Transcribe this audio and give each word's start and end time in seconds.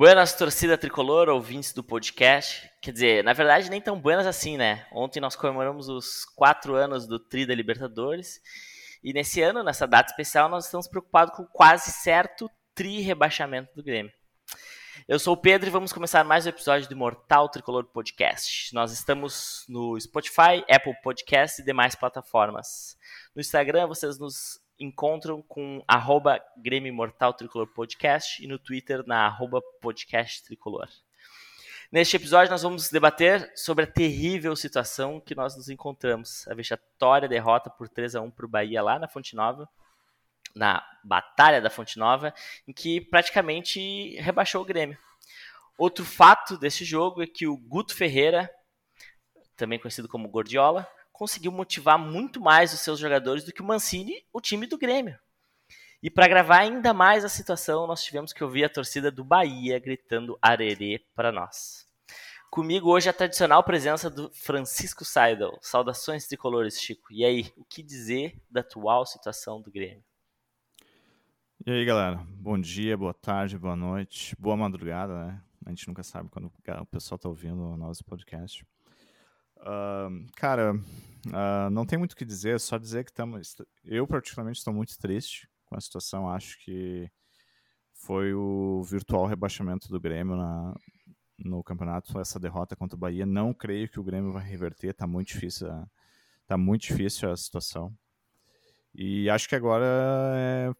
Buenas, 0.00 0.32
torcida 0.32 0.78
tricolor, 0.78 1.28
ouvintes 1.28 1.74
do 1.74 1.84
podcast. 1.84 2.70
Quer 2.80 2.90
dizer, 2.90 3.22
na 3.22 3.34
verdade, 3.34 3.68
nem 3.68 3.82
tão 3.82 4.00
buenas 4.00 4.26
assim, 4.26 4.56
né? 4.56 4.86
Ontem 4.90 5.20
nós 5.20 5.36
comemoramos 5.36 5.90
os 5.90 6.24
quatro 6.24 6.74
anos 6.74 7.06
do 7.06 7.18
Tri 7.18 7.44
da 7.44 7.54
Libertadores. 7.54 8.40
E 9.04 9.12
nesse 9.12 9.42
ano, 9.42 9.62
nessa 9.62 9.86
data 9.86 10.10
especial, 10.10 10.48
nós 10.48 10.64
estamos 10.64 10.88
preocupados 10.88 11.36
com 11.36 11.44
quase 11.44 11.92
certo 11.92 12.50
tri 12.74 13.02
rebaixamento 13.02 13.74
do 13.74 13.82
Grêmio. 13.82 14.10
Eu 15.06 15.18
sou 15.18 15.34
o 15.34 15.36
Pedro 15.36 15.68
e 15.68 15.70
vamos 15.70 15.92
começar 15.92 16.24
mais 16.24 16.46
um 16.46 16.48
episódio 16.48 16.88
do 16.88 16.96
Mortal 16.96 17.50
Tricolor 17.50 17.84
Podcast. 17.84 18.74
Nós 18.74 18.92
estamos 18.92 19.66
no 19.68 20.00
Spotify, 20.00 20.64
Apple 20.70 20.94
Podcast 21.02 21.60
e 21.60 21.64
demais 21.66 21.94
plataformas. 21.94 22.96
No 23.36 23.40
Instagram 23.42 23.86
vocês 23.86 24.18
nos 24.18 24.58
encontram 24.80 25.42
com 25.42 25.84
arroba 25.86 26.42
Grêmio 26.56 26.92
Mortal 26.92 27.34
Tricolor 27.34 27.66
Podcast 27.68 28.42
e 28.42 28.48
no 28.48 28.58
Twitter 28.58 29.04
na 29.06 29.26
arroba 29.26 29.60
podcast 29.80 30.42
tricolor. 30.42 30.88
Neste 31.92 32.16
episódio 32.16 32.50
nós 32.50 32.62
vamos 32.62 32.88
debater 32.88 33.52
sobre 33.54 33.84
a 33.84 33.86
terrível 33.86 34.56
situação 34.56 35.20
que 35.20 35.34
nós 35.34 35.54
nos 35.54 35.68
encontramos. 35.68 36.48
A 36.48 36.54
vexatória 36.54 37.28
derrota 37.28 37.68
por 37.68 37.88
3 37.88 38.14
a 38.14 38.20
1 38.22 38.30
para 38.30 38.46
o 38.46 38.48
Bahia 38.48 38.82
lá 38.82 38.98
na 38.98 39.06
Fonte 39.06 39.36
Nova, 39.36 39.68
na 40.54 40.82
Batalha 41.04 41.60
da 41.60 41.68
Fonte 41.68 41.98
Nova, 41.98 42.32
em 42.66 42.72
que 42.72 43.02
praticamente 43.02 44.16
rebaixou 44.20 44.62
o 44.62 44.64
Grêmio. 44.64 44.96
Outro 45.76 46.04
fato 46.04 46.56
desse 46.56 46.84
jogo 46.84 47.22
é 47.22 47.26
que 47.26 47.46
o 47.46 47.56
Guto 47.56 47.94
Ferreira, 47.94 48.50
também 49.56 49.78
conhecido 49.78 50.08
como 50.08 50.28
Gordiola, 50.28 50.88
conseguiu 51.20 51.52
motivar 51.52 51.98
muito 51.98 52.40
mais 52.40 52.72
os 52.72 52.80
seus 52.80 52.98
jogadores 52.98 53.44
do 53.44 53.52
que 53.52 53.60
o 53.60 53.64
Mancini, 53.64 54.24
o 54.32 54.40
time 54.40 54.66
do 54.66 54.78
Grêmio. 54.78 55.18
E 56.02 56.08
para 56.08 56.26
gravar 56.26 56.60
ainda 56.60 56.94
mais 56.94 57.26
a 57.26 57.28
situação, 57.28 57.86
nós 57.86 58.02
tivemos 58.02 58.32
que 58.32 58.42
ouvir 58.42 58.64
a 58.64 58.70
torcida 58.70 59.10
do 59.10 59.22
Bahia 59.22 59.78
gritando 59.78 60.38
arerê 60.40 61.04
para 61.14 61.30
nós. 61.30 61.86
Comigo 62.50 62.88
hoje 62.88 63.10
a 63.10 63.12
tradicional 63.12 63.62
presença 63.62 64.08
do 64.08 64.30
Francisco 64.32 65.04
Seidel. 65.04 65.58
Saudações 65.60 66.26
tricolores, 66.26 66.80
Chico. 66.80 67.12
E 67.12 67.22
aí, 67.22 67.52
o 67.54 67.66
que 67.66 67.82
dizer 67.82 68.40
da 68.50 68.62
atual 68.62 69.04
situação 69.04 69.60
do 69.60 69.70
Grêmio? 69.70 70.02
E 71.66 71.70
aí, 71.70 71.84
galera. 71.84 72.16
Bom 72.30 72.58
dia, 72.58 72.96
boa 72.96 73.12
tarde, 73.12 73.58
boa 73.58 73.76
noite, 73.76 74.34
boa 74.38 74.56
madrugada, 74.56 75.26
né? 75.26 75.42
A 75.66 75.68
gente 75.68 75.86
nunca 75.86 76.02
sabe 76.02 76.30
quando 76.30 76.46
o 76.46 76.86
pessoal 76.86 77.16
está 77.16 77.28
ouvindo 77.28 77.60
o 77.60 77.76
nosso 77.76 78.02
podcast. 78.06 78.64
Cara, 80.36 80.74
uh, 80.74 81.70
não 81.70 81.84
tem 81.84 81.98
muito 81.98 82.12
o 82.12 82.16
que 82.16 82.24
dizer, 82.24 82.58
só 82.60 82.78
dizer 82.78 83.04
que 83.04 83.10
estamos. 83.10 83.56
Eu, 83.84 84.06
particularmente, 84.06 84.58
estou 84.58 84.72
muito 84.72 84.98
triste 84.98 85.48
com 85.66 85.76
a 85.76 85.80
situação. 85.80 86.28
Acho 86.28 86.58
que 86.64 87.10
foi 87.92 88.32
o 88.34 88.82
virtual 88.82 89.26
rebaixamento 89.26 89.88
do 89.88 90.00
Grêmio 90.00 90.36
na, 90.36 90.74
no 91.38 91.62
campeonato, 91.62 92.18
essa 92.18 92.38
derrota 92.38 92.74
contra 92.74 92.96
o 92.96 92.98
Bahia. 92.98 93.26
Não 93.26 93.52
creio 93.52 93.88
que 93.88 94.00
o 94.00 94.04
Grêmio 94.04 94.32
vai 94.32 94.44
reverter, 94.44 94.94
tá 94.94 95.06
muito 95.06 95.28
difícil 95.28 95.70
a, 95.70 95.86
tá 96.46 96.56
muito 96.56 96.82
difícil 96.82 97.30
a 97.30 97.36
situação. 97.36 97.94
E 98.94 99.30
acho 99.30 99.48
que 99.48 99.54
agora 99.54 99.86
é 100.34 100.72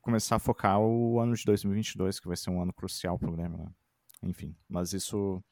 começar 0.00 0.36
a 0.36 0.40
focar 0.40 0.80
o 0.80 1.20
ano 1.20 1.34
de 1.34 1.44
2022, 1.44 2.18
que 2.18 2.28
vai 2.28 2.36
ser 2.36 2.50
um 2.50 2.62
ano 2.62 2.72
crucial 2.72 3.18
para 3.18 3.28
o 3.28 3.32
Grêmio, 3.32 3.58
né? 3.58 3.70
Enfim, 4.22 4.56
mas 4.68 4.92
isso 4.92 5.42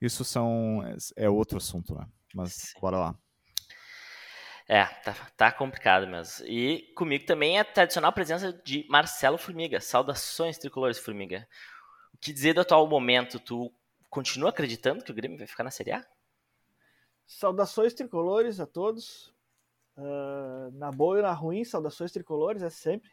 isso 0.00 0.24
são. 0.24 0.82
É 1.16 1.28
outro 1.28 1.58
assunto, 1.58 1.94
né? 1.94 2.06
Mas 2.34 2.52
Sim. 2.54 2.80
bora 2.80 2.98
lá. 2.98 3.18
É, 4.68 4.84
tá, 4.84 5.14
tá 5.36 5.52
complicado 5.52 6.06
mesmo. 6.06 6.46
E 6.46 6.92
comigo 6.94 7.26
também 7.26 7.58
é 7.58 7.60
a 7.60 7.64
tradicional 7.64 8.12
presença 8.12 8.52
de 8.52 8.86
Marcelo 8.88 9.36
Formiga. 9.36 9.80
Saudações 9.80 10.58
tricolores, 10.58 10.98
Formiga. 10.98 11.48
O 12.14 12.18
que 12.18 12.32
dizer 12.32 12.54
do 12.54 12.60
atual 12.60 12.86
momento? 12.86 13.40
Tu 13.40 13.72
continua 14.08 14.50
acreditando 14.50 15.02
que 15.02 15.10
o 15.10 15.14
Grêmio 15.14 15.38
vai 15.38 15.46
ficar 15.46 15.64
na 15.64 15.72
Série 15.72 15.90
A? 15.90 16.06
Saudações 17.26 17.94
tricolores 17.94 18.60
a 18.60 18.66
todos. 18.66 19.34
Uh, 19.96 20.70
na 20.72 20.90
boa 20.90 21.18
e 21.18 21.22
na 21.22 21.32
ruim, 21.32 21.64
saudações 21.64 22.12
tricolores, 22.12 22.62
é 22.62 22.70
sempre. 22.70 23.10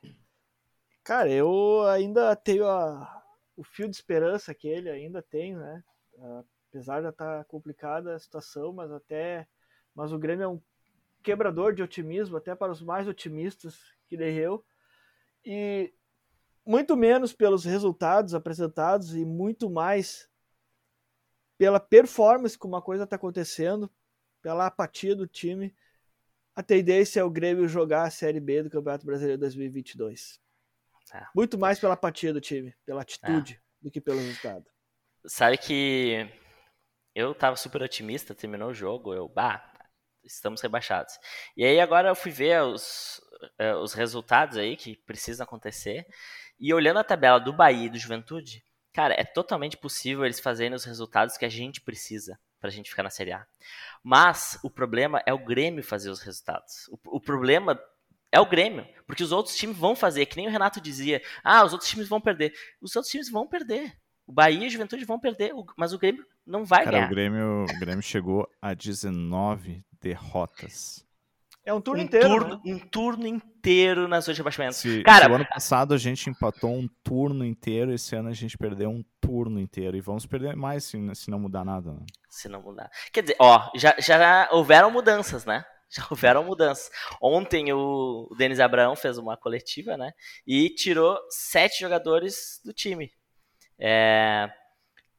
Cara, 1.04 1.30
eu 1.30 1.88
ainda 1.88 2.36
tenho 2.36 2.68
a, 2.68 3.24
o 3.56 3.64
fio 3.64 3.90
de 3.90 3.96
esperança 3.96 4.54
que 4.54 4.68
ele 4.68 4.90
ainda 4.90 5.22
tem, 5.24 5.56
né? 5.56 5.84
Uh, 6.14 6.46
apesar 6.70 7.02
de 7.02 7.10
estar 7.10 7.40
tá 7.40 7.44
complicada 7.46 8.16
a 8.16 8.20
situação, 8.20 8.74
mas 8.74 8.92
até 8.92 9.48
mas 9.96 10.12
o 10.14 10.20
Grêmio 10.20 10.44
é 10.44 10.48
um 10.48 10.62
quebrador 11.24 11.74
de 11.74 11.82
otimismo 11.82 12.38
até 12.38 12.56
para 12.56 12.72
os 12.72 12.82
mais 12.82 13.08
otimistas 13.08 13.80
que 14.08 14.16
nem 14.16 14.36
eu. 14.36 14.64
E 15.44 15.92
muito 16.64 16.96
menos 16.96 17.34
pelos 17.34 17.66
resultados 17.66 18.36
apresentados 18.36 19.16
e 19.16 19.26
muito 19.26 19.70
mais 19.70 20.30
pela 21.58 21.80
performance 21.80 22.58
como 22.58 22.76
a 22.76 22.82
coisa 22.82 23.06
está 23.06 23.16
acontecendo, 23.16 23.92
pela 24.42 24.68
apatia 24.68 25.16
do 25.16 25.26
time. 25.26 25.76
A 26.56 26.62
tendência 26.62 27.20
é 27.20 27.24
o 27.24 27.30
Grêmio 27.30 27.68
jogar 27.68 28.04
a 28.04 28.12
Série 28.12 28.40
B 28.40 28.64
do 28.64 28.70
Campeonato 28.70 29.06
Brasileiro 29.06 29.40
2022. 29.40 30.40
É. 31.14 31.26
Muito 31.34 31.58
mais 31.58 31.80
pela 31.80 31.94
apatia 31.94 32.34
do 32.34 32.42
time, 32.42 32.76
pela 32.86 33.02
atitude, 33.02 33.56
é. 33.56 33.60
do 33.82 33.90
que 33.90 34.00
pelo 34.00 34.20
resultado. 34.20 34.70
Sabe 35.26 35.58
que 35.58 36.30
eu 37.18 37.34
tava 37.34 37.56
super 37.56 37.82
otimista, 37.82 38.36
terminou 38.36 38.70
o 38.70 38.74
jogo, 38.76 39.12
eu, 39.12 39.28
bah, 39.28 39.74
estamos 40.24 40.62
rebaixados. 40.62 41.18
E 41.58 41.66
aí 41.66 41.80
agora 41.80 42.10
eu 42.10 42.16
fui 42.16 42.32
ver 42.32 42.62
os, 42.62 43.20
uh, 43.60 43.78
os 43.82 43.94
resultados 43.94 44.56
aí 44.56 44.78
que 44.78 44.96
precisam 44.98 45.44
acontecer, 45.44 46.06
e 46.60 46.72
olhando 46.72 47.00
a 47.00 47.04
tabela 47.04 47.40
do 47.40 47.52
Bahia 47.52 47.88
e 47.88 47.90
do 47.90 47.98
Juventude, 47.98 48.64
cara, 48.94 49.16
é 49.20 49.24
totalmente 49.24 49.76
possível 49.76 50.26
eles 50.26 50.40
fazerem 50.40 50.76
os 50.76 50.86
resultados 50.86 51.38
que 51.38 51.46
a 51.46 51.50
gente 51.50 51.82
precisa 51.82 52.40
pra 52.60 52.70
gente 52.70 52.92
ficar 52.92 53.02
na 53.02 53.10
Série 53.10 53.32
A. 53.32 53.48
Mas 54.04 54.60
o 54.62 54.70
problema 54.70 55.20
é 55.26 55.34
o 55.34 55.44
Grêmio 55.44 55.84
fazer 55.84 56.12
os 56.12 56.22
resultados. 56.22 56.88
O, 56.90 57.18
o 57.18 57.20
problema 57.20 57.82
é 58.32 58.40
o 58.40 58.46
Grêmio, 58.46 58.88
porque 59.08 59.24
os 59.24 59.32
outros 59.32 59.56
times 59.56 59.76
vão 59.76 59.96
fazer, 59.96 60.28
que 60.28 60.38
nem 60.38 60.48
o 60.48 60.52
Renato 60.52 60.80
dizia, 60.80 61.20
ah, 61.44 61.66
os 61.66 61.74
outros 61.74 61.90
times 61.90 62.08
vão 62.08 62.22
perder. 62.22 62.54
Os 62.80 62.96
outros 62.96 63.12
times 63.12 63.32
vão 63.32 63.48
perder. 63.48 63.98
O 64.28 64.34
Bahia 64.34 64.64
e 64.64 64.66
a 64.66 64.70
Juventude 64.70 65.06
vão 65.06 65.18
perder, 65.18 65.54
mas 65.78 65.94
o 65.94 65.98
Grêmio 65.98 66.26
não 66.46 66.66
vai 66.66 66.84
Cara, 66.84 66.98
ganhar. 66.98 67.08
O 67.08 67.10
Grêmio, 67.10 67.64
o 67.64 67.80
Grêmio 67.80 68.04
chegou 68.04 68.48
a 68.62 68.74
19 68.74 69.84
derrotas. 70.02 71.08
É 71.68 71.74
um 71.74 71.82
turno 71.82 72.02
um 72.02 72.06
inteiro. 72.06 72.28
Turno, 72.28 72.56
né? 72.56 72.62
Um 72.66 72.80
turno 72.80 73.28
inteiro 73.28 74.08
nas 74.08 74.24
suas 74.24 74.38
rebaixamentos. 74.38 74.78
Se, 74.78 75.04
Cara, 75.04 75.26
se 75.26 75.32
o 75.32 75.36
ano 75.36 75.46
passado 75.46 75.94
a 75.94 75.98
gente 75.98 76.30
empatou 76.30 76.74
um 76.74 76.88
turno 77.04 77.44
inteiro, 77.44 77.94
esse 77.94 78.16
ano 78.16 78.30
a 78.30 78.34
gente 78.34 78.58
perdeu 78.58 78.90
um 78.90 79.04
turno 79.20 79.60
inteiro. 79.60 79.98
E 79.98 80.02
vamos 80.02 80.26
perder 80.26 80.56
mais 80.56 80.86
se, 80.86 80.98
se 81.14 81.30
não 81.30 81.38
mudar 81.38 81.66
nada. 81.66 81.92
Né? 81.92 82.06
Se 82.30 82.48
não 82.48 82.62
mudar. 82.62 82.90
Quer 83.12 83.24
dizer, 83.24 83.36
ó, 83.38 83.70
já, 83.76 83.94
já 84.00 84.48
houveram 84.52 84.90
mudanças, 84.90 85.46
né? 85.46 85.66
Já 85.90 86.06
houveram 86.12 86.44
mudanças. 86.44 86.90
Ontem 87.22 87.72
o 87.72 88.30
Denis 88.38 88.60
Abraão 88.60 88.94
fez 88.94 89.18
uma 89.18 89.38
coletiva, 89.38 89.96
né? 89.96 90.12
E 90.46 90.70
tirou 90.70 91.18
sete 91.30 91.80
jogadores 91.80 92.60
do 92.66 92.74
time. 92.74 93.10
É, 93.80 94.50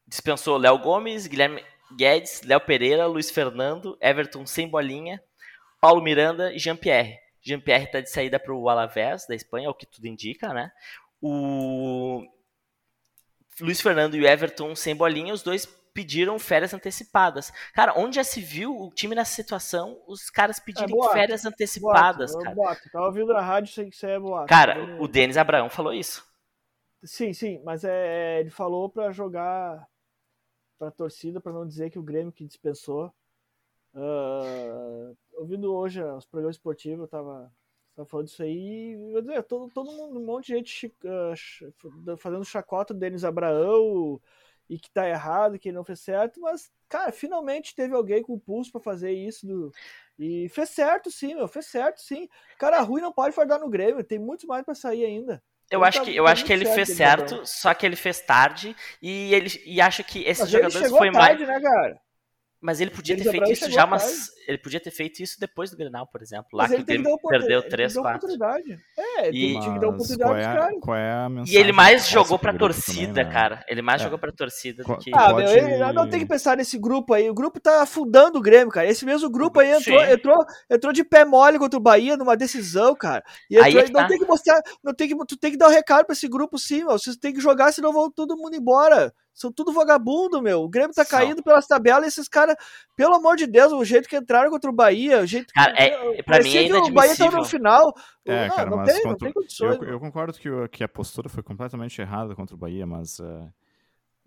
dispensou 0.07 0.57
Léo 0.57 0.77
Gomes, 0.79 1.27
Guilherme 1.27 1.63
Guedes, 1.95 2.41
Léo 2.43 2.61
Pereira, 2.61 3.07
Luiz 3.07 3.31
Fernando, 3.31 3.97
Everton 4.01 4.45
sem 4.45 4.67
bolinha, 4.67 5.21
Paulo 5.79 6.01
Miranda 6.01 6.53
e 6.53 6.59
Jean-Pierre. 6.59 7.19
Jean-Pierre 7.41 7.85
está 7.85 8.01
de 8.01 8.09
saída 8.09 8.39
para 8.39 8.53
o 8.53 8.69
Alavés, 8.69 9.25
da 9.25 9.35
Espanha, 9.35 9.67
é 9.67 9.69
o 9.69 9.73
que 9.73 9.85
tudo 9.85 10.07
indica, 10.07 10.53
né? 10.53 10.71
O 11.21 12.23
Luiz 13.61 13.81
Fernando 13.81 14.15
e 14.15 14.21
o 14.21 14.27
Everton 14.27 14.75
sem 14.75 14.95
bolinha, 14.95 15.33
os 15.33 15.41
dois 15.41 15.65
pediram 15.93 16.37
férias 16.37 16.73
antecipadas. 16.73 17.51
Cara, 17.73 17.93
onde 17.97 18.17
já 18.17 18.23
se 18.23 18.39
viu 18.39 18.73
o 18.73 18.91
time 18.91 19.15
nessa 19.15 19.33
situação, 19.33 20.01
os 20.07 20.29
caras 20.29 20.59
pedirem 20.59 20.93
é, 20.93 20.95
boato, 20.95 21.13
férias 21.13 21.45
antecipadas, 21.45 22.31
boato, 22.31 22.43
cara? 22.43 22.55
Boato. 22.55 22.89
Tava 22.91 23.05
ouvindo 23.05 23.33
na 23.33 23.41
rádio, 23.41 23.73
sei 23.73 23.89
que 23.89 23.95
isso 23.95 24.05
é 24.05 24.19
boato. 24.19 24.47
Cara, 24.47 24.97
o 24.99 25.07
Denis 25.07 25.37
Abraão 25.37 25.69
falou 25.69 25.93
isso. 25.93 26.28
Sim, 27.03 27.33
sim, 27.33 27.59
mas 27.63 27.83
é, 27.85 28.37
é 28.37 28.39
ele 28.41 28.49
falou 28.49 28.89
para 28.89 29.11
jogar 29.11 29.87
para 30.77 30.91
torcida, 30.91 31.41
para 31.41 31.53
não 31.53 31.67
dizer 31.67 31.89
que 31.89 31.99
o 31.99 32.03
Grêmio 32.03 32.31
que 32.33 32.45
dispensou. 32.45 33.13
Uh, 33.93 35.17
ouvindo 35.33 35.73
hoje 35.73 36.03
os 36.03 36.25
programas 36.25 36.57
esportivos, 36.57 37.01
eu 37.03 37.07
tava, 37.07 37.53
tava 37.95 38.07
falando 38.07 38.27
disso 38.27 38.43
aí, 38.43 38.93
eu 39.13 39.21
dizer, 39.21 39.43
todo, 39.43 39.69
todo 39.73 39.91
mundo, 39.91 40.19
um 40.19 40.25
monte 40.25 40.47
de 40.47 40.53
gente 40.55 40.87
uh, 41.05 42.17
fazendo 42.17 42.45
chacota 42.45 42.93
do 42.93 42.99
Denis 42.99 43.23
Abraão 43.25 44.21
e 44.69 44.79
que 44.79 44.91
tá 44.91 45.07
errado, 45.09 45.59
que 45.59 45.69
ele 45.69 45.77
não 45.77 45.83
fez 45.85 45.99
certo, 46.01 46.41
mas, 46.41 46.71
cara, 46.89 47.11
finalmente 47.11 47.75
teve 47.75 47.95
alguém 47.95 48.21
com 48.23 48.39
pulso 48.39 48.71
para 48.71 48.81
fazer 48.81 49.11
isso 49.11 49.47
do, 49.47 49.71
e 50.19 50.49
fez 50.49 50.69
certo 50.69 51.11
sim, 51.11 51.35
meu, 51.35 51.47
fez 51.47 51.65
certo 51.67 52.01
sim. 52.01 52.29
Cara, 52.59 52.81
ruim 52.81 53.01
não 53.01 53.13
pode 53.13 53.35
fardar 53.35 53.59
no 53.59 53.69
Grêmio, 53.69 54.03
tem 54.03 54.19
muito 54.19 54.47
mais 54.47 54.63
para 54.65 54.75
sair 54.75 55.05
ainda. 55.05 55.43
Eu 55.71 55.83
acho, 55.83 56.01
que, 56.01 56.15
eu 56.15 56.25
acho 56.25 56.45
que 56.45 56.51
ele 56.51 56.65
certo, 56.65 56.75
fez 56.75 56.89
certo, 56.89 57.35
ele 57.35 57.45
só 57.45 57.73
que 57.75 57.85
ele 57.85 57.95
fez 57.95 58.19
tarde 58.21 58.75
e 59.01 59.33
ele 59.33 59.61
e 59.65 59.79
acho 59.79 60.03
que 60.03 60.23
esses 60.23 60.41
Mas 60.41 60.49
jogadores 60.49 60.81
ele 60.81 60.97
foi 60.97 61.11
tarde, 61.11 61.45
mais. 61.45 61.63
Né, 61.63 61.69
cara? 61.69 62.01
Mas 62.61 62.81
ele 62.81 62.91
podia 62.91 63.15
ter 63.15 63.23
feito 63.23 63.35
Abraão 63.37 63.51
isso 63.53 63.71
já, 63.71 63.83
atrás. 63.83 64.03
mas 64.03 64.29
ele 64.45 64.57
podia 64.57 64.79
ter 64.81 64.91
feito 64.91 65.23
isso 65.23 65.37
depois 65.39 65.71
do 65.71 65.77
Grenal, 65.77 66.05
por 66.07 66.21
exemplo. 66.21 66.47
Lá 66.51 66.63
Mas 66.63 66.71
que 66.71 66.75
ele 66.75 66.83
o 66.83 66.85
tem 66.85 67.19
perdeu 67.29 67.39
ele 67.39 67.47
tem 67.47 67.61
que 67.61 67.69
3, 67.69 67.93
dar 67.93 68.01
4. 68.01 68.17
oportunidade. 68.17 68.79
É, 68.97 69.27
ele 69.29 69.37
E- 69.37 69.59
tinha 69.61 69.73
que 69.75 69.79
dar 69.79 69.87
oportunidade 69.87 70.17
qual 70.29 70.33
pros 70.33 70.45
é, 70.45 70.59
caras. 70.59 70.79
qual 70.81 70.97
é 70.97 71.11
a 71.13 71.25
E 71.25 71.29
mensagem 71.29 71.59
ele 71.59 71.69
que 71.69 71.75
mais 71.75 72.07
jogou 72.09 72.37
pra 72.37 72.53
torcida, 72.53 73.07
também, 73.07 73.23
né? 73.25 73.31
cara. 73.31 73.63
Ele 73.69 73.81
mais 73.81 74.01
É. 74.01 74.03
jogou 74.03 74.19
pra 74.19 74.31
torcida 74.33 74.83
do 74.83 74.97
que. 74.97 75.09
Ah, 75.15 75.29
Pode- 75.31 75.45
meu, 75.53 75.67
ele- 75.69 75.93
não 75.93 76.09
tem 76.09 76.19
que 76.19 76.25
pensar 76.25 76.57
nesse 76.57 76.77
grupo 76.77 77.13
aí. 77.13 77.29
O 77.29 77.33
grupo 77.33 77.61
tá 77.61 77.81
afundando 77.81 78.37
o 78.39 78.41
Grêmio, 78.41 78.69
cara. 78.73 78.87
Esse 78.87 79.05
mesmo 79.05 79.29
grupo 79.29 79.61
aí 79.61 79.71
entrou, 79.71 79.99
Sim. 80.01 80.11
entrou, 80.11 80.45
entrou 80.69 80.91
de 80.91 81.03
pé 81.05 81.23
mole 81.23 81.57
contra 81.57 81.79
o 81.79 81.81
Bahia 81.81 82.17
numa 82.17 82.35
decisão, 82.35 82.93
cara. 82.93 83.23
E 83.49 83.57
Aí 83.57 83.69
entrou- 83.69 83.83
é 83.83 83.85
que 83.87 83.93
não 83.93 84.01
tá. 84.01 84.07
tem 84.09 84.19
que 84.19 84.25
mostrar, 84.25 84.61
não 84.83 84.93
tem 84.93 85.07
que, 85.07 85.15
tu 85.25 85.37
tem 85.37 85.51
que 85.51 85.57
dar 85.57 85.67
um 85.69 85.71
recado 85.71 86.05
pra 86.05 86.11
esse 86.13 86.27
grupo 86.27 86.57
sim, 86.59 86.79
meu. 86.79 86.91
Vocês 86.99 87.15
têm 87.15 87.31
que 87.33 87.39
jogar, 87.39 87.71
senão 87.71 87.93
vão 87.93 88.11
todo 88.11 88.35
mundo 88.35 88.53
embora. 88.55 89.13
São 89.39 89.51
tudo 89.53 89.71
vagabundo, 89.71 90.41
meu. 90.41 90.61
O 90.63 90.67
Grêmio 90.69 90.93
tá 90.93 91.05
São. 91.05 91.17
caindo 91.17 91.41
pelas 91.41 91.65
tabelas 91.65 92.03
e 92.05 92.07
esses 92.09 92.27
caras, 92.27 92.55
pelo 92.95 93.15
amor 93.15 93.37
de 93.37 93.47
Deus, 93.47 93.71
o 93.71 93.85
jeito 93.85 94.09
que 94.09 94.17
entraram 94.17 94.49
contra 94.49 94.69
o 94.69 94.73
Bahia, 94.73 95.21
o 95.21 95.25
jeito 95.25 95.53
Cara, 95.53 95.73
que. 95.73 95.81
é- 95.81 96.23
pra 96.23 96.39
mim 96.43 96.55
é 96.57 96.65
que 96.67 96.73
O 96.73 96.91
Bahia 96.91 97.15
tava 97.15 97.31
inadmissível. 97.31 97.37
no 97.39 97.45
final. 97.45 97.93
É, 98.25 98.47
não, 98.49 98.55
cara, 98.55 98.69
não 98.69 98.77
mas 98.77 98.93
tem, 98.93 99.03
não 99.05 99.15
tem 99.17 99.31
condições. 99.31 99.77
Eu, 99.77 99.83
eu 99.83 99.99
concordo 99.99 100.33
que, 100.33 100.49
o- 100.49 100.67
que 100.67 100.83
a 100.83 100.89
postura 100.89 101.29
foi 101.29 101.41
completamente 101.41 102.01
errada 102.01 102.35
contra 102.35 102.53
o 102.53 102.59
Bahia, 102.59 102.85
mas 102.85 103.19
eh, 103.21 103.47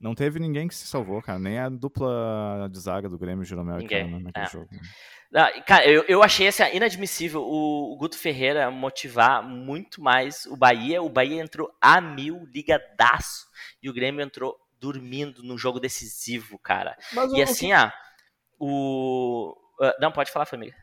não 0.00 0.14
teve 0.14 0.40
ninguém 0.40 0.66
que 0.66 0.74
se 0.74 0.86
salvou, 0.86 1.20
cara. 1.20 1.38
Nem 1.38 1.58
a 1.58 1.68
dupla 1.68 2.68
de 2.72 2.78
zaga 2.80 3.08
do 3.08 3.18
Grêmio, 3.18 3.44
Jeromel 3.44 3.80
e 3.80 3.86
Kahneman 3.86 4.22
naquele 4.22 4.46
é. 4.46 4.48
jogo. 4.48 4.68
né? 4.72 4.80
Não, 5.30 5.46
cara, 5.66 5.86
eu, 5.88 6.04
eu 6.08 6.22
achei 6.22 6.46
assim, 6.48 6.62
inadmissível 6.74 7.40
o, 7.42 7.92
o 7.94 7.96
Guto 7.96 8.18
Ferreira 8.18 8.70
motivar 8.70 9.42
muito 9.42 10.02
mais 10.02 10.44
o 10.46 10.56
Bahia. 10.56 11.02
O 11.02 11.08
Bahia 11.08 11.40
entrou 11.42 11.70
a 11.80 12.00
mil, 12.02 12.44
ligadaço. 12.52 13.46
E 13.82 13.88
o 13.88 13.94
Grêmio 13.94 14.20
entrou 14.22 14.54
dormindo 14.82 15.44
no 15.44 15.56
jogo 15.56 15.78
decisivo, 15.78 16.58
cara. 16.58 16.98
Mas 17.12 17.32
E 17.32 17.40
assim, 17.40 17.72
ah, 17.72 17.94
o. 18.58 19.56
ah, 19.80 19.94
Não, 20.00 20.10
pode 20.10 20.32
falar, 20.32 20.44
família. 20.44 20.74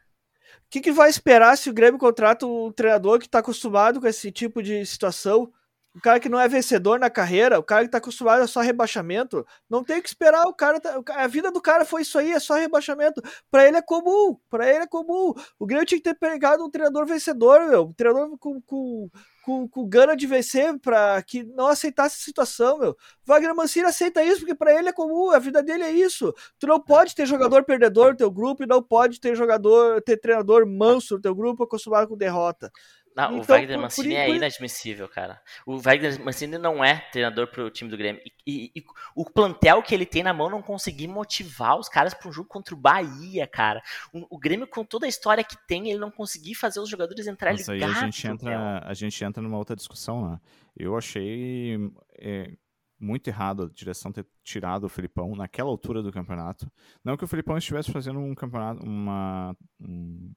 O 0.66 0.70
que, 0.70 0.80
que 0.80 0.92
vai 0.92 1.10
esperar 1.10 1.58
se 1.58 1.70
o 1.70 1.74
Grêmio 1.74 2.00
contrata 2.00 2.46
um 2.46 2.72
treinador 2.72 3.20
que 3.20 3.26
está 3.26 3.40
acostumado 3.40 4.00
com 4.00 4.08
esse 4.08 4.32
tipo 4.32 4.64
de 4.64 4.86
situação? 4.86 5.52
O 5.96 6.00
cara 6.02 6.20
que 6.20 6.30
não 6.30 6.40
é 6.40 6.48
vencedor 6.48 7.00
na 7.00 7.10
carreira, 7.10 7.58
o 7.60 7.64
cara 7.64 7.82
que 7.82 7.88
está 7.88 7.98
acostumado 7.98 8.42
a 8.44 8.48
só 8.48 8.62
rebaixamento, 8.62 9.46
não 9.70 9.84
tem 9.84 10.00
que 10.02 10.08
esperar. 10.08 10.44
O 10.46 10.54
cara, 10.54 10.80
tá- 10.80 11.02
a 11.16 11.28
vida 11.28 11.52
do 11.52 11.60
cara 11.60 11.84
foi 11.84 12.04
isso 12.04 12.18
aí, 12.20 12.32
é 12.32 12.40
só 12.40 12.56
rebaixamento. 12.56 13.22
Para 13.50 13.68
ele 13.68 13.78
é 13.78 13.82
comum, 13.82 14.38
para 14.50 14.70
ele 14.70 14.84
é 14.84 14.88
comum. 14.88 15.34
O 15.58 15.66
Grêmio 15.66 15.86
tinha 15.86 15.98
que 16.00 16.04
ter 16.04 16.14
pegado 16.14 16.64
um 16.64 16.70
treinador 16.70 17.06
vencedor, 17.08 17.68
meu, 17.68 17.84
um 17.86 17.94
treinador 17.94 18.38
com, 18.38 18.62
com, 18.62 19.10
com, 19.44 19.68
com 19.68 19.90
gana 19.90 20.16
de 20.16 20.28
vencer 20.28 20.78
para 20.80 21.22
que 21.24 21.44
não 21.44 21.68
aceitasse 21.68 22.18
a 22.22 22.24
situação, 22.24 22.78
meu. 22.78 22.96
Wagner 23.26 23.56
Mancini 23.56 23.86
aceita 23.88 24.24
isso 24.24 24.40
porque 24.42 24.54
para 24.56 24.72
ele 24.78 24.90
é 24.90 24.94
comum, 24.94 25.32
a 25.32 25.40
vida 25.40 25.64
dele 25.64 25.84
é 25.84 25.92
isso. 25.92 26.32
Tu 26.60 26.68
não 26.68 26.80
pode 26.80 27.16
ter 27.16 27.26
jogador 27.26 27.64
perdedor 27.66 28.12
no 28.12 28.18
teu 28.18 28.30
grupo 28.32 28.64
e 28.64 28.68
não 28.68 28.82
pode 28.84 29.20
ter 29.20 29.36
jogador, 29.36 30.02
ter 30.04 30.18
treinador 30.18 30.68
manso 30.68 31.16
no 31.16 31.22
teu 31.22 31.34
grupo 31.34 31.64
acostumado 31.64 32.08
com 32.08 32.16
derrota. 32.18 32.72
Não, 33.16 33.32
o 33.34 33.38
Então, 33.42 33.56
Wagner 33.56 33.76
por- 33.78 33.82
Mancini 33.82 34.10
por 34.10 34.16
é 34.16 34.30
inadmissível, 34.30 35.10
cara. 35.10 35.42
O 35.66 35.78
Wagner 35.78 36.24
Mancini 36.24 36.58
não 36.58 36.84
é 36.84 37.00
treinador 37.12 37.48
pro 37.48 37.70
time 37.70 37.90
do 37.90 37.98
Grêmio. 37.98 38.22
E, 38.26 38.32
e- 38.48 38.72
e 38.80 38.84
o 39.16 39.26
plantel 39.30 39.84
que 39.84 39.94
ele 39.94 40.06
tem 40.06 40.24
na 40.24 40.34
mão 40.34 40.50
não 40.50 40.62
conseguir 40.62 41.08
motivar 41.08 41.78
os 41.78 41.90
caras 41.90 42.14
para 42.14 42.30
um 42.30 42.32
jogo 42.32 42.48
contra 42.48 42.74
o 42.74 42.78
Bahia, 42.78 43.46
cara. 43.48 43.82
O, 44.14 44.36
o 44.36 44.40
Grêmio, 44.40 44.68
com 44.68 44.86
toda 44.86 45.06
a 45.06 45.10
história 45.10 45.44
que 45.44 45.58
tem, 45.68 45.90
ele 45.90 46.00
não 46.00 46.12
conseguir 46.12 46.56
fazer 46.56 46.80
os 46.80 46.88
jogadores 46.90 47.28
entrar 47.28 47.52
Mas 47.52 47.68
aí 47.68 47.80
ligados. 47.80 47.98
a 47.98 48.06
gente, 48.06 48.28
entra, 48.28 48.80
a 48.86 48.94
gente 48.94 49.24
entra 49.24 49.42
numa 49.44 49.58
outra 49.58 49.76
discussão, 49.76 50.30
né? 50.32 50.40
Eu 50.78 50.96
achei 50.98 51.78
é, 52.20 52.52
muito 53.00 53.28
errado 53.28 53.64
a 53.64 53.70
direção 53.74 54.12
ter 54.12 54.26
tirado 54.44 54.86
o 54.86 54.90
Filipão 54.90 55.36
naquela 55.36 55.70
altura 55.70 56.02
do 56.02 56.12
campeonato. 56.12 56.72
Não 57.04 57.18
que 57.18 57.24
o 57.24 57.28
Filipão 57.28 57.58
estivesse 57.58 57.92
fazendo 57.92 58.20
um 58.20 58.34
campeonato, 58.36 58.84
uma, 58.84 59.56
um, 59.80 60.32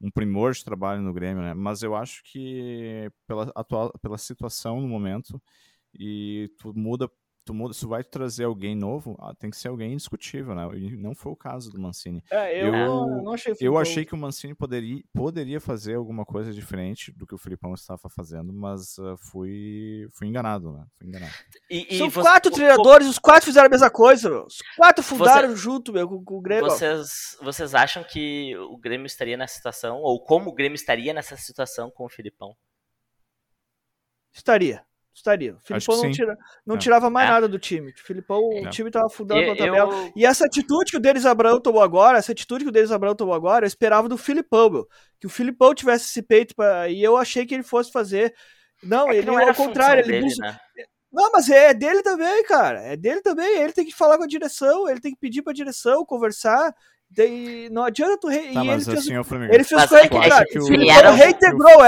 um 0.00 0.10
primor 0.10 0.52
de 0.52 0.64
trabalho 0.64 1.02
no 1.02 1.12
Grêmio, 1.12 1.42
né? 1.42 1.54
Mas 1.54 1.82
eu 1.82 1.94
acho 1.94 2.22
que 2.24 3.10
pela, 3.26 3.50
atual, 3.54 3.92
pela 4.00 4.18
situação 4.18 4.80
no 4.80 4.88
momento 4.88 5.40
e 5.94 6.50
tu 6.58 6.72
muda 6.74 7.10
tu 7.46 7.54
muda, 7.54 7.72
se 7.72 7.80
tu 7.80 7.88
vai 7.88 8.02
trazer 8.02 8.42
alguém 8.44 8.74
novo, 8.74 9.16
ah, 9.20 9.32
tem 9.32 9.48
que 9.50 9.56
ser 9.56 9.68
alguém 9.68 9.92
indiscutível, 9.92 10.52
né? 10.54 10.68
E 10.76 10.96
não 10.96 11.14
foi 11.14 11.30
o 11.32 11.36
caso 11.36 11.70
do 11.70 11.80
Mancini. 11.80 12.22
É, 12.28 12.60
eu, 12.60 12.74
Eu- 12.74 13.06
não, 13.22 13.32
achei 13.32 13.54
Eu 13.60 13.78
achei 13.78 14.04
que 14.04 14.14
o 14.14 14.18
Mancini 14.18 14.52
poderia, 14.54 15.00
poderia 15.14 15.60
fazer 15.60 15.94
alguma 15.94 16.24
coisa 16.26 16.52
diferente 16.52 17.12
do 17.12 17.24
que 17.24 17.34
o 17.34 17.38
Filipão 17.38 17.72
estava 17.72 18.08
fazendo, 18.10 18.52
mas 18.52 18.98
ah, 18.98 19.16
fui, 19.16 20.08
fui 20.12 20.26
enganado, 20.26 20.72
né? 20.72 20.84
Fui 20.98 21.06
enganado. 21.06 21.32
E, 21.70 21.86
e 21.94 21.98
São 21.98 22.10
você- 22.10 22.20
quatro 22.28 22.50
o- 22.50 22.54
treinadores, 22.54 23.06
os 23.06 23.18
quatro 23.18 23.44
fizeram 23.46 23.68
a 23.68 23.70
mesma 23.70 23.90
coisa, 23.90 24.28
meu. 24.28 24.44
Os 24.46 24.58
quatro 24.76 25.04
fundaram 25.04 25.54
junto, 25.54 25.92
meu, 25.92 26.08
com, 26.08 26.24
com 26.24 26.38
o 26.38 26.40
Grêmio. 26.42 26.68
Vocês, 26.68 27.38
vocês 27.40 27.74
acham 27.76 28.02
que 28.02 28.56
o 28.56 28.76
Grêmio 28.76 29.06
estaria 29.06 29.36
nessa 29.36 29.54
situação, 29.54 29.98
ou 30.02 30.20
como 30.20 30.50
o 30.50 30.54
Grêmio 30.54 30.74
estaria 30.74 31.14
nessa 31.14 31.36
situação 31.36 31.90
com 31.92 32.04
o 32.04 32.08
Filipão? 32.08 32.56
Estaria. 34.32 34.84
Estaria. 35.16 35.54
O 35.54 35.60
Filipão 35.66 35.96
não, 36.02 36.10
tira, 36.12 36.38
não 36.66 36.74
É. 36.76 36.78
tirava 36.78 37.08
mais 37.08 37.26
É. 37.28 37.32
nada 37.32 37.48
do 37.48 37.58
time. 37.58 37.90
O 37.90 37.94
Filipão, 38.06 38.38
o 38.38 38.66
É. 38.66 38.68
time 38.68 38.90
tava 38.90 39.06
afundando 39.06 39.40
Eu- 39.40 39.48
na 39.48 39.56
tabela. 39.56 39.94
eu- 39.94 40.12
E 40.14 40.26
essa 40.26 40.44
atitude 40.44 40.90
que 40.90 40.96
o 40.98 41.00
Denis 41.00 41.24
Abraão 41.24 41.58
tomou 41.58 41.82
agora, 41.82 42.18
essa 42.18 42.32
atitude 42.32 42.64
que 42.64 42.68
o 42.68 42.72
Denis 42.72 42.92
Abraão 42.92 43.14
tomou 43.14 43.34
agora, 43.34 43.64
eu 43.64 43.66
esperava 43.66 44.08
do 44.10 44.18
Filipão, 44.18 44.68
meu. 44.70 44.86
Que 45.18 45.26
o 45.26 45.30
Filipão 45.30 45.74
tivesse 45.74 46.04
esse 46.04 46.22
peito 46.22 46.54
pra... 46.54 46.88
e 46.90 47.02
eu 47.02 47.16
achei 47.16 47.46
que 47.46 47.54
ele 47.54 47.62
fosse 47.62 47.90
fazer. 47.90 48.34
Não, 48.82 49.10
É 49.10 49.16
ele 49.16 49.26
não 49.26 49.40
era 49.40 49.50
ao 49.52 49.56
contrário, 49.56 50.02
ele 50.04 50.20
dele, 50.20 50.34
né? 50.38 50.56
Não, 51.10 51.32
mas 51.32 51.48
é 51.48 51.72
dele 51.72 52.02
também, 52.02 52.44
cara. 52.44 52.80
É 52.82 52.94
dele 52.94 53.22
também. 53.22 53.56
Ele 53.62 53.72
tem 53.72 53.86
que 53.86 53.94
falar 53.94 54.18
com 54.18 54.24
a 54.24 54.28
direção, 54.28 54.86
ele 54.86 55.00
tem 55.00 55.12
que 55.12 55.18
pedir 55.18 55.40
pra 55.40 55.54
direção, 55.54 56.04
conversar. 56.04 56.74
Daí 57.10 57.70
não 57.70 57.84
adianta 57.84 58.18
tu. 58.20 58.28
Re... 58.28 58.52
Tá, 58.52 58.64
e 58.64 58.68
ele 58.68 58.84
fez, 58.84 58.88
assim, 58.98 59.24
Flamengo, 59.24 59.54
ele 59.54 59.64
fez 59.64 59.80
Mas 59.80 59.88
coisa 59.88 60.04
é 60.04 60.08
que- 60.08 60.14
contrária. 60.14 60.42
é 60.44 60.46
que 60.52 60.58
O 60.58 60.62
o- 60.62 60.66
Filipão 60.66 60.94
era 60.98 61.10
o- 61.12 61.14
reintegrou 61.14 61.84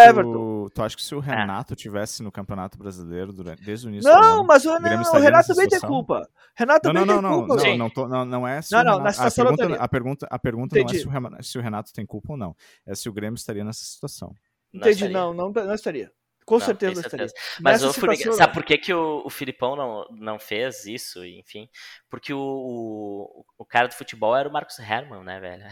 o. 0.69 0.71
Tu 0.71 0.83
acha 0.83 0.97
que 0.97 1.03
se 1.03 1.15
o 1.15 1.19
É. 1.19 1.23
Renato 1.23 1.75
tivesse 1.75 2.23
no 2.23 2.31
Campeonato 2.31 2.79
Brasileiro 2.79 3.33
durante, 3.33 3.63
desde 3.65 3.87
o 3.87 3.91
início 3.91 4.09
Não, 4.11 4.21
do 4.21 4.27
ano, 4.27 4.45
mas 4.47 4.65
o, 4.65 4.79
não, 4.79 5.03
o 5.13 5.19
Renato 5.19 5.49
também 5.49 5.69
tem 5.69 5.81
culpa. 5.81 6.29
Renato 6.55 6.87
Não, 6.89 6.95
também 6.95 7.07
não, 7.07 7.23
não, 7.23 7.31
tem 7.31 7.31
não, 7.31 7.47
culpa. 7.47 7.65
não, 7.65 7.77
não, 7.79 7.91
tô- 7.91 8.09
não, 8.09 8.25
não 8.25 8.49
é 8.49 8.63
se 8.63 8.73
Não, 8.73 8.81
o 8.81 8.85
não, 8.85 8.93
Renato, 8.99 9.05
na 9.05 9.09
a 9.11 9.13
situação 9.13 9.45
não 9.45 9.57
pergunta, 9.57 9.83
a 9.83 9.89
pergunta, 9.89 10.27
a 10.31 10.39
pergunta 10.39 10.77
não 10.77 10.85
é 10.85 10.89
se 10.95 11.07
o, 11.07 11.11
Renato, 11.11 11.43
se 11.45 11.59
o 11.59 11.61
Renato 11.63 11.93
tem 11.93 12.07
culpa 12.07 12.33
ou 12.33 12.37
não, 12.39 12.55
é 12.87 12.95
se 12.95 13.09
o 13.09 13.13
Grêmio 13.13 13.37
estaria 13.37 13.65
nessa 13.65 13.85
situação. 13.85 14.35
Entendi, 14.73 14.91
estaria. 14.91 15.17
não, 15.17 15.33
não, 15.35 15.51
não 15.51 15.75
estaria. 15.75 16.13
Com 16.49 16.59
Não, 16.59 16.65
certeza 16.65 17.01
estaria. 17.03 17.27
Mas 17.61 17.83
Nessa 17.83 17.89
o 17.91 17.93
Furiga, 17.93 18.17
situação, 18.17 18.39
sabe 18.39 18.55
por 18.55 18.65
que, 18.65 18.79
que 18.79 18.95
o, 18.95 19.23
o 19.25 19.29
Filipão 19.29 19.77
não, 19.77 20.07
não 20.11 20.39
fez 20.39 20.87
isso, 20.87 21.23
enfim? 21.25 21.69
Porque 22.09 22.33
o, 22.33 22.39
o, 22.41 23.45
o 23.59 23.65
cara 23.67 23.87
do 23.87 23.95
futebol 23.95 24.35
era 24.35 24.49
o 24.49 24.53
Marcos 24.53 24.79
Herman, 24.79 25.23
né, 25.23 25.39
velho? 25.39 25.65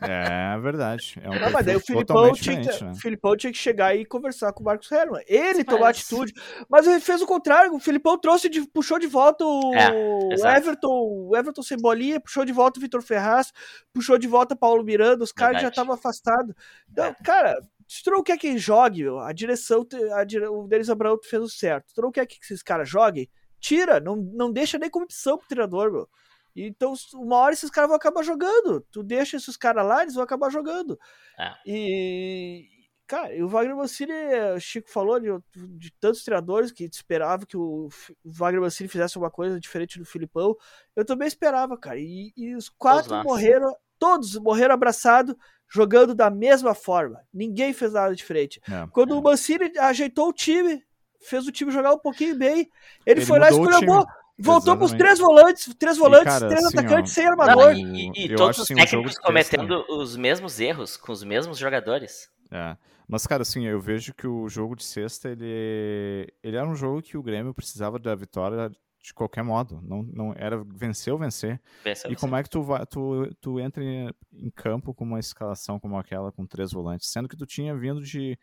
É 0.00 0.58
verdade. 0.60 1.20
É 1.22 1.28
um 1.28 1.38
Não, 1.38 1.50
mas 1.50 1.66
daí 1.66 1.76
o 1.76 1.80
Filipão 1.80 2.32
tinha, 2.32 2.60
que, 2.60 2.84
né? 2.84 2.90
o 2.92 2.94
Filipão 2.94 3.36
tinha 3.36 3.52
que 3.52 3.58
chegar 3.58 3.94
e 3.94 4.04
conversar 4.06 4.52
com 4.54 4.62
o 4.62 4.64
Marcos 4.64 4.90
Herman. 4.90 5.22
Ele 5.26 5.58
Mas- 5.58 5.64
tomou 5.66 5.84
atitude, 5.86 6.32
mas 6.68 6.86
ele 6.86 7.00
fez 7.00 7.20
o 7.20 7.26
contrário. 7.26 7.74
O 7.74 7.78
Filipão 7.80 8.18
trouxe 8.18 8.48
de, 8.48 8.66
puxou 8.68 8.98
de 8.98 9.06
volta 9.06 9.44
o, 9.44 9.74
É, 9.74 10.32
exato. 10.34 10.56
Everton, 10.58 10.88
o 11.28 11.36
Everton 11.36 11.62
Cebolinha, 11.62 12.18
puxou 12.18 12.44
de 12.46 12.52
volta 12.52 12.78
o 12.78 12.82
Vitor 12.82 13.02
Ferraz, 13.02 13.52
puxou 13.92 14.16
de 14.16 14.26
volta 14.26 14.56
Paulo 14.56 14.82
Miranda, 14.82 15.22
os 15.22 15.32
caras 15.32 15.60
já 15.60 15.68
estavam 15.68 15.94
afastados. 15.94 16.54
Então, 16.90 17.04
É. 17.06 17.14
cara, 17.22 17.60
se 17.88 18.02
tu 18.02 18.10
não 18.10 18.22
quer 18.22 18.38
que 18.38 18.56
jogue, 18.58 19.04
a 19.22 19.32
direção, 19.32 19.86
a 20.14 20.24
dire- 20.24 20.46
o 20.48 20.66
Denis 20.66 20.90
Abraão 20.90 21.18
fez 21.22 21.42
o 21.42 21.48
certo. 21.48 21.88
Se 21.88 21.94
tu 21.94 22.02
não 22.02 22.10
quer 22.10 22.26
que 22.26 22.38
esses 22.42 22.62
caras 22.62 22.88
joguem, 22.88 23.28
tira, 23.60 24.00
não, 24.00 24.16
não 24.16 24.52
deixa 24.52 24.78
nem 24.78 24.90
como 24.90 25.04
opção 25.04 25.38
pro 25.38 25.48
treinador, 25.48 25.92
meu. 25.92 26.08
Então, 26.56 26.94
uma 27.14 27.36
hora 27.36 27.52
esses 27.52 27.70
caras 27.70 27.88
vão 27.88 27.96
acabar 27.96 28.22
jogando. 28.22 28.80
Tu 28.92 29.02
deixa 29.02 29.36
esses 29.36 29.56
caras 29.56 29.84
lá, 29.84 30.02
eles 30.02 30.14
vão 30.14 30.22
acabar 30.22 30.50
jogando. 30.50 30.96
É. 31.38 31.52
E, 31.66 32.68
cara, 33.06 33.34
e 33.34 33.42
o 33.42 33.48
Wagner 33.48 33.76
Mancini, 33.76 34.12
o 34.54 34.60
Chico 34.60 34.88
falou 34.88 35.18
de, 35.18 35.28
de 35.76 35.90
tantos 35.98 36.22
treinadores 36.22 36.70
que 36.70 36.84
esperava 36.84 37.44
que 37.44 37.56
o, 37.56 37.88
o 38.22 38.30
Wagner 38.30 38.60
Mancini 38.60 38.88
fizesse 38.88 39.18
uma 39.18 39.30
coisa 39.32 39.58
diferente 39.58 39.98
do 39.98 40.04
Filipão. 40.04 40.54
Eu 40.94 41.04
também 41.04 41.26
esperava, 41.26 41.76
cara. 41.76 41.98
E, 41.98 42.32
e 42.36 42.54
os 42.54 42.68
quatro 42.68 43.10
morreram, 43.24 43.74
todos 43.98 44.36
morreram 44.38 44.74
abraçados, 44.74 45.34
jogando 45.70 46.14
da 46.14 46.30
mesma 46.30 46.74
forma. 46.74 47.20
Ninguém 47.32 47.72
fez 47.72 47.92
nada 47.92 48.14
diferente. 48.14 48.60
É. 48.70 48.86
Quando 48.92 49.18
o 49.18 49.22
Mancini 49.22 49.72
ajeitou 49.78 50.28
o 50.28 50.32
time, 50.32 50.82
fez 51.20 51.46
o 51.46 51.52
time 51.52 51.70
jogar 51.70 51.92
um 51.92 51.98
pouquinho 51.98 52.36
bem, 52.36 52.58
ele, 53.06 53.20
Ele 53.20 53.26
foi 53.26 53.38
lá 53.38 53.48
e 53.50 53.54
time. 53.54 54.04
Voltou 54.36 54.76
com 54.76 54.84
os 54.84 54.92
três 54.92 55.18
volantes, 55.20 55.72
três 55.78 55.96
volantes, 55.96 56.24
cara, 56.24 56.48
três 56.48 56.64
assim, 56.64 56.76
atacantes 56.78 57.12
ó, 57.12 57.14
sem 57.14 57.24
Não, 57.24 57.30
armador. 57.32 57.72
e, 57.72 57.82
e- 57.82 58.26
e 58.26 58.30
eu 58.32 58.36
todos 58.36 58.50
acho, 58.50 58.62
os 58.62 58.70
assim, 58.70 58.74
um 58.74 58.84
técnicos 58.84 59.18
cometendo 59.18 59.84
os 59.88 60.16
mesmos 60.16 60.58
erros, 60.58 60.96
com 60.96 61.12
os 61.12 61.22
mesmos 61.22 61.56
jogadores. 61.56 62.28
É. 62.50 62.76
Mas, 63.06 63.26
cara, 63.28 63.42
assim, 63.42 63.64
eu 63.66 63.80
vejo 63.80 64.12
que 64.12 64.26
o 64.26 64.48
jogo 64.48 64.74
de 64.74 64.82
sexta, 64.82 65.28
ele, 65.28 66.26
ele 66.42 66.56
era 66.56 66.66
um 66.68 66.74
jogo 66.74 67.00
que 67.00 67.16
o 67.16 67.22
Grêmio 67.22 67.54
precisava 67.54 67.96
da 67.98 68.14
vitória 68.14 68.72
de 69.04 69.12
qualquer 69.12 69.44
modo. 69.44 69.82
Não, 69.82 70.02
não 70.02 70.34
era 70.34 70.64
vencer 70.64 71.12
ou 71.12 71.18
vencer. 71.18 71.60
Pensa 71.82 72.08
E 72.08 72.14
você. 72.14 72.16
como 72.16 72.34
é 72.34 72.42
que 72.42 72.48
tu, 72.48 72.62
vai, 72.62 72.86
tu, 72.86 73.30
tu 73.38 73.60
entra 73.60 73.84
em, 73.84 74.10
em 74.32 74.50
campo 74.50 74.94
com 74.94 75.04
uma 75.04 75.20
escalação 75.20 75.78
como 75.78 75.98
aquela, 75.98 76.32
com 76.32 76.46
três 76.46 76.72
volantes? 76.72 77.10
Sendo 77.10 77.28
que 77.28 77.36
tu 77.36 77.44
tinha 77.44 77.76
vindo 77.76 78.02
de 78.02 78.38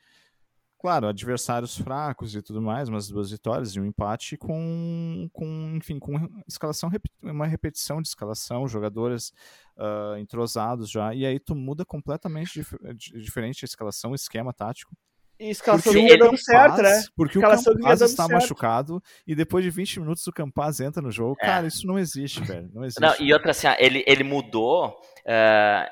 Claro, 0.81 1.07
adversários 1.07 1.77
fracos 1.77 2.33
e 2.33 2.41
tudo 2.41 2.59
mais, 2.59 2.89
mas 2.89 3.07
duas 3.07 3.29
vitórias 3.29 3.75
e 3.75 3.79
um 3.79 3.85
empate 3.85 4.35
com, 4.35 5.29
com 5.31 5.75
enfim, 5.75 5.99
com 5.99 6.13
escalação, 6.47 6.89
uma 7.21 7.45
repetição 7.45 8.01
de 8.01 8.07
escalação, 8.07 8.67
jogadores 8.67 9.31
uh, 9.77 10.17
entrosados 10.17 10.89
já, 10.89 11.13
e 11.13 11.23
aí 11.23 11.39
tu 11.39 11.53
muda 11.53 11.85
completamente 11.85 12.53
dif 12.53 12.75
diferente 13.13 13.63
a 13.63 13.67
escalação, 13.67 14.09
o 14.09 14.15
esquema 14.15 14.51
tático. 14.51 14.97
E 15.41 15.49
escalação 15.49 15.91
vinha 15.91 16.15
dando 16.15 16.37
certo, 16.37 16.83
né? 16.83 17.03
Porque 17.15 17.39
o 17.39 17.41
Campaz 17.41 18.01
está 18.01 18.27
certo. 18.27 18.31
machucado 18.31 19.03
e 19.25 19.33
depois 19.33 19.63
de 19.63 19.71
20 19.71 20.01
minutos 20.01 20.27
o 20.27 20.31
Campaz 20.31 20.79
entra 20.79 21.01
no 21.01 21.09
jogo. 21.09 21.35
É. 21.41 21.45
Cara, 21.47 21.65
isso 21.65 21.87
não 21.87 21.97
existe, 21.97 22.43
velho. 22.43 22.69
Não 22.71 22.85
existe. 22.85 23.01
Não, 23.01 23.15
e 23.19 23.33
outra 23.33 23.49
assim, 23.49 23.67
ele, 23.79 24.03
ele 24.05 24.23
mudou. 24.23 24.89
Uh, 25.25 25.89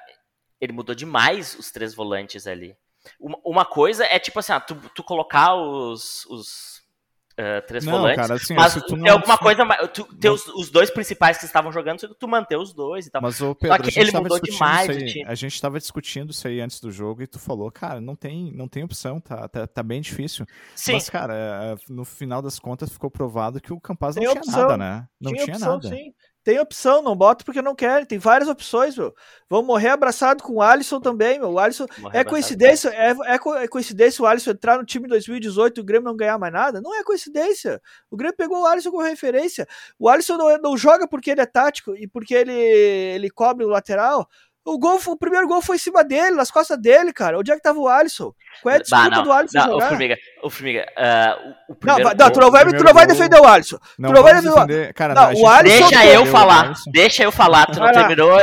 ele 0.62 0.72
mudou 0.72 0.94
demais 0.94 1.58
os 1.58 1.72
três 1.72 1.96
volantes 1.96 2.46
ali. 2.46 2.76
Uma, 3.20 3.40
uma 3.44 3.66
coisa 3.66 4.06
é 4.06 4.20
tipo 4.20 4.38
assim, 4.38 4.54
ah, 4.54 4.60
tu, 4.60 4.76
tu 4.94 5.04
colocar 5.04 5.56
os, 5.56 6.28
os 6.28 6.79
uh, 7.40 7.66
três 7.66 7.86
não, 7.86 7.94
volantes, 7.94 8.22
cara, 8.22 8.34
assim, 8.36 8.54
mas 8.54 8.74
tu 8.74 8.96
tem 8.98 9.10
alguma 9.10 9.38
coisa, 9.38 9.66
tu, 9.88 10.08
os, 10.32 10.48
os, 10.50 10.70
dois 10.70 10.90
principais 10.90 11.38
que 11.38 11.46
estavam 11.46 11.72
jogando, 11.72 12.00
tu 12.16 12.28
manter 12.28 12.58
os 12.58 12.74
dois 12.74 13.08
e 13.08 13.10
tal. 13.10 13.22
Mas 13.22 13.40
o 13.42 13.56
Pedro, 13.56 13.78
Só 13.78 13.92
que 13.92 14.00
ele 14.00 14.12
mudou 14.12 14.40
demais 14.40 14.90
A 15.26 15.36
gente 15.36 15.54
estava 15.54 15.80
discutindo 15.80 16.32
isso 16.32 16.48
aí 16.48 16.60
antes 16.60 16.80
do 16.80 16.92
jogo 16.92 17.22
e 17.22 17.28
tu 17.28 17.40
falou, 17.40 17.72
cara, 17.72 18.02
não 18.02 18.16
tem, 18.16 18.52
não 18.54 18.68
tem 18.68 18.84
opção, 18.84 19.20
tá, 19.20 19.48
tá, 19.48 19.66
tá 19.66 19.84
bem 19.84 20.02
difícil. 20.02 20.46
Sim. 20.76 20.94
Mas, 20.94 21.10
cara, 21.10 21.34
é, 21.36 21.76
no 21.92 22.04
final 22.04 22.42
das 22.42 22.60
contas 22.60 22.90
ficou 22.90 23.10
provado 23.10 23.62
que 23.62 23.72
o 23.72 23.80
Campaz 23.80 24.16
não 24.16 24.24
tinha 24.24 24.34
opção. 24.34 24.62
nada, 24.62 24.78
né? 24.78 25.08
Não 25.20 25.32
tinha, 25.32 25.46
tinha 25.46 25.56
opção, 25.56 25.74
nada. 25.74 25.90
Sim. 25.90 26.14
Tem 26.50 26.60
opção, 26.60 27.04
não 27.04 27.16
bota 27.16 27.46
porque 27.46 27.62
não 27.62 27.76
quer. 27.76 28.08
Tem 28.08 28.18
várias 28.18 28.50
opções, 28.50 28.98
meu. 28.98 29.14
Vão 29.48 29.62
morrer 29.62 29.90
abraçado 29.90 30.42
com 30.42 30.54
o 30.54 30.62
Alisson 30.64 31.00
também, 31.00 31.38
meu. 31.38 31.52
O 31.52 31.60
Alisson 31.60 31.86
morrer 32.00 32.18
é 32.18 32.24
coincidência, 32.24 32.90
é, 32.90 33.12
é, 33.12 33.36
é, 33.36 33.68
coincidência 33.68 34.24
o 34.24 34.26
Alisson 34.26 34.50
entrar 34.50 34.80
no 34.80 34.84
time 34.84 35.06
em 35.06 35.10
2018 35.10 35.78
e 35.78 35.82
o 35.82 35.84
Grêmio 35.84 36.06
não 36.06 36.18
ganhar 36.18 36.40
mais 36.40 36.52
nada? 36.52 36.82
Não 36.82 37.00
é 37.00 37.04
coincidência. 37.04 37.80
O 38.10 38.18
Grêmio 38.18 38.36
pegou 38.36 38.64
o 38.64 38.66
Alisson 38.66 38.90
como 38.90 39.04
referência. 39.04 39.68
O 40.00 40.10
Alisson 40.10 40.38
não, 40.38 40.58
não 40.58 40.76
joga 40.76 41.08
porque 41.08 41.30
ele 41.30 41.42
é 41.42 41.46
tático 41.46 41.96
e 41.96 42.08
porque 42.08 42.34
ele, 42.34 42.52
ele 42.52 43.30
cobre 43.30 43.64
o 43.64 43.70
lateral. 43.70 44.28
O, 44.70 44.78
gol, 44.78 45.00
o 45.08 45.18
primeiro 45.18 45.48
gol 45.48 45.62
foi 45.62 45.78
em 45.78 45.80
cima 45.80 46.04
dele, 46.04 46.36
nas 46.36 46.52
costas 46.52 46.80
dele, 46.80 47.12
cara. 47.12 47.40
Onde 47.40 47.52
é 47.52 47.56
que 47.56 47.62
tava 47.62 47.80
o 47.80 47.88
Alisson? 47.88 48.32
Qual 48.62 48.74
é 48.74 48.78
a 48.78 48.82
desculpa 48.82 49.10
bah, 49.10 49.22
do 49.22 49.32
Alisson 49.32 49.58
não, 49.58 49.66
jogar? 49.66 49.86
O 49.86 49.90
Formiga, 49.90 50.18
o 50.44 50.50
Formiga 50.50 50.86
uh, 50.98 51.56
o, 51.70 51.76
primeiro 51.76 52.04
não, 52.04 52.16
não, 52.16 52.32
tu 52.32 52.40
não 52.40 52.52
vai, 52.52 52.66
tu 52.66 52.84
não 52.84 52.94
vai 52.94 53.08
defender 53.08 53.40
o 53.40 53.48
Alisson. 53.48 53.80
Não, 53.98 54.10
tu 54.10 54.16
não 54.16 54.24
vai 54.24 54.34
defender, 54.36 54.54
defender. 54.54 54.94
Cara, 54.94 55.14
não, 55.16 55.34
o 55.34 55.48
Alisson 55.48 55.90
deixa 55.90 56.06
eu 56.06 56.26
falar, 56.26 56.74
deixa 56.92 57.24
eu 57.24 57.32
falar. 57.32 57.66
Tu 57.66 57.80
não 57.80 57.92
terminou. 57.92 58.38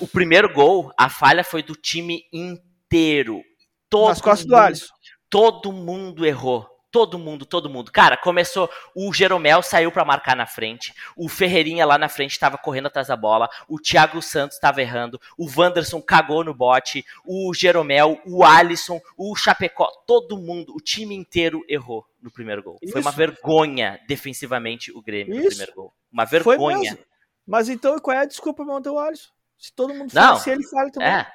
o 0.00 0.06
primeiro 0.06 0.52
gol, 0.52 0.92
a 0.96 1.08
falha 1.08 1.42
foi 1.42 1.62
do 1.62 1.74
time 1.74 2.22
inteiro. 2.32 3.42
Todo 3.88 4.08
nas 4.08 4.20
costas 4.20 4.46
mundo, 4.46 4.56
do 4.56 4.62
Alisson. 4.62 4.94
Todo 5.28 5.72
mundo 5.72 6.24
errou. 6.24 6.68
Todo 6.90 7.18
mundo, 7.18 7.46
todo 7.46 7.70
mundo. 7.70 7.92
Cara, 7.92 8.16
começou. 8.16 8.68
O 8.94 9.12
Jeromel 9.12 9.62
saiu 9.62 9.92
para 9.92 10.04
marcar 10.04 10.34
na 10.34 10.46
frente. 10.46 10.92
O 11.16 11.28
Ferreirinha 11.28 11.86
lá 11.86 11.96
na 11.96 12.08
frente 12.08 12.32
estava 12.32 12.58
correndo 12.58 12.86
atrás 12.86 13.08
da 13.08 13.16
bola. 13.16 13.48
O 13.68 13.78
Thiago 13.78 14.20
Santos 14.20 14.56
estava 14.56 14.82
errando. 14.82 15.20
O 15.38 15.46
Wanderson 15.46 16.02
cagou 16.02 16.42
no 16.42 16.52
bote. 16.52 17.04
O 17.24 17.54
Jeromel, 17.54 18.20
o 18.26 18.44
Alisson, 18.44 19.00
o 19.16 19.36
Chapecó. 19.36 19.86
Todo 20.06 20.36
mundo, 20.36 20.74
o 20.74 20.80
time 20.80 21.14
inteiro 21.14 21.64
errou 21.68 22.04
no 22.20 22.30
primeiro 22.30 22.62
gol. 22.62 22.78
Isso. 22.82 22.92
Foi 22.92 23.00
uma 23.00 23.12
vergonha 23.12 24.00
defensivamente 24.08 24.90
o 24.90 25.00
Grêmio 25.00 25.34
Isso. 25.34 25.42
no 25.42 25.48
primeiro 25.48 25.74
gol. 25.74 25.94
Uma 26.12 26.24
vergonha. 26.24 26.98
Mas 27.46 27.68
então 27.68 27.98
qual 27.98 28.16
é 28.16 28.20
a 28.20 28.26
desculpa 28.26 28.64
para 28.64 28.74
manter 28.74 28.90
o 28.90 28.98
Alisson? 28.98 29.30
Se 29.56 29.72
todo 29.72 29.94
mundo 29.94 30.10
fala, 30.10 30.38
se 30.38 30.50
ele 30.50 30.66
fala 30.66 30.90
também. 30.90 31.08
É, 31.08 31.26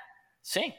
sim. 0.42 0.74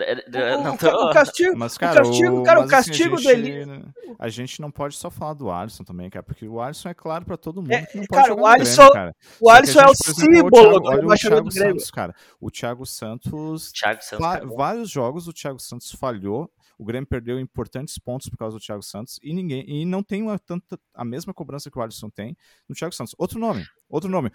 O, 0.00 0.78
tô... 0.78 1.08
o, 1.08 1.12
castigo, 1.12 1.56
mas, 1.56 1.76
cara, 1.76 2.02
o 2.02 2.04
castigo, 2.04 2.42
cara, 2.42 2.60
o 2.60 2.62
assim, 2.62 2.70
castigo 2.70 3.14
assim, 3.16 3.24
dele. 3.26 3.84
A 4.18 4.28
gente 4.28 4.60
não 4.60 4.70
pode 4.70 4.96
só 4.96 5.10
falar 5.10 5.34
do 5.34 5.50
Alisson 5.50 5.84
também, 5.84 6.08
cara, 6.08 6.22
porque 6.22 6.46
o 6.46 6.60
Alisson 6.60 6.88
é 6.88 6.94
claro 6.94 7.24
para 7.24 7.36
todo 7.36 7.62
mundo 7.62 7.72
é, 7.72 7.86
que 7.86 7.98
não 7.98 8.06
pode 8.06 8.22
cara, 8.22 8.34
o 8.34 8.46
Alisson, 8.46 8.82
Grêmio, 8.82 8.92
cara. 8.92 9.16
O 9.40 9.50
Alisson 9.50 9.80
é 9.80 9.86
o 9.86 9.94
símbolo 9.94 10.80
do 10.80 10.88
olha 10.88 11.06
o 11.06 11.14
Thiago 11.14 11.50
Santos, 11.50 11.90
cara. 11.90 12.14
O 12.40 12.50
Thiago 12.50 12.86
Santos, 12.86 13.72
Thiago 13.72 14.02
Santos 14.02 14.56
vários 14.56 14.90
jogos 14.90 15.28
o 15.28 15.32
Thiago 15.32 15.58
Santos 15.58 15.92
falhou. 15.92 16.50
O 16.78 16.84
Grêmio 16.84 17.06
perdeu 17.06 17.38
importantes 17.38 17.98
pontos 17.98 18.28
por 18.30 18.38
causa 18.38 18.56
do 18.56 18.60
Thiago 18.60 18.82
Santos 18.82 19.18
e 19.22 19.34
ninguém 19.34 19.64
e 19.68 19.84
não 19.84 20.02
tem 20.02 20.22
uma, 20.22 20.38
tanta 20.38 20.78
a 20.94 21.04
mesma 21.04 21.34
cobrança 21.34 21.70
que 21.70 21.78
o 21.78 21.82
Alisson 21.82 22.08
tem 22.08 22.36
no 22.68 22.74
Thiago 22.74 22.94
Santos. 22.94 23.14
Outro 23.18 23.38
nome, 23.38 23.66
outro 23.88 24.08
nome. 24.08 24.30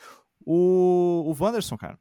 O, 0.45 1.23
o 1.25 1.43
Wanderson, 1.43 1.75
cara. 1.75 1.97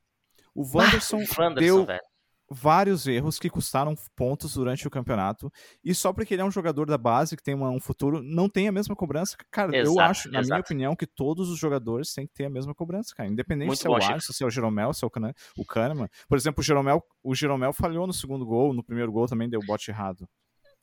O 0.55 0.63
Wanderson, 0.63 1.17
ah, 1.17 1.21
o 1.21 1.43
Wanderson 1.43 1.55
deu 1.55 1.87
velho 1.87 2.14
vários 2.55 3.07
erros 3.07 3.39
que 3.39 3.51
custaram 3.51 3.95
pontos 4.15 4.55
durante 4.55 4.87
o 4.87 4.91
campeonato. 4.91 5.53
E 5.83 5.95
só 5.95 6.13
porque 6.13 6.35
ele 6.35 6.43
é 6.43 6.45
um 6.45 6.51
jogador 6.51 6.87
da 6.87 6.97
base, 6.97 7.37
que 7.37 7.43
tem 7.43 7.55
uma, 7.55 7.71
um 7.71 7.81
futuro, 7.81 8.23
não 8.23 8.49
tem 8.49 8.69
a 8.69 8.73
mesma 8.73 8.95
cobrança. 8.95 9.37
Cara, 9.51 9.77
exato, 9.77 9.99
eu 9.99 10.01
acho, 10.01 10.31
na 10.31 10.41
exato. 10.41 10.55
minha 10.55 10.61
opinião, 10.61 10.97
que 10.97 11.07
todos 11.07 11.51
os 11.51 11.59
jogadores 11.59 12.13
têm 12.13 12.27
que 12.27 12.33
ter 12.33 12.45
a 12.45 12.51
mesma 12.51 12.75
cobrança, 12.75 13.15
cara. 13.15 13.29
Independente 13.29 13.67
Muito 13.67 13.81
se 13.81 13.87
é 13.87 13.91
o 13.91 13.95
Alisson, 13.95 14.33
se 14.33 14.43
é 14.43 14.47
o 14.47 14.51
Jeromel, 14.51 14.93
se 14.93 15.05
é 15.05 15.07
o, 15.07 15.11
Can 15.11 15.33
o 15.59 15.65
Kahneman. 15.65 16.09
Por 16.29 16.39
exemplo, 16.39 16.61
o 16.61 16.65
Jeromel, 16.65 17.03
o 17.23 17.35
Jeromel 17.35 17.73
falhou 17.73 18.07
no 18.07 18.13
segundo 18.13 18.47
gol, 18.47 18.73
no 18.73 18.85
primeiro 18.85 19.11
gol 19.11 19.27
também 19.27 19.49
deu 19.49 19.61
bote 19.67 19.91
errado. 19.91 20.29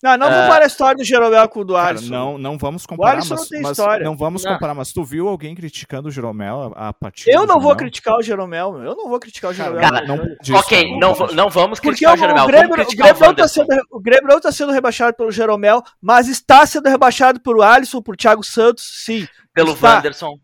Não, 0.02 0.18
não 0.18 0.28
uh, 0.28 0.30
compara 0.30 0.64
a 0.64 0.68
história 0.68 0.96
do 0.96 1.04
Jeromel 1.04 1.48
com 1.48 1.60
o 1.60 1.66
do 1.66 1.78
Alisson. 1.78 2.10
Cara, 2.10 2.20
não, 2.20 2.38
não 2.38 2.58
vamos 2.58 2.86
comparar, 2.88 3.18
mas, 3.18 3.30
não, 3.30 3.46
tem 3.46 3.62
mas 3.62 3.72
história. 3.72 4.04
não 4.04 4.18
vamos 4.18 4.44
não. 4.44 4.54
comparar, 4.54 4.74
mas 4.74 4.92
tu 4.92 5.04
viu 5.04 5.28
alguém 5.28 5.54
criticando 5.54 6.10
o 6.10 6.12
Jeromel 6.12 6.74
a, 6.76 6.90
a 6.90 6.94
partida? 6.94 7.36
Eu 7.36 7.46
não 7.46 7.60
vou 7.60 7.76
criticar 7.76 8.18
o 8.18 8.22
Jeromel, 8.22 8.72
meu. 8.72 8.84
eu 8.84 8.96
não 8.96 9.08
vou 9.08 9.20
criticar 9.20 9.52
o 9.52 9.54
Jeromel. 9.54 9.82
Cara, 9.82 10.06
não, 10.06 10.16
ok, 10.58 10.98
não, 10.98 11.14
não 11.34 11.50
vamos 11.50 11.80
criticar 11.80 12.14
Porque 12.14 12.24
o 12.24 12.28
Jeromel, 12.28 12.44
o 12.44 12.48
Grêmio, 12.48 12.74
o 12.74 12.76
Grêmio, 12.76 13.16
o, 13.16 13.26
não 13.26 13.36
tá 13.36 13.48
sendo, 13.48 13.68
o 13.92 14.00
Grêmio 14.00 14.28
não 14.28 14.38
está 14.38 14.52
sendo 14.52 14.72
rebaixado 14.72 15.16
pelo 15.16 15.32
Jeromel, 15.32 15.84
mas 16.02 16.28
está 16.28 16.66
sendo 16.66 16.90
rebaixado 16.90 17.40
por 17.40 17.62
Alisson, 17.62 18.02
por 18.02 18.18
Thiago 18.18 18.44
Santos, 18.44 19.04
sim. 19.06 19.28
Pelo 19.54 19.74
está. 19.74 19.98
Wanderson, 19.98 20.40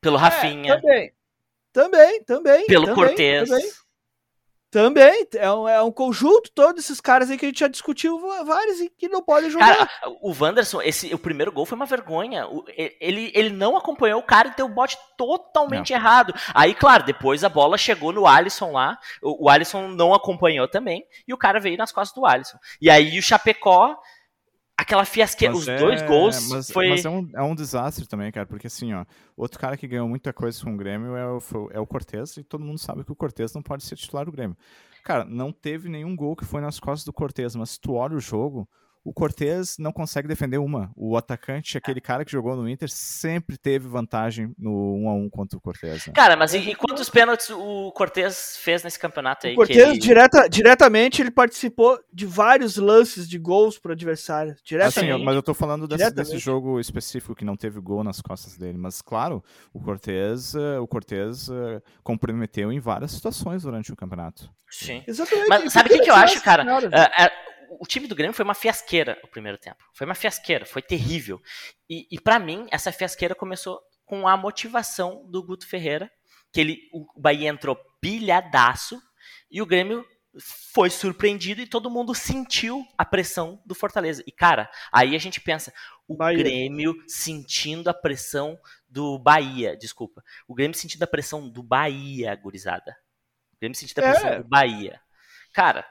pelo 0.00 0.18
Rafinha. 0.18 0.74
É, 0.74 0.76
também, 0.76 1.12
também, 1.72 2.24
também. 2.24 2.66
Pelo 2.66 2.86
também, 2.86 3.04
Cortez. 3.04 3.48
Também. 3.48 3.85
Também, 4.76 5.26
é 5.36 5.50
um, 5.50 5.66
é 5.66 5.82
um 5.82 5.90
conjunto, 5.90 6.50
todos 6.54 6.84
esses 6.84 7.00
caras 7.00 7.30
aí 7.30 7.38
que 7.38 7.46
a 7.46 7.48
gente 7.48 7.60
já 7.60 7.66
discutiu 7.66 8.20
vários 8.44 8.78
e 8.78 8.90
que 8.90 9.08
não 9.08 9.22
podem 9.22 9.48
jogar. 9.48 9.74
Cara, 9.74 9.90
o 10.20 10.34
Wanderson, 10.38 10.82
esse, 10.82 11.14
o 11.14 11.18
primeiro 11.18 11.50
gol 11.50 11.64
foi 11.64 11.76
uma 11.76 11.86
vergonha. 11.86 12.46
O, 12.46 12.62
ele, 12.76 13.32
ele 13.34 13.48
não 13.48 13.74
acompanhou 13.74 14.20
o 14.20 14.22
cara 14.22 14.48
e 14.48 14.54
deu 14.54 14.66
o 14.66 14.68
bote 14.68 14.98
totalmente 15.16 15.94
não. 15.94 15.98
errado. 15.98 16.34
Aí, 16.52 16.74
claro, 16.74 17.04
depois 17.04 17.42
a 17.42 17.48
bola 17.48 17.78
chegou 17.78 18.12
no 18.12 18.26
Alisson 18.26 18.70
lá, 18.70 18.98
o, 19.22 19.46
o 19.46 19.48
Alisson 19.48 19.88
não 19.88 20.12
acompanhou 20.12 20.68
também, 20.68 21.06
e 21.26 21.32
o 21.32 21.38
cara 21.38 21.58
veio 21.58 21.78
nas 21.78 21.90
costas 21.90 22.14
do 22.14 22.26
Alisson. 22.26 22.58
E 22.78 22.90
aí 22.90 23.18
o 23.18 23.22
Chapecó 23.22 23.96
aquela 24.76 25.04
fiasqueira, 25.04 25.54
os 25.54 25.66
é, 25.66 25.78
dois 25.78 26.02
gols 26.02 26.48
mas, 26.48 26.70
foi... 26.70 26.90
Mas 26.90 27.04
é 27.04 27.10
um, 27.10 27.28
é 27.32 27.42
um 27.42 27.54
desastre 27.54 28.06
também, 28.06 28.30
cara, 28.30 28.46
porque 28.46 28.66
assim, 28.66 28.92
ó, 28.92 29.04
outro 29.36 29.58
cara 29.58 29.76
que 29.76 29.88
ganhou 29.88 30.08
muita 30.08 30.32
coisa 30.32 30.62
com 30.62 30.74
o 30.74 30.76
Grêmio 30.76 31.16
é 31.16 31.26
o, 31.26 31.40
é 31.72 31.80
o 31.80 31.86
Cortez, 31.86 32.36
e 32.36 32.44
todo 32.44 32.64
mundo 32.64 32.78
sabe 32.78 33.02
que 33.04 33.12
o 33.12 33.16
Cortez 33.16 33.54
não 33.54 33.62
pode 33.62 33.84
ser 33.84 33.96
titular 33.96 34.26
do 34.26 34.32
Grêmio. 34.32 34.56
Cara, 35.02 35.24
não 35.24 35.52
teve 35.52 35.88
nenhum 35.88 36.14
gol 36.14 36.36
que 36.36 36.44
foi 36.44 36.60
nas 36.60 36.78
costas 36.78 37.04
do 37.04 37.12
Cortez, 37.12 37.54
mas 37.56 37.70
se 37.70 37.80
tu 37.80 37.94
olha 37.94 38.16
o 38.16 38.20
jogo, 38.20 38.68
o 39.06 39.12
Cortez 39.12 39.76
não 39.78 39.92
consegue 39.92 40.26
defender 40.26 40.58
uma. 40.58 40.90
O 40.96 41.16
atacante, 41.16 41.78
aquele 41.78 42.00
cara 42.00 42.24
que 42.24 42.32
jogou 42.32 42.56
no 42.56 42.68
Inter, 42.68 42.90
sempre 42.90 43.56
teve 43.56 43.86
vantagem 43.86 44.52
no 44.58 44.96
1 44.96 45.08
a 45.08 45.14
1 45.14 45.30
contra 45.30 45.56
o 45.56 45.60
Cortez. 45.60 46.08
Né? 46.08 46.12
Cara, 46.12 46.36
mas 46.36 46.54
e, 46.54 46.58
e, 46.58 46.74
quantos 46.74 47.08
pênaltis 47.08 47.48
o 47.50 47.92
Cortez 47.92 48.56
fez 48.60 48.82
nesse 48.82 48.98
campeonato 48.98 49.46
aí? 49.46 49.52
O 49.52 49.56
Cortez, 49.56 49.90
ele... 49.90 49.98
direta, 49.98 50.48
diretamente, 50.48 51.22
ele 51.22 51.30
participou 51.30 52.00
de 52.12 52.26
vários 52.26 52.76
lances 52.78 53.28
de 53.28 53.38
gols 53.38 53.78
pro 53.78 53.92
adversário. 53.92 54.56
Diretamente. 54.64 55.12
Assim, 55.12 55.24
mas 55.24 55.36
eu 55.36 55.42
tô 55.42 55.54
falando 55.54 55.86
desse, 55.86 56.10
desse, 56.10 56.38
jogo 56.38 56.80
específico 56.80 57.36
que 57.36 57.44
não 57.44 57.56
teve 57.56 57.78
gol 57.78 58.02
nas 58.02 58.20
costas 58.20 58.56
dele. 58.56 58.76
Mas, 58.76 59.00
claro, 59.00 59.40
o 59.72 59.78
Cortez, 59.78 60.54
uh, 60.54 60.82
o 60.82 60.88
Cortez 60.88 61.48
uh, 61.48 61.80
comprometeu 62.02 62.72
em 62.72 62.80
várias 62.80 63.12
situações 63.12 63.62
durante 63.62 63.92
o 63.92 63.96
campeonato. 63.96 64.50
Sim. 64.68 65.04
Exatamente. 65.06 65.48
Mas 65.48 65.72
sabe 65.72 65.90
o 65.90 65.92
que, 65.92 66.00
que 66.00 66.10
eu 66.10 66.14
acho, 66.14 66.42
cara? 66.42 66.64
Uh, 66.64 67.55
o 67.70 67.86
time 67.86 68.06
do 68.06 68.14
Grêmio 68.14 68.34
foi 68.34 68.44
uma 68.44 68.54
fiasqueira 68.54 69.18
o 69.22 69.28
primeiro 69.28 69.58
tempo. 69.58 69.84
Foi 69.92 70.06
uma 70.06 70.14
fiasqueira, 70.14 70.66
foi 70.66 70.82
terrível. 70.82 71.40
E, 71.88 72.06
e 72.10 72.20
para 72.20 72.38
mim, 72.38 72.66
essa 72.70 72.92
fiasqueira 72.92 73.34
começou 73.34 73.80
com 74.04 74.26
a 74.26 74.36
motivação 74.36 75.24
do 75.30 75.42
Guto 75.42 75.66
Ferreira, 75.66 76.10
que 76.52 76.60
ele, 76.60 76.78
o 76.92 77.20
Bahia 77.20 77.48
entrou 77.48 77.76
pilhadaço 78.00 79.00
e 79.50 79.60
o 79.60 79.66
Grêmio 79.66 80.06
foi 80.72 80.90
surpreendido 80.90 81.60
e 81.60 81.66
todo 81.66 81.90
mundo 81.90 82.14
sentiu 82.14 82.86
a 82.96 83.04
pressão 83.04 83.60
do 83.64 83.74
Fortaleza. 83.74 84.22
E 84.26 84.32
cara, 84.32 84.70
aí 84.92 85.14
a 85.14 85.18
gente 85.18 85.40
pensa, 85.40 85.72
o 86.06 86.16
Bahia. 86.16 86.38
Grêmio 86.38 86.94
sentindo 87.08 87.88
a 87.88 87.94
pressão 87.94 88.58
do 88.88 89.18
Bahia, 89.18 89.76
desculpa. 89.76 90.22
O 90.46 90.54
Grêmio 90.54 90.76
sentindo 90.76 91.02
a 91.02 91.06
pressão 91.06 91.48
do 91.48 91.62
Bahia, 91.62 92.34
gurizada. 92.36 92.96
O 93.54 93.58
Grêmio 93.60 93.76
sentindo 93.76 93.98
a 94.00 94.10
pressão 94.10 94.28
é. 94.28 94.38
do 94.38 94.48
Bahia. 94.48 95.00
Cara, 95.52 95.86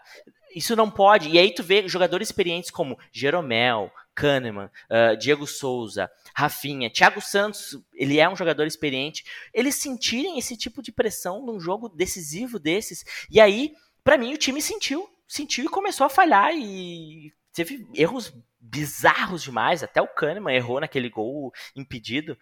isso 0.56 0.76
não 0.76 0.90
pode. 0.90 1.30
E 1.30 1.38
aí 1.38 1.54
tu 1.54 1.62
vê 1.62 1.88
jogadores 1.88 2.30
experientes 2.30 2.72
como 2.72 2.98
Jeromel, 3.12 3.92
Kahneman, 4.16 4.72
uh, 4.90 5.18
Diego 5.18 5.46
Souza, 5.46 6.10
Rafinha, 6.34 6.90
Thiago 6.90 7.20
Santos, 7.20 7.78
ele 7.94 8.20
é 8.20 8.30
um 8.30 8.36
jogador 8.36 8.66
experiente. 8.66 9.26
Eles 9.54 9.76
sentirem 9.76 10.40
esse 10.40 10.56
tipo 10.56 10.82
de 10.82 10.92
pressão 10.92 11.46
num 11.46 11.60
jogo 11.60 11.90
decisivo 11.90 12.58
desses. 12.58 13.04
E 13.30 13.42
aí, 13.42 13.74
para 14.04 14.18
mim, 14.18 14.34
o 14.34 14.38
time 14.38 14.62
sentiu. 14.62 15.08
Sentiu 15.28 15.66
e 15.66 15.70
começou 15.70 16.06
a 16.06 16.10
falhar 16.10 16.52
e 16.56 17.34
teve 17.52 17.86
erros 17.94 18.34
bizarros 18.60 19.44
demais. 19.44 19.84
Até 19.84 20.02
o 20.02 20.08
Kahneman 20.08 20.56
errou 20.56 20.80
naquele 20.80 21.10
gol 21.10 21.52
impedido. 21.76 22.38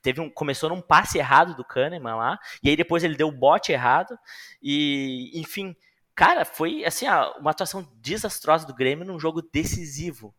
Teve 0.00 0.20
um, 0.20 0.30
começou 0.30 0.68
num 0.68 0.80
passe 0.80 1.18
errado 1.18 1.54
do 1.56 1.64
Kahneman 1.64 2.16
lá, 2.16 2.38
e 2.62 2.70
aí 2.70 2.76
depois 2.76 3.04
ele 3.04 3.16
deu 3.16 3.28
o 3.28 3.36
bote 3.36 3.72
errado. 3.72 4.16
E, 4.62 5.30
enfim, 5.34 5.76
cara, 6.14 6.44
foi 6.44 6.84
assim, 6.84 7.06
uma 7.38 7.50
atuação 7.50 7.86
desastrosa 8.00 8.66
do 8.66 8.74
Grêmio 8.74 9.04
num 9.04 9.18
jogo 9.18 9.42
decisivo. 9.42 10.34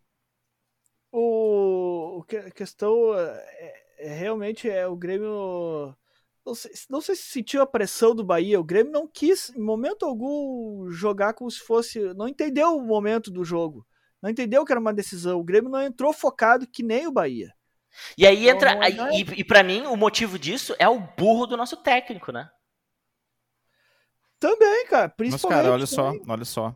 O, 1.11 2.25
a 2.47 2.51
questão 2.51 3.15
é, 3.17 3.83
é, 3.99 4.13
realmente 4.13 4.69
é 4.69 4.87
o 4.87 4.95
Grêmio. 4.95 5.95
Não 6.45 6.55
sei, 6.55 6.71
não 6.89 7.01
sei, 7.01 7.15
se 7.15 7.23
sentiu 7.23 7.61
a 7.61 7.67
pressão 7.67 8.15
do 8.15 8.23
Bahia. 8.23 8.59
O 8.59 8.63
Grêmio 8.63 8.91
não 8.91 9.07
quis, 9.07 9.49
em 9.55 9.61
momento 9.61 10.05
algum, 10.05 10.89
jogar 10.89 11.33
como 11.33 11.49
se 11.51 11.59
fosse. 11.59 11.99
Não 12.15 12.27
entendeu 12.27 12.75
o 12.75 12.81
momento 12.81 13.29
do 13.29 13.45
jogo. 13.45 13.85
Não 14.21 14.29
entendeu 14.29 14.65
que 14.65 14.71
era 14.71 14.79
uma 14.79 14.93
decisão. 14.93 15.39
O 15.39 15.43
Grêmio 15.43 15.69
não 15.69 15.81
entrou 15.81 16.11
focado 16.11 16.65
que 16.67 16.81
nem 16.81 17.05
o 17.05 17.11
Bahia. 17.11 17.53
E 18.17 18.25
aí 18.25 18.49
entra. 18.49 18.89
Então. 18.89 19.11
E, 19.11 19.21
e 19.39 19.43
para 19.43 19.63
mim, 19.63 19.85
o 19.85 19.95
motivo 19.95 20.39
disso 20.39 20.75
é 20.79 20.87
o 20.87 20.99
burro 20.99 21.45
do 21.45 21.57
nosso 21.57 21.77
técnico, 21.77 22.31
né? 22.31 22.49
Também, 24.43 24.85
cara. 24.87 25.07
Principalmente. 25.07 25.57
Mas, 25.57 25.63
cara, 25.63 25.73
olha 25.73 25.85
só, 25.85 26.13
olha 26.27 26.45
só. 26.45 26.75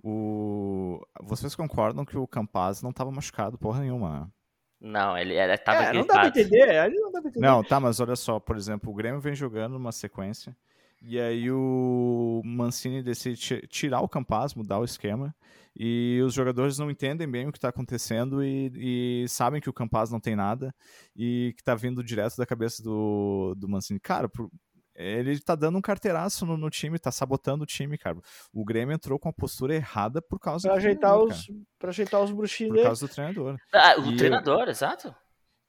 O... 0.00 1.00
Vocês 1.22 1.56
concordam 1.56 2.04
que 2.04 2.16
o 2.16 2.26
Campaz 2.26 2.82
não 2.82 2.90
estava 2.90 3.10
machucado 3.10 3.58
porra 3.58 3.80
nenhuma? 3.80 4.32
Não, 4.80 5.18
ele 5.18 5.34
era, 5.34 5.58
tava 5.58 5.84
é, 5.84 5.92
não 5.92 6.06
dá 6.06 6.14
pra 6.14 6.28
entender, 6.28 6.90
não 6.90 7.10
dá 7.10 7.20
pra 7.20 7.30
entender. 7.30 7.46
Não, 7.46 7.64
tá, 7.64 7.80
mas 7.80 7.98
olha 7.98 8.14
só, 8.14 8.38
por 8.38 8.56
exemplo, 8.56 8.92
o 8.92 8.94
Grêmio 8.94 9.18
vem 9.18 9.34
jogando 9.34 9.76
uma 9.76 9.90
sequência 9.90 10.54
e 11.02 11.18
aí 11.18 11.50
o 11.50 12.42
Mancini 12.44 13.02
decide 13.02 13.66
tirar 13.66 14.02
o 14.02 14.08
Campaz, 14.08 14.54
mudar 14.54 14.78
o 14.78 14.84
esquema 14.84 15.34
e 15.74 16.20
os 16.24 16.32
jogadores 16.34 16.78
não 16.78 16.90
entendem 16.90 17.28
bem 17.28 17.48
o 17.48 17.52
que 17.52 17.58
está 17.58 17.70
acontecendo 17.70 18.44
e, 18.44 19.22
e, 19.24 19.28
sabem 19.28 19.60
que 19.60 19.70
o 19.70 19.72
Campaz 19.72 20.10
não 20.10 20.20
tem 20.20 20.36
nada 20.36 20.72
e 21.16 21.52
que 21.56 21.62
está 21.62 21.74
vindo 21.74 22.04
direto 22.04 22.36
da 22.36 22.46
cabeça 22.46 22.82
do, 22.82 23.54
do 23.56 23.68
Mancini. 23.68 23.98
Cara, 23.98 24.28
por, 24.28 24.50
ele 24.94 25.40
tá 25.40 25.54
dando 25.54 25.78
um 25.78 25.82
carteiraço 25.82 26.46
no, 26.46 26.56
no, 26.56 26.70
time, 26.70 26.98
tá 26.98 27.10
sabotando 27.10 27.64
o 27.64 27.66
time, 27.66 27.98
cara. 27.98 28.18
O 28.52 28.64
Grêmio 28.64 28.94
entrou 28.94 29.18
com 29.18 29.28
a 29.28 29.32
postura 29.32 29.74
errada 29.74 30.22
por 30.22 30.38
causa 30.38 30.68
pra 30.68 30.74
do 30.74 30.78
ajeitar 30.78 31.10
treinador, 31.12 31.32
os 31.32 31.50
Pra 31.78 31.88
ajeitar 31.90 32.22
os 32.22 32.32
bruxinhos 32.32 32.76
Por 32.76 32.82
causa 32.82 33.06
do 33.06 33.12
treinador. 33.12 33.56
Ah, 33.72 34.00
o 34.00 34.12
e 34.12 34.16
treinador, 34.16 34.62
eu, 34.62 34.70
exato. 34.70 35.14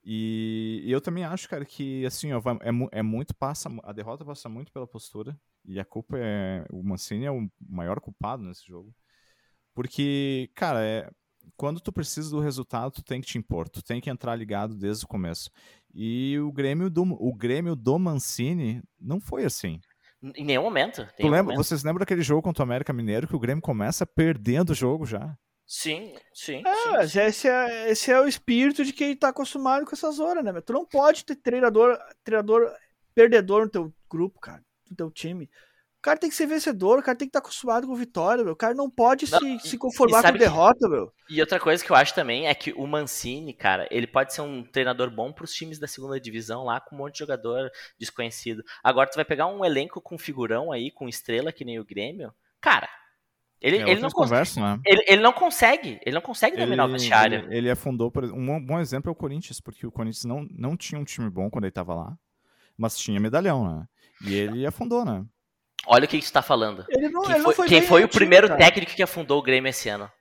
E, 0.03 0.81
e, 0.85 0.91
eu 0.91 1.01
também 1.01 1.23
acho, 1.23 1.49
cara, 1.49 1.65
que 1.65 2.05
assim, 2.05 2.31
ó, 2.31 2.39
é, 2.61 2.99
é 2.99 3.01
muito 3.01 3.35
passa, 3.35 3.69
a 3.83 3.91
derrota 3.91 4.23
passa 4.23 4.47
muito 4.47 4.71
pela 4.71 4.85
postura 4.85 5.35
e 5.65 5.79
a 5.79 5.85
culpa 5.85 6.15
é 6.19 6.63
o 6.71 6.83
Mancini 6.83 7.25
é 7.25 7.31
o 7.31 7.49
maior 7.59 7.99
culpado 7.99 8.43
nesse 8.43 8.67
jogo. 8.67 8.93
Porque, 9.73 10.49
cara, 10.55 10.85
é, 10.85 11.09
quando 11.57 11.79
tu 11.79 11.91
precisa 11.91 12.29
do 12.29 12.39
resultado, 12.39 12.91
tu 12.91 13.03
tem 13.03 13.19
que 13.19 13.27
te 13.27 13.37
impor, 13.37 13.67
tu 13.67 13.83
tem 13.83 13.99
que 13.99 14.09
entrar 14.09 14.35
ligado 14.35 14.75
desde 14.75 15.05
o 15.05 15.07
começo. 15.07 15.49
E 15.95 16.37
o 16.39 16.51
Grêmio 16.51 16.89
do, 16.89 17.03
o 17.03 17.33
Grêmio 17.33 17.73
do 17.73 17.97
Mancini 17.97 18.83
não 18.99 19.21
foi 19.21 19.45
assim. 19.45 19.79
Em 20.21 20.43
nenhum 20.43 20.63
momento. 20.63 21.07
Tu 21.17 21.23
lembra, 21.23 21.43
momento. 21.43 21.57
Vocês 21.57 21.83
lembram 21.83 21.99
daquele 21.99 22.21
jogo 22.21 22.41
contra 22.41 22.63
o 22.63 22.65
América 22.65 22.91
Mineiro 22.91 23.27
que 23.27 23.35
o 23.35 23.39
Grêmio 23.39 23.61
começa 23.61 24.05
perdendo 24.05 24.71
o 24.71 24.75
jogo 24.75 25.05
já? 25.05 25.33
Sim, 25.65 26.13
sim. 26.33 26.61
É, 26.65 27.07
sim. 27.07 27.19
Esse, 27.19 27.47
é, 27.47 27.89
esse 27.89 28.11
é 28.11 28.19
o 28.19 28.27
espírito 28.27 28.83
de 28.83 28.91
quem 28.91 29.15
tá 29.15 29.29
acostumado 29.29 29.85
com 29.85 29.93
essas 29.93 30.19
horas, 30.19 30.43
né? 30.43 30.59
Tu 30.61 30.73
não 30.73 30.85
pode 30.85 31.23
ter 31.23 31.37
treinador, 31.37 31.97
treinador 32.23 32.69
perdedor 33.15 33.63
no 33.63 33.69
teu 33.69 33.93
grupo, 34.09 34.39
cara, 34.39 34.61
no 34.89 34.97
teu 34.97 35.09
time 35.09 35.49
cara 36.05 36.19
tem 36.19 36.29
que 36.29 36.35
ser 36.35 36.45
vencedor, 36.45 36.99
o 36.99 37.03
cara 37.03 37.17
tem 37.17 37.27
que 37.27 37.31
estar 37.31 37.41
tá 37.41 37.47
acostumado 37.47 37.87
com 37.87 37.95
vitória, 37.95 38.43
meu. 38.43 38.53
O 38.53 38.55
cara 38.55 38.75
não 38.75 38.89
pode 38.89 39.29
não, 39.31 39.39
se, 39.39 39.55
e, 39.55 39.59
se 39.59 39.77
conformar 39.77 40.21
com 40.21 40.37
derrota, 40.37 40.87
que... 40.87 40.87
meu. 40.87 41.11
E 41.27 41.41
outra 41.41 41.59
coisa 41.59 41.83
que 41.83 41.91
eu 41.91 41.95
acho 41.95 42.13
também 42.13 42.47
é 42.47 42.53
que 42.53 42.71
o 42.73 42.85
Mancini, 42.85 43.53
cara, 43.53 43.87
ele 43.89 44.05
pode 44.05 44.31
ser 44.31 44.41
um 44.41 44.63
treinador 44.63 45.09
bom 45.09 45.33
para 45.33 45.45
os 45.45 45.51
times 45.51 45.79
da 45.79 45.87
segunda 45.87 46.19
divisão 46.19 46.63
lá, 46.63 46.79
com 46.79 46.95
um 46.95 46.99
monte 46.99 47.13
de 47.13 47.19
jogador 47.19 47.71
desconhecido. 47.99 48.63
Agora 48.83 49.09
tu 49.09 49.15
vai 49.15 49.25
pegar 49.25 49.47
um 49.47 49.65
elenco 49.65 49.99
com 49.99 50.15
figurão 50.15 50.71
aí, 50.71 50.91
com 50.91 51.09
estrela 51.09 51.51
que 51.51 51.65
nem 51.65 51.79
o 51.79 51.85
Grêmio. 51.85 52.31
Cara, 52.61 52.87
ele, 53.59 53.77
é, 53.77 53.89
ele, 53.89 53.99
não 53.99 54.11
conversa, 54.11 54.61
né? 54.61 54.79
ele, 54.85 55.03
ele, 55.07 55.21
não 55.23 55.33
consegue, 55.33 55.99
ele 56.05 56.13
não 56.13 56.21
consegue 56.21 56.55
dominar 56.55 56.83
ele, 56.83 56.91
o 56.91 56.93
vestiário. 56.93 57.39
Ele, 57.45 57.57
ele 57.57 57.71
afundou, 57.71 58.11
por 58.11 58.25
um 58.25 58.63
bom 58.63 58.79
exemplo 58.79 59.09
é 59.09 59.11
o 59.11 59.15
Corinthians, 59.15 59.59
porque 59.59 59.87
o 59.87 59.91
Corinthians 59.91 60.25
não, 60.25 60.47
não 60.51 60.77
tinha 60.77 61.01
um 61.01 61.03
time 61.03 61.31
bom 61.31 61.49
quando 61.49 61.63
ele 61.63 61.71
estava 61.71 61.95
lá, 61.95 62.15
mas 62.77 62.95
tinha 62.95 63.19
medalhão, 63.19 63.65
né? 63.67 63.87
E 64.21 64.35
ele 64.35 64.67
afundou, 64.67 65.03
né? 65.03 65.25
Olha 65.85 66.05
o 66.05 66.07
que 66.07 66.17
você 66.17 66.25
está 66.25 66.41
falando. 66.41 66.85
Ele 66.89 67.09
não, 67.09 67.21
quem 67.21 67.35
ele 67.35 67.43
foi, 67.43 67.53
foi, 67.53 67.67
quem 67.67 67.81
foi 67.81 68.03
o 68.03 68.09
primeiro 68.09 68.47
cara. 68.47 68.59
técnico 68.59 68.93
que 68.93 69.03
afundou 69.03 69.39
o 69.39 69.43
Grêmio 69.43 69.69
esse 69.69 69.89
ano? 69.89 70.11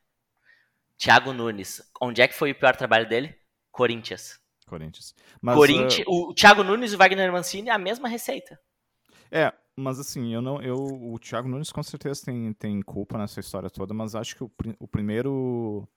Thiago 0.98 1.32
Nunes. 1.32 1.82
Onde 2.00 2.22
é 2.22 2.28
que 2.28 2.34
foi 2.34 2.52
o 2.52 2.54
pior 2.54 2.76
trabalho 2.76 3.08
dele? 3.08 3.34
Corinthians. 3.70 4.38
Corinthians. 4.66 5.14
Mas, 5.40 5.56
Corinthians 5.56 6.06
uh... 6.06 6.30
O 6.30 6.34
Thiago 6.34 6.62
Nunes 6.62 6.92
e 6.92 6.94
o 6.94 6.98
Wagner 6.98 7.32
Mancini 7.32 7.70
a 7.70 7.78
mesma 7.78 8.08
receita. 8.08 8.58
É, 9.30 9.52
mas 9.76 9.98
assim, 9.98 10.32
eu 10.32 10.40
não, 10.40 10.62
eu, 10.62 10.76
o 10.76 11.18
Thiago 11.18 11.48
Nunes 11.48 11.72
com 11.72 11.82
certeza 11.82 12.22
tem, 12.24 12.52
tem 12.52 12.80
culpa 12.82 13.18
nessa 13.18 13.40
história 13.40 13.68
toda, 13.68 13.92
mas 13.92 14.14
acho 14.14 14.36
que 14.36 14.44
o, 14.44 14.50
o 14.78 14.86
primeiro 14.86 15.88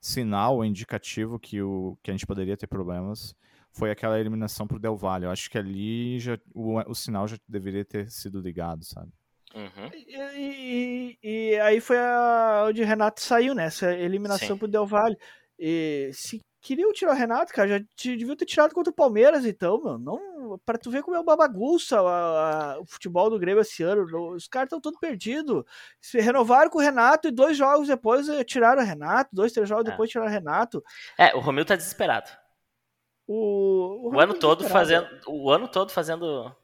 sinal 0.00 0.64
indicativo 0.64 1.38
que, 1.38 1.60
o, 1.60 1.98
que 2.02 2.10
a 2.10 2.14
gente 2.14 2.26
poderia 2.26 2.56
ter 2.56 2.66
problemas 2.66 3.34
foi 3.74 3.90
aquela 3.90 4.18
eliminação 4.18 4.66
pro 4.66 4.78
Del 4.78 4.96
Valle. 4.96 5.24
Eu 5.24 5.30
acho 5.30 5.50
que 5.50 5.58
ali 5.58 6.18
já, 6.20 6.38
o, 6.54 6.78
o 6.90 6.94
sinal 6.94 7.26
já 7.26 7.36
deveria 7.48 7.84
ter 7.84 8.10
sido 8.10 8.40
ligado, 8.40 8.84
sabe? 8.84 9.10
Uhum. 9.54 9.90
E, 9.92 10.16
e, 10.36 11.18
e, 11.22 11.60
aí 11.60 11.80
foi 11.80 11.98
a, 11.98 12.64
onde 12.68 12.82
o 12.82 12.86
Renato 12.86 13.20
saiu, 13.20 13.54
né? 13.54 13.66
Essa 13.66 13.92
eliminação 13.92 14.48
Sim. 14.48 14.56
pro 14.56 14.68
Del 14.68 14.86
Valle. 14.86 15.16
E 15.58 16.10
se 16.12 16.40
queriam 16.60 16.92
tirar 16.92 17.12
o 17.12 17.16
Renato, 17.16 17.52
cara, 17.52 17.68
já 17.68 17.84
deviam 18.04 18.34
ter 18.34 18.46
tirado 18.46 18.74
contra 18.74 18.90
o 18.90 18.94
Palmeiras, 18.94 19.44
então, 19.44 19.80
meu. 19.80 19.98
Não, 19.98 20.58
pra 20.64 20.78
tu 20.78 20.90
ver 20.90 21.02
como 21.02 21.16
é 21.16 21.20
uma 21.20 21.36
bagunça 21.36 22.00
a, 22.00 22.72
a, 22.74 22.80
o 22.80 22.86
futebol 22.86 23.30
do 23.30 23.38
Grêmio 23.38 23.60
esse 23.60 23.82
ano. 23.82 24.04
Os 24.32 24.48
caras 24.48 24.66
estão 24.66 24.80
todos 24.80 24.98
perdidos. 24.98 25.64
Se 26.00 26.20
renovaram 26.20 26.70
com 26.70 26.78
o 26.78 26.82
Renato 26.82 27.28
e 27.28 27.32
dois 27.32 27.56
jogos 27.56 27.88
depois 27.88 28.26
tiraram 28.46 28.82
o 28.82 28.86
Renato, 28.86 29.30
dois, 29.32 29.52
três 29.52 29.68
jogos 29.68 29.86
é. 29.86 29.90
depois 29.90 30.10
tiraram 30.10 30.30
o 30.30 30.34
Renato. 30.34 30.82
É, 31.16 31.34
o 31.34 31.40
Romil 31.40 31.64
tá 31.64 31.76
desesperado. 31.76 32.28
O, 33.26 34.10
o, 34.10 34.14
o 34.14 34.20
ano 34.20 34.34
todo 34.34 34.64
fazendo. 34.64 35.08
O 35.26 35.50
ano 35.50 35.68
todo 35.68 35.90
fazendo. 35.90 36.54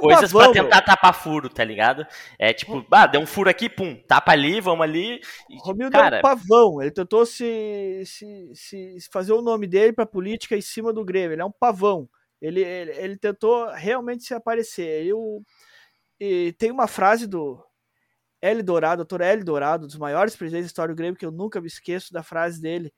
Coisas 0.00 0.32
pavão, 0.32 0.52
pra 0.52 0.62
tentar 0.62 0.76
meu. 0.78 0.86
tapar 0.86 1.14
furo, 1.14 1.48
tá 1.48 1.62
ligado? 1.62 2.04
É 2.36 2.52
tipo, 2.52 2.84
ah, 2.90 3.06
deu 3.06 3.20
um 3.20 3.26
furo 3.26 3.48
aqui, 3.48 3.68
pum, 3.68 3.94
tapa 3.94 4.32
ali, 4.32 4.60
vamos 4.60 4.82
ali. 4.82 5.20
E, 5.48 5.54
o 5.54 5.58
Romil 5.58 5.88
cara... 5.88 6.10
deu 6.10 6.18
um 6.18 6.22
pavão. 6.22 6.82
Ele 6.82 6.90
tentou 6.90 7.24
se, 7.24 8.02
se, 8.04 8.50
se, 8.54 9.08
fazer 9.12 9.32
o 9.32 9.42
nome 9.42 9.68
dele 9.68 9.92
pra 9.92 10.04
política 10.04 10.56
em 10.56 10.60
cima 10.60 10.92
do 10.92 11.04
Grêmio. 11.04 11.34
Ele 11.34 11.42
é 11.42 11.44
um 11.44 11.52
pavão. 11.52 12.08
Ele, 12.40 12.60
ele, 12.60 12.90
ele 12.90 13.16
tentou 13.16 13.70
realmente 13.70 14.24
se 14.24 14.34
aparecer. 14.34 15.06
Eu, 15.06 15.44
e 16.18 16.52
tem 16.58 16.72
uma 16.72 16.88
frase 16.88 17.28
do 17.28 17.64
L 18.40 18.62
Dourado, 18.64 18.96
doutor 18.96 19.20
L 19.20 19.44
Dourado, 19.44 19.86
dos 19.86 19.96
maiores 19.96 20.34
presidentes 20.34 20.66
da 20.66 20.70
história 20.70 20.92
do 20.92 20.98
Grêmio, 20.98 21.16
que 21.16 21.24
eu 21.24 21.30
nunca 21.30 21.60
me 21.60 21.68
esqueço 21.68 22.12
da 22.12 22.24
frase 22.24 22.60
dele 22.60 22.92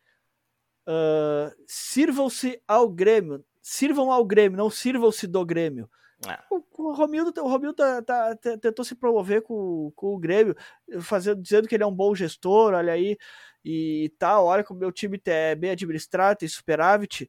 Uh, 0.87 1.55
sirvam-se 1.67 2.61
ao 2.67 2.89
Grêmio. 2.89 3.45
Sirvam 3.63 4.13
ao 4.13 4.25
Grêmio, 4.25 4.59
não 4.59 4.71
sirvam-se 4.71 5.27
do 5.27 5.45
Grêmio. 5.45 5.89
É. 6.29 6.39
O, 6.51 6.63
o 6.79 6.93
Romildo, 6.93 7.33
o 7.43 7.49
Romildo 7.49 7.75
tá, 7.75 8.03
tá, 8.03 8.37
tá, 8.37 8.59
tentou 8.59 8.85
se 8.85 8.95
promover 8.95 9.43
com, 9.43 9.93
com 9.95 10.15
o 10.15 10.19
Grêmio, 10.19 10.57
fazendo, 11.01 11.41
dizendo 11.41 11.69
que 11.69 11.75
ele 11.75 11.83
é 11.83 11.87
um 11.87 11.95
bom 11.95 12.15
gestor, 12.15 12.75
olha 12.75 12.93
aí, 12.93 13.17
e 13.65 14.13
tal, 14.19 14.47
olha 14.47 14.63
como 14.63 14.81
meu 14.81 14.93
time 14.93 15.21
é 15.27 15.55
bem 15.55 15.71
administrado, 15.71 16.39
tem 16.39 16.49
superávit. 16.49 17.29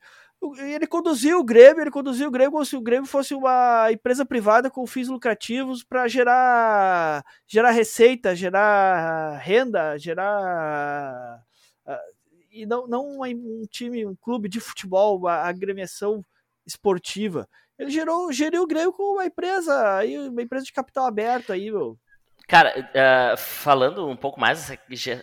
Ele 0.60 0.86
conduziu 0.86 1.40
o 1.40 1.44
Grêmio, 1.44 1.82
ele 1.82 1.90
conduziu 1.90 2.28
o 2.28 2.32
Grêmio 2.32 2.52
como 2.52 2.66
se 2.66 2.76
o 2.76 2.82
Grêmio 2.82 3.08
fosse 3.08 3.34
uma 3.34 3.92
empresa 3.92 4.26
privada 4.26 4.70
com 4.70 4.86
fins 4.86 5.08
lucrativos 5.08 5.84
para 5.84 6.08
gerar, 6.08 7.26
gerar 7.48 7.72
receita, 7.72 8.36
gerar 8.36 9.38
renda, 9.38 9.98
gerar 9.98 11.42
e 12.56 12.66
não, 12.66 12.88
não 12.88 13.20
um 13.22 13.64
time, 13.70 14.06
um 14.06 14.16
clube 14.16 14.48
de 14.48 14.60
futebol, 14.60 15.28
a 15.28 15.48
agremiação 15.48 16.24
esportiva. 16.66 17.48
Ele 17.78 17.92
gerou, 17.92 18.32
geriu 18.32 18.64
o 18.64 18.68
Grêmio 18.68 18.94
com 18.94 19.14
uma 19.14 19.26
empresa, 19.26 19.98
aí, 19.98 20.18
uma 20.18 20.42
empresa 20.42 20.66
de 20.66 20.72
capital 20.72 21.06
aberto 21.06 21.52
aí, 21.52 21.70
meu. 21.70 22.00
Cara, 22.48 22.74
uh, 22.80 23.38
falando 23.38 24.08
um 24.08 24.16
pouco 24.16 24.40
mais 24.40 24.72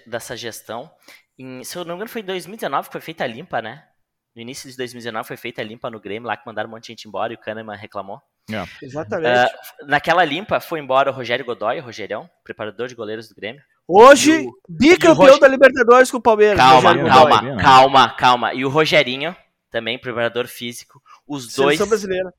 dessa 0.06 0.36
gestão, 0.36 0.90
em, 1.38 1.64
se 1.64 1.76
eu 1.76 1.84
não 1.84 1.94
me 1.94 1.96
engano 1.96 2.10
foi 2.10 2.20
em 2.20 2.24
2019 2.24 2.88
que 2.88 2.92
foi 2.92 3.00
feita 3.00 3.24
a 3.24 3.26
limpa, 3.26 3.62
né? 3.62 3.86
No 4.34 4.42
início 4.42 4.70
de 4.70 4.76
2019 4.76 5.26
foi 5.26 5.36
feita 5.36 5.60
a 5.62 5.64
limpa 5.64 5.90
no 5.90 6.00
Grêmio, 6.00 6.26
lá 6.26 6.36
que 6.36 6.46
mandaram 6.46 6.68
um 6.68 6.72
monte 6.72 6.84
de 6.84 6.88
gente 6.88 7.08
embora 7.08 7.32
e 7.32 7.36
o 7.36 7.38
Kahneman 7.38 7.76
reclamou. 7.76 8.20
Yeah. 8.50 8.70
Exatamente. 8.82 9.52
Uh, 9.52 9.86
naquela 9.86 10.24
limpa 10.24 10.60
foi 10.60 10.80
embora 10.80 11.10
o 11.10 11.14
Rogério 11.14 11.44
Godoy, 11.44 11.78
o 11.78 11.82
Rogerião, 11.82 12.28
preparador 12.42 12.88
de 12.88 12.94
goleiros 12.94 13.28
do 13.28 13.34
Grêmio. 13.34 13.62
Hoje, 13.94 14.46
o, 14.46 14.52
bicampeão 14.68 15.38
da 15.38 15.48
Libertadores 15.48 16.10
com 16.10 16.16
o 16.16 16.22
Palmeiras. 16.22 16.56
Calma, 16.56 16.94
calma, 16.96 17.56
calma, 17.56 18.16
calma. 18.16 18.54
E 18.54 18.64
o 18.64 18.68
Rogerinho, 18.68 19.36
também 19.70 19.98
preparador 19.98 20.46
físico. 20.46 21.02
Os 21.26 21.52
dois. 21.54 21.78
brasileira. 21.86 22.32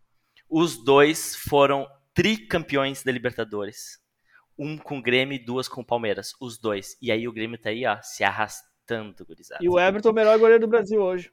Os 0.50 0.84
dois 0.84 1.36
foram 1.36 1.88
tricampeões 2.14 3.04
da 3.04 3.12
Libertadores. 3.12 4.00
Um 4.58 4.78
com 4.78 5.00
o 5.00 5.02
Grêmio 5.02 5.36
e 5.36 5.44
duas 5.44 5.68
com 5.68 5.82
o 5.82 5.86
Palmeiras. 5.86 6.34
Os 6.40 6.58
dois. 6.58 6.96
E 7.02 7.12
aí 7.12 7.28
o 7.28 7.34
Grêmio 7.34 7.58
tá 7.58 7.70
aí, 7.70 7.86
ó, 7.86 7.98
se 8.02 8.24
arrastando 8.24 8.74
tanto, 8.86 9.26
gurizada. 9.26 9.64
E 9.64 9.70
o 9.70 9.80
Everton 9.80 10.10
é 10.10 10.12
o 10.12 10.16
melhor 10.16 10.38
goleiro 10.38 10.62
do 10.62 10.68
Brasil 10.68 11.02
hoje. 11.02 11.32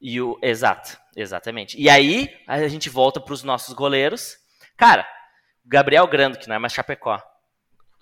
E 0.00 0.20
o, 0.20 0.38
exato, 0.42 0.98
exatamente. 1.14 1.80
E 1.80 1.88
aí, 1.88 2.28
a 2.46 2.66
gente 2.68 2.88
volta 2.88 3.20
para 3.20 3.34
os 3.34 3.42
nossos 3.42 3.74
goleiros. 3.74 4.36
Cara, 4.76 5.06
Gabriel 5.64 6.06
Grando, 6.06 6.38
que 6.38 6.48
não 6.48 6.56
é 6.56 6.58
mais 6.58 6.72
Chapecó. 6.72 7.20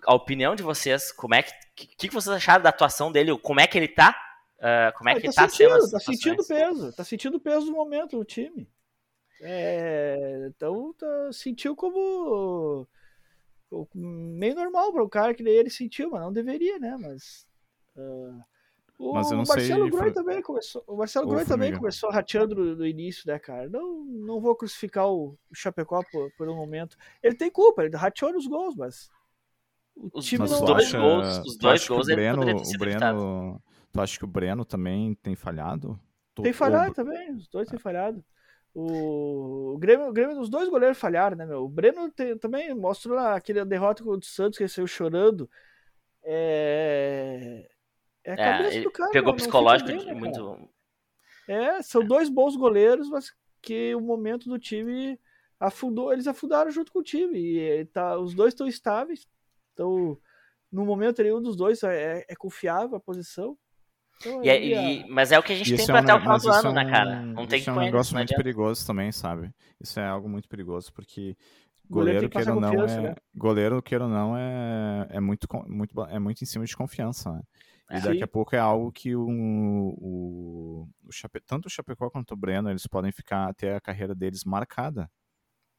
A 0.06 0.14
opinião 0.14 0.54
de 0.54 0.62
vocês, 0.62 1.12
como 1.12 1.34
é 1.34 1.42
que, 1.42 1.52
que, 1.74 2.08
que 2.08 2.14
vocês 2.14 2.34
acharam 2.34 2.62
da 2.62 2.70
atuação 2.70 3.10
dele? 3.10 3.36
Como 3.38 3.60
é 3.60 3.66
que 3.66 3.78
ele 3.78 3.88
tá? 3.88 4.14
Uh, 4.58 4.96
como 4.96 5.10
é 5.10 5.12
Ah, 5.12 5.20
que 5.20 5.26
ele 5.26 5.34
tá, 5.34 5.42
tá 5.42 5.48
sentindo, 5.48 5.80
sendo 5.80 5.90
tá 5.90 6.00
sentindo 6.00 6.46
peso, 6.46 6.92
tá 6.92 7.04
sentindo 7.04 7.40
peso 7.40 7.66
do 7.66 7.72
momento 7.72 8.16
do 8.16 8.24
time. 8.24 8.68
É, 9.40 10.46
então 10.48 10.94
tá, 10.94 11.32
sentiu 11.32 11.74
como 11.76 12.88
como 13.68 13.88
meio 13.94 14.54
normal 14.54 14.92
para 14.92 15.02
o 15.02 15.08
cara 15.08 15.34
que 15.34 15.42
daí 15.42 15.56
ele 15.56 15.70
sentiu, 15.70 16.10
mas 16.10 16.20
não 16.20 16.32
deveria, 16.32 16.78
né? 16.78 16.96
Mas 16.98 17.46
ah, 17.96 18.44
o 18.98 19.12
Mas 19.12 19.30
Marcelo 19.32 19.90
Groi 19.90 20.04
Fran- 20.04 20.12
também 20.12 20.40
começou, 20.40 20.84
o 20.86 20.96
Marcelo 20.96 21.26
Ô, 21.26 21.30
Groi 21.30 21.44
também 21.44 21.74
começou 21.76 22.10
rateando 22.10 22.54
no, 22.54 22.76
no 22.76 22.86
início, 22.86 23.24
né, 23.26 23.38
cara? 23.38 23.68
Não, 23.68 24.04
não 24.04 24.40
vou 24.40 24.54
crucificar 24.54 25.08
o, 25.08 25.36
o 25.50 25.54
Chapecó 25.54 26.02
por, 26.10 26.30
por 26.38 26.48
um 26.48 26.54
momento. 26.54 26.96
Ele 27.22 27.34
tem 27.34 27.50
culpa, 27.50 27.84
ele 27.84 27.96
rateou 27.96 28.32
nos 28.32 28.46
gols, 28.46 28.76
mas 28.76 29.10
o 29.96 30.18
Os- 30.18 30.24
time 30.26 30.40
Mas 30.40 30.50
não 30.50 30.59
os 30.59 30.64
tu 30.64 30.66
dois 30.72 30.87
acha, 30.87 30.98
gols- 31.00 31.38
os 31.38 31.57
tu 31.57 31.59
dois 31.61 31.74
acha 31.74 31.83
que 31.87 31.88
gols 31.94 32.07
o 32.07 32.11
ele 32.11 32.16
Breno, 32.16 32.37
poderia 32.38 32.62
ter 32.62 32.74
o 32.74 32.78
Breno, 32.78 33.62
tu 33.92 34.00
acha 34.00 34.18
que 34.18 34.24
o 34.24 34.28
Breno 34.28 34.64
também 34.64 35.14
tem 35.22 35.35
falhado? 35.35 35.98
Tem 36.42 36.52
falhado 36.52 36.92
também, 36.94 37.33
os 37.33 37.46
dois 37.48 37.68
têm 37.68 37.78
falhado. 37.78 38.24
O, 38.74 39.74
o 39.74 39.78
Grêmio, 39.78 40.09
o 40.09 40.12
Grêmio, 40.12 40.40
os 40.40 40.48
dois 40.48 40.68
goleiros 40.68 40.98
falharam, 40.98 41.37
né, 41.37 41.46
meu? 41.46 41.62
O 41.64 41.68
Breno 41.68 42.11
tem- 42.11 42.37
também 42.37 42.74
mostrou 42.74 43.14
lá 43.14 43.37
aquele 43.37 43.64
derrota 43.64 44.02
contra 44.02 44.18
o 44.18 44.24
Santos 44.24 44.57
que 44.59 44.64
ele 44.64 44.68
saiu 44.68 44.87
chorando. 44.88 45.48
É. 46.24 47.68
É 48.24 48.30
a 48.30 48.35
É, 48.35 48.37
cabeça 48.37 48.80
do 48.80 48.90
cara. 48.90 49.11
pegou 49.11 49.35
psicológico 49.35 49.90
bem, 49.90 50.04
né, 50.07 50.14
muito. 50.14 50.68
É, 51.46 51.83
são 51.83 52.02
dois 52.04 52.28
bons 52.30 52.57
goleiros, 52.57 53.09
mas 53.11 53.30
que 53.61 53.94
o 53.94 54.00
momento 54.00 54.48
do 54.48 54.59
time 54.59 55.20
afundou, 55.61 56.11
eles 56.12 56.26
afundaram 56.26 56.70
junto 56.70 56.90
com 56.90 57.00
o 57.00 57.02
time. 57.02 57.38
E 57.38 57.85
tá, 57.87 58.18
os 58.18 58.35
dois 58.35 58.54
estão 58.54 58.66
estáveis. 58.66 59.28
Então, 59.74 60.16
no 60.72 60.87
momento 60.87 61.20
ali, 61.20 61.32
um 61.32 61.42
dos 61.42 61.56
dois 61.56 61.82
é, 61.82 62.24
é 62.28 62.34
confiável 62.37 62.96
a 62.96 63.00
posição. 63.00 63.58
Então, 64.20 64.42
E, 64.42 64.48
é- 64.48 64.52
aí, 64.52 65.02
e- 65.02 65.10
mas 65.10 65.32
é 65.32 65.38
o 65.38 65.42
que 65.42 65.52
a 65.52 65.56
gente 65.56 65.74
tem 65.76 65.87
pra 65.87 65.98
é 65.98 66.00
um 66.00 66.04
até 66.04 66.14
o 66.14 66.20
final 66.20 66.38
do 66.38 66.48
isso 66.48 66.66
ano, 66.66 66.70
é 66.70 66.84
né, 66.84 66.90
cara? 66.90 67.10
um- 67.20 67.34
Não 67.34 67.46
tem 67.46 67.58
isso 67.58 67.64
que 67.64 67.70
é 67.70 67.72
um 67.72 67.80
negócio 67.84 68.14
não 68.14 68.20
muito 68.20 68.34
perigoso 68.37 68.87
também, 68.87 69.12
sabe? 69.12 69.50
Isso 69.80 70.00
é 70.00 70.06
algo 70.06 70.28
muito 70.28 70.48
perigoso, 70.48 70.92
porque 70.92 71.37
Goleiro 71.90 72.30
queira 72.30 72.54
ou 72.54 72.60
não, 72.60 72.72
é, 72.87 73.00
né? 73.02 73.14
goleiro, 73.34 73.82
queira 73.82 74.04
ou 74.04 74.10
não, 74.10 74.37
é, 74.37 75.06
é, 75.10 75.20
muito, 75.20 75.46
muito, 75.68 76.00
é 76.04 76.18
muito 76.18 76.42
em 76.42 76.46
cima 76.46 76.64
de 76.64 76.74
confiança, 76.74 77.30
né? 77.32 77.42
E 77.90 77.96
É. 77.96 78.00
daqui 78.00 78.24
a 78.24 78.28
pouco 78.28 78.56
é 78.56 78.58
algo 78.58 78.90
que 78.90 79.14
o, 79.14 79.28
o, 79.28 80.88
o 81.04 81.12
Chape, 81.12 81.40
tanto 81.46 81.66
o 81.66 81.70
Chapecó 81.70 82.08
quanto 82.08 82.32
o 82.32 82.37
Breno, 82.37 82.70
eles 82.70 82.87
podem 82.87 83.12
ficar 83.12 83.50
até 83.50 83.76
a 83.76 83.80
carreira 83.80 84.14
deles 84.14 84.44
marcada 84.44 85.10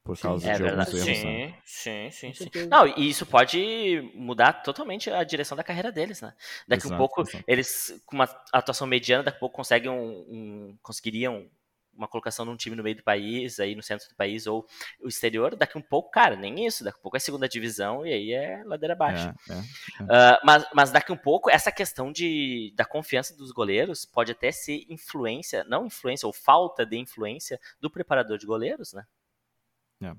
por 0.06 0.16
Sim, 0.16 0.28
causa 0.28 0.48
É 0.48 0.56
de 0.56 0.62
alguns 0.62 0.88
verdade. 0.88 0.94
erros, 0.94 1.24
né? 1.24 1.40
Sim, 1.64 2.10
sim, 2.10 2.10
sim, 2.10 2.32
sim. 2.32 2.50
certeza. 2.50 2.70
Não, 2.70 2.86
e 2.86 3.08
isso 3.08 3.26
pode 3.26 4.10
mudar 4.14 4.52
totalmente 4.62 5.10
a 5.10 5.22
direção 5.24 5.56
da 5.56 5.64
carreira 5.64 5.92
deles, 5.92 6.20
né? 6.22 6.34
Daqui 6.66 6.86
a 6.86 6.90
Exato, 6.90 6.98
pouco, 6.98 7.22
exato. 7.22 7.44
eles, 7.46 8.00
com 8.06 8.16
uma 8.16 8.24
atuação 8.52 8.86
mediana, 8.86 9.22
daqui 9.24 9.36
a 9.36 9.40
pouco 9.40 9.56
conseguem 9.56 9.90
um, 9.90 10.24
um- 10.28 10.78
conseguiriam 10.82 11.48
uma 11.94 12.06
colocação 12.08 12.44
num 12.44 12.56
time 12.56 12.76
no 12.76 12.82
meio 12.82 12.96
do 12.96 13.02
país, 13.02 13.58
aí 13.58 13.74
no 13.74 13.82
centro 13.82 14.06
do 14.08 14.14
país, 14.14 14.46
ou 14.46 14.66
o 15.00 15.08
exterior, 15.08 15.56
daqui 15.56 15.78
a 15.78 15.80
um 15.80 15.82
pouco, 15.82 16.10
cara, 16.10 16.36
nem 16.36 16.66
isso, 16.66 16.84
daqui 16.84 16.98
a 16.98 17.02
pouco 17.02 17.16
é 17.16 17.20
segunda 17.20 17.48
divisão 17.48 18.06
e 18.06 18.12
aí 18.12 18.32
é 18.32 18.62
ladeira 18.64 18.92
abaixo. 18.94 19.30
É, 19.48 19.54
é. 19.54 19.62
Ah, 20.08 20.40
mas, 20.44 20.66
mas 20.74 20.90
daqui 20.90 21.12
um 21.12 21.16
pouco, 21.16 21.50
essa 21.50 21.72
questão 21.72 22.12
de, 22.12 22.72
da 22.76 22.84
confiança 22.84 23.36
dos 23.36 23.50
goleiros 23.52 24.04
pode 24.04 24.32
até 24.32 24.52
ser 24.52 24.84
influência, 24.88 25.64
não 25.64 25.86
influência, 25.86 26.26
ou 26.26 26.32
falta 26.32 26.84
de 26.86 26.96
influência 26.98 27.58
do 27.80 27.90
preparador 27.90 28.38
de 28.38 28.46
goleiros, 28.46 28.92
né? 28.92 29.04
É. 30.02 30.12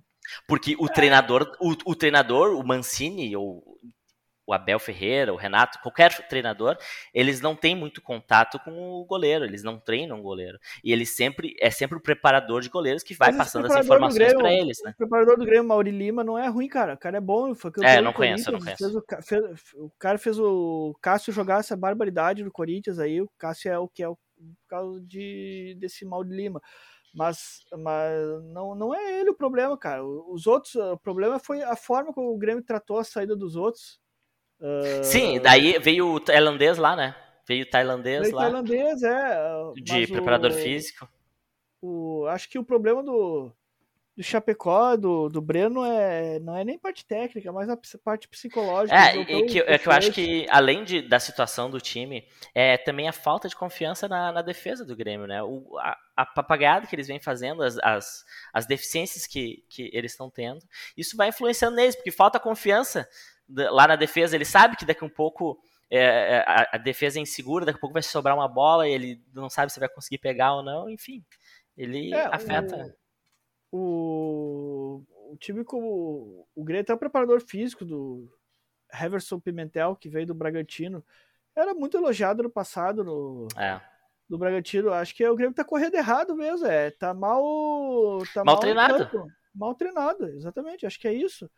Porque 0.48 0.76
o 0.80 0.90
treinador, 0.90 1.50
o, 1.60 1.76
o 1.86 1.96
treinador, 1.96 2.54
o 2.60 2.66
Mancini, 2.66 3.36
ou 3.36 3.64
o 4.50 4.54
Abel 4.54 4.80
Ferreira, 4.80 5.34
o 5.34 5.36
Renato, 5.36 5.78
qualquer 5.82 6.26
treinador, 6.30 6.78
eles 7.14 7.42
não 7.42 7.54
têm 7.54 7.76
muito 7.76 8.02
contato 8.02 8.58
com 8.60 8.72
o 8.72 9.06
goleiro, 9.06 9.44
eles 9.44 9.62
não 9.62 9.78
treinam 9.78 10.20
o 10.20 10.24
goleiro. 10.24 10.58
E 10.82 10.94
ele 10.94 11.06
sempre 11.06 11.54
é 11.60 11.70
sempre 11.70 11.98
o 11.98 12.02
preparador 12.02 12.62
de 12.62 12.70
goleiros 12.70 13.04
que 13.04 13.14
vai 13.14 13.28
Mas 13.30 13.38
passando 13.38 13.66
as 13.66 13.84
informações 13.84 14.34
para 14.34 14.54
eles, 14.54 14.78
né? 14.84 14.92
O 14.92 14.98
preparador 14.98 15.38
do 15.38 15.46
Grêmio, 15.46 15.68
Mauri 15.68 15.92
Lima, 15.92 16.24
não 16.24 16.40
é 16.40 16.48
ruim, 16.48 16.70
cara. 16.70 16.94
O 16.94 16.98
cara 16.98 17.18
é 17.18 17.22
bom. 17.22 17.54
Foi 17.56 17.72
que 17.74 17.82
eu 17.82 17.84
É, 17.84 18.02
não 18.02 18.14
conheço, 18.14 18.50
não 18.50 18.60
conheço. 18.60 18.78
fez 18.78 18.96
o 18.96 19.04
fez- 19.22 19.74
o 19.76 19.92
cara 20.00 20.18
fez 20.18 20.40
o 20.40 20.98
Cássio 21.02 21.34
jogar 21.34 21.60
essa 21.60 21.76
barbaridade 21.76 22.42
no 22.42 22.52
Corinthians 22.52 23.00
aí. 23.00 23.22
O 23.22 23.30
Cássio 23.38 23.70
é 23.70 23.78
o 23.78 23.90
que 23.90 24.02
é 24.02 24.08
o, 24.08 24.16
por 24.16 24.68
causa 24.70 25.02
de, 25.02 25.76
desse 25.78 26.06
Mauri 26.06 26.30
Lima. 26.30 26.62
Mas, 27.14 27.66
mas 27.78 28.44
não, 28.54 28.76
não 28.76 28.94
é 28.94 29.20
ele 29.22 29.27
problema, 29.38 29.78
cara. 29.78 30.04
Os 30.06 30.48
outros, 30.48 30.76
o 30.76 30.98
problema 30.98 31.40
foi 31.40 31.62
a 31.64 31.76
forma 31.76 32.12
como 32.14 32.34
o 32.34 32.38
Grêmio 32.38 32.64
tratou 32.64 32.98
a 33.00 33.04
saída 33.04 33.36
dos 33.36 33.56
outros. 33.56 34.00
Ah, 34.62 35.04
Sim, 35.04 35.40
daí 35.40 35.78
veio 35.80 36.08
o 36.14 36.20
tailandês 36.20 36.78
lá, 36.78 36.96
né? 36.96 37.16
Veio 37.48 37.64
o 37.64 37.70
tailandês 37.70 38.24
Meio 38.24 38.36
lá, 38.36 38.42
tailandês, 38.44 39.04
é. 39.04 39.40
de 39.76 40.08
preparador 40.08 40.52
o- 40.52 40.54
físico. 40.54 41.08
o, 41.82 42.26
acho 42.28 42.50
que 42.50 42.60
o 42.60 42.64
problema 42.66 43.02
do, 43.04 43.52
do 44.18 44.24
Chapecó, 44.24 44.96
do, 44.96 45.30
do 45.30 45.40
Breno, 45.40 45.86
é, 45.86 46.40
não 46.40 46.58
é 46.58 46.64
nem 46.64 46.80
parte 46.80 47.06
técnica, 47.06 47.52
mas 47.52 47.70
a 47.70 47.78
parte 48.04 48.28
psicológica. 48.28 48.98
É, 48.98 49.16
e 49.16 49.26
tão 49.28 49.46
que, 49.46 49.60
é 49.60 49.78
que 49.78 49.88
eu 49.88 49.92
acho 49.94 50.12
que, 50.12 50.48
além 50.50 50.84
de, 50.84 51.04
da 51.04 51.20
situação 51.20 51.70
do 51.70 51.80
time, 51.80 52.28
é 52.56 52.78
também 52.78 53.08
a 53.08 53.14
falta 53.14 53.48
de 53.48 53.56
confiança 53.56 54.08
na, 54.08 54.32
na 54.32 54.42
defesa 54.42 54.84
do 54.84 54.96
Grêmio, 54.96 55.28
né? 55.28 55.44
O, 55.44 55.78
a, 55.78 55.96
a 56.16 56.26
papagaiada 56.26 56.88
que 56.88 56.96
eles 56.96 57.08
vêm 57.08 57.20
fazendo, 57.20 57.62
as, 57.62 57.78
as, 57.78 58.26
as 58.52 58.66
deficiências 58.66 59.28
que, 59.28 59.64
que 59.70 59.92
eles 59.94 60.14
estão 60.14 60.32
tendo, 60.32 60.66
isso 60.98 61.16
vai 61.16 61.30
influenciando 61.30 61.76
neles, 61.76 61.96
porque 61.96 62.10
falta 62.10 62.40
confiança 62.40 63.08
lá 63.48 63.88
na 63.88 63.96
defesa. 63.96 64.36
Ele 64.36 64.46
sabe 64.46 64.78
que 64.78 64.86
daqui 64.86 65.04
a 65.04 65.08
um 65.08 65.12
pouco 65.12 65.60
é, 65.92 66.00
é, 66.00 66.40
a, 66.48 66.70
a 66.74 66.78
defesa 66.80 67.20
é 67.20 67.22
insegura, 67.22 67.66
daqui 67.66 67.78
a 67.78 67.82
pouco 67.82 67.94
vai 67.94 68.02
sobrar 68.02 68.36
uma 68.36 68.48
bola 68.48 68.88
e 68.88 68.94
ele 68.94 69.22
não 69.32 69.48
sabe 69.48 69.72
se 69.72 69.80
vai 69.80 69.88
conseguir 69.88 70.18
pegar 70.18 70.56
ou 70.56 70.64
não, 70.64 70.90
enfim. 70.90 71.24
Ele 71.78 72.16
É, 72.16 72.26
afeta. 72.32 72.76
O, 72.76 73.07
o 73.72 75.38
time 75.40 75.64
como. 75.64 76.48
O 76.56 76.64
Grêmio, 76.64 76.82
até 76.82 76.94
o 76.94 76.98
preparador 76.98 77.42
físico 77.42 77.86
do 77.86 78.32
Heverson 78.94 79.40
Pimentel, 79.40 79.96
que 79.96 80.10
veio 80.10 80.28
do 80.28 80.34
Bragantino, 80.34 81.04
era 81.56 81.74
muito 81.74 81.98
elogiado 81.98 82.44
no 82.44 82.50
passado 82.50 83.04
no, 83.04 83.48
É. 83.58 83.82
do 84.30 84.38
Bragantino. 84.38 84.94
Acho 84.94 85.14
que 85.16 85.28
o 85.28 85.36
Grêmio 85.36 85.56
tá 85.56 85.64
correndo 85.64 85.96
errado 85.96 86.36
mesmo. 86.36 86.66
É, 86.66 86.92
tá 86.92 87.14
mal. 87.14 88.20
Tá 88.34 88.44
Mal 88.44 88.56
em 88.56 88.60
treinado. 88.60 89.28
Mal 89.54 89.76
treinado, 89.76 90.28
exatamente. 90.30 90.86
Acho 90.86 91.00
que 91.00 91.08
é 91.08 91.14
isso. 91.14 91.50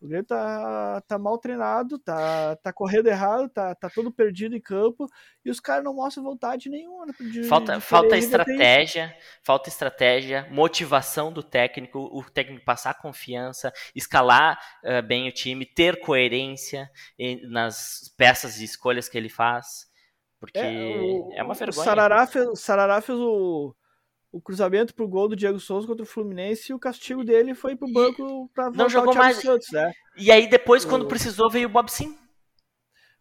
O 0.00 0.06
Grêmio 0.06 0.26
tá, 0.26 1.00
tá 1.08 1.18
mal 1.18 1.36
treinado, 1.38 1.98
tá, 1.98 2.54
tá 2.56 2.72
correndo 2.72 3.08
errado, 3.08 3.48
tá, 3.48 3.74
tá 3.74 3.90
todo 3.90 4.12
perdido 4.12 4.54
em 4.54 4.60
campo 4.60 5.06
e 5.44 5.50
os 5.50 5.58
caras 5.58 5.82
não 5.82 5.92
mostram 5.92 6.22
vontade 6.22 6.68
nenhuma 6.68 7.06
de, 7.18 7.42
Falta, 7.48 7.74
de 7.74 7.80
falta 7.80 8.16
estratégia, 8.16 9.16
falta 9.42 9.68
estratégia, 9.68 10.46
motivação 10.52 11.32
do 11.32 11.42
técnico, 11.42 11.98
o 12.12 12.22
técnico 12.30 12.64
passar 12.64 12.94
confiança, 12.94 13.72
escalar 13.94 14.58
eh, 14.84 15.02
bem 15.02 15.28
o 15.28 15.32
time, 15.32 15.66
ter 15.66 16.00
coerência 16.00 16.88
nas 17.50 18.12
peças 18.16 18.60
e 18.60 18.64
escolhas 18.64 19.08
que 19.08 19.18
ele 19.18 19.28
faz, 19.28 19.88
porque 20.38 20.58
é, 20.58 21.42
o- 21.42 21.44
uma 21.44 21.54
O 21.54 21.56
vergonha. 21.56 21.84
Sarará 21.84 22.26
fez, 22.26 22.46
o 22.46 22.56
Sarará 22.56 23.00
fez 23.00 23.18
o, 23.18 23.74
o 24.30 24.40
cruzamento 24.40 24.94
pro 24.94 25.08
gol 25.08 25.28
do 25.28 25.36
Diego 25.36 25.58
Souza 25.58 25.86
contra 25.86 26.02
o 26.02 26.06
Fluminense 26.06 26.70
e 26.70 26.74
o 26.74 26.78
castigo 26.78 27.24
dele 27.24 27.54
foi 27.54 27.74
pro 27.76 27.90
banco 27.92 28.50
pra 28.54 28.64
voltar 28.70 28.88
jogou 28.88 29.08
o 29.10 29.12
Thiago 29.12 29.24
mais. 29.26 29.40
Santos, 29.40 29.68
né? 29.72 29.92
E 30.16 30.30
aí 30.30 30.48
depois, 30.48 30.84
quando 30.84 31.02
O- 31.02 31.08
precisou, 31.08 31.50
veio 31.50 31.66
o 31.68 31.70
Bob 31.72 31.90
Sim. 31.90 32.16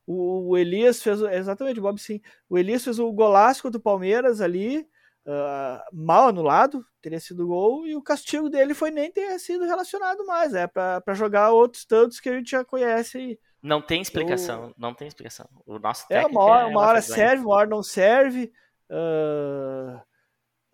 O, 0.05 0.49
o 0.51 0.57
Elias 0.57 1.01
fez, 1.01 1.21
o- 1.21 1.27
exatamente, 1.29 1.79
o 1.79 1.83
Bob 1.83 1.99
sim. 1.99 2.21
O 2.49 2.57
Elias 2.57 2.83
fez 2.83 2.97
o 2.97 3.11
golaço 3.11 3.61
contra 3.61 3.77
o 3.77 3.81
Palmeiras 3.83 4.39
ali, 4.39 4.87
ah, 5.25 5.83
mal 5.91 6.29
anulado, 6.29 6.81
teria 7.01 7.19
sido 7.19 7.45
gol, 7.47 7.85
e 7.85 7.93
o 7.95 8.01
castigo 8.01 8.49
dele 8.49 8.73
foi 8.73 8.89
nem 8.89 9.11
ter 9.11 9.37
sido 9.39 9.65
relacionado 9.65 10.25
mais, 10.25 10.53
é 10.53 10.65
pra, 10.65 11.01
pra 11.01 11.13
jogar 11.13 11.51
outros 11.51 11.83
tantos 11.83 12.21
que 12.21 12.29
a 12.29 12.33
gente 12.33 12.51
já 12.51 12.63
conhece. 12.63 13.37
Não 13.61 13.81
tem 13.81 14.01
explicação, 14.01 14.73
não 14.77 14.93
tem 14.93 15.09
explicação. 15.09 15.45
O 15.65 15.77
nosso 15.77 16.05
É, 16.09 16.21
técnico 16.21 16.39
uma 16.39 16.43
hora, 16.51 16.61
é 16.61 16.65
uma 16.67 16.81
hora 16.81 17.01
serve, 17.01 17.43
uma 17.45 17.55
hora 17.55 17.69
não 17.69 17.83
serve. 17.83 18.51
ah, 18.89 20.01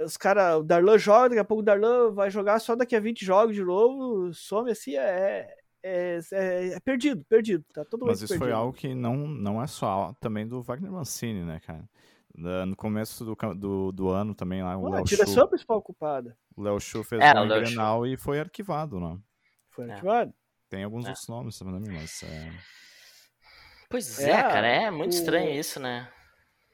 os 0.05 0.17
caras, 0.17 0.57
o 0.59 0.63
Darlan 0.63 0.97
joga, 0.97 1.29
daqui 1.29 1.39
a 1.39 1.45
pouco 1.45 1.61
o 1.61 1.65
Darlan 1.65 2.11
vai 2.11 2.29
jogar 2.29 2.59
só 2.59 2.75
daqui 2.75 2.95
a 2.95 2.99
20 2.99 3.25
jogos 3.25 3.55
de 3.55 3.63
novo, 3.63 4.33
some 4.33 4.71
assim, 4.71 4.95
é, 4.95 5.47
é, 5.83 6.19
é, 6.31 6.67
é 6.75 6.79
perdido, 6.79 7.23
perdido, 7.25 7.63
tá 7.73 7.83
todo 7.85 8.05
Mas 8.05 8.17
isso 8.21 8.27
foi 8.27 8.39
perdido. 8.39 8.57
algo 8.57 8.73
que 8.73 8.93
não, 8.95 9.15
não 9.27 9.61
é 9.61 9.67
só 9.67 10.13
também 10.19 10.47
do 10.47 10.61
Wagner 10.61 10.91
Mancini, 10.91 11.43
né, 11.43 11.59
cara? 11.65 11.83
Da- 12.35 12.65
No 12.65 12.75
começo 12.75 13.23
do, 13.23 13.35
do, 13.55 13.91
do 13.91 14.09
ano 14.09 14.33
também 14.33 14.63
lá, 14.63 14.75
o 14.77 14.89
Léo 14.89 15.03
direção 15.03 15.33
é 15.33 15.35
Chu, 15.35 15.41
a 15.43 15.47
principal 15.47 15.81
culpada. 15.81 16.37
o 16.55 16.61
Léo 16.63 16.79
Chu 16.79 17.03
fez 17.03 17.21
É, 17.21 17.33
Chu. 17.33 17.47
Grenal 17.47 18.07
e 18.07 18.17
foi 18.17 18.39
arquivado, 18.39 18.99
né? 18.99 19.17
Foi 19.69 19.87
É. 19.89 19.93
ativado. 19.93 20.33
Tem 20.69 20.83
alguns 20.83 21.05
É. 21.05 21.09
outros 21.09 21.27
nomes 21.27 21.59
também, 21.59 21.79
mas... 21.91 22.23
É... 22.23 22.51
Pois 23.89 24.19
É, 24.19 24.31
é, 24.31 24.41
cara, 24.41 24.67
é 24.67 24.89
muito 24.91 25.11
o- 25.11 25.15
estranho 25.15 25.51
isso, 25.51 25.79
né? 25.79 26.09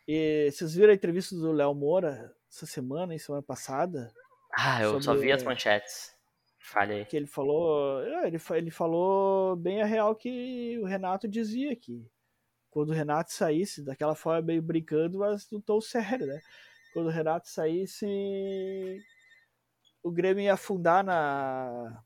E 0.07 0.49
vocês 0.51 0.73
viram 0.73 0.91
a 0.91 0.95
entrevista 0.95 1.35
do 1.35 1.51
Léo 1.51 1.73
Moura 1.75 2.33
essa 2.51 2.65
semana 2.65 3.13
e 3.15 3.19
semana 3.19 3.43
passada? 3.43 4.11
Ah, 4.53 4.81
eu 4.81 5.01
só 5.01 5.13
vi 5.15 5.31
as 5.31 5.43
manchetes. 5.43 6.13
Falhei. 6.59 7.05
Que 7.05 7.15
ele 7.17 7.25
falou. 7.27 8.01
é, 8.03 8.27
Ele, 8.27 8.37
ele 8.51 8.71
falou 8.71 9.55
bem 9.55 9.81
a 9.81 9.85
real 9.85 10.15
que 10.15 10.77
o 10.81 10.85
Renato 10.85 11.27
dizia 11.27 11.75
que 11.75 12.05
quando 12.69 12.89
o 12.89 12.93
Renato 12.93 13.31
saísse, 13.31 13.83
daquela 13.83 14.13
forma 14.15 14.41
meio 14.41 14.61
brincando, 14.61 15.19
mas 15.19 15.49
não 15.51 15.59
tão 15.61 15.79
sério, 15.81 16.27
né? 16.27 16.39
Quando 16.93 17.07
o 17.07 17.11
Renato 17.11 17.47
saísse, 17.47 18.05
o 20.03 20.11
Grêmio 20.11 20.43
ia 20.43 20.53
afundar 20.53 21.03
na. 21.03 22.03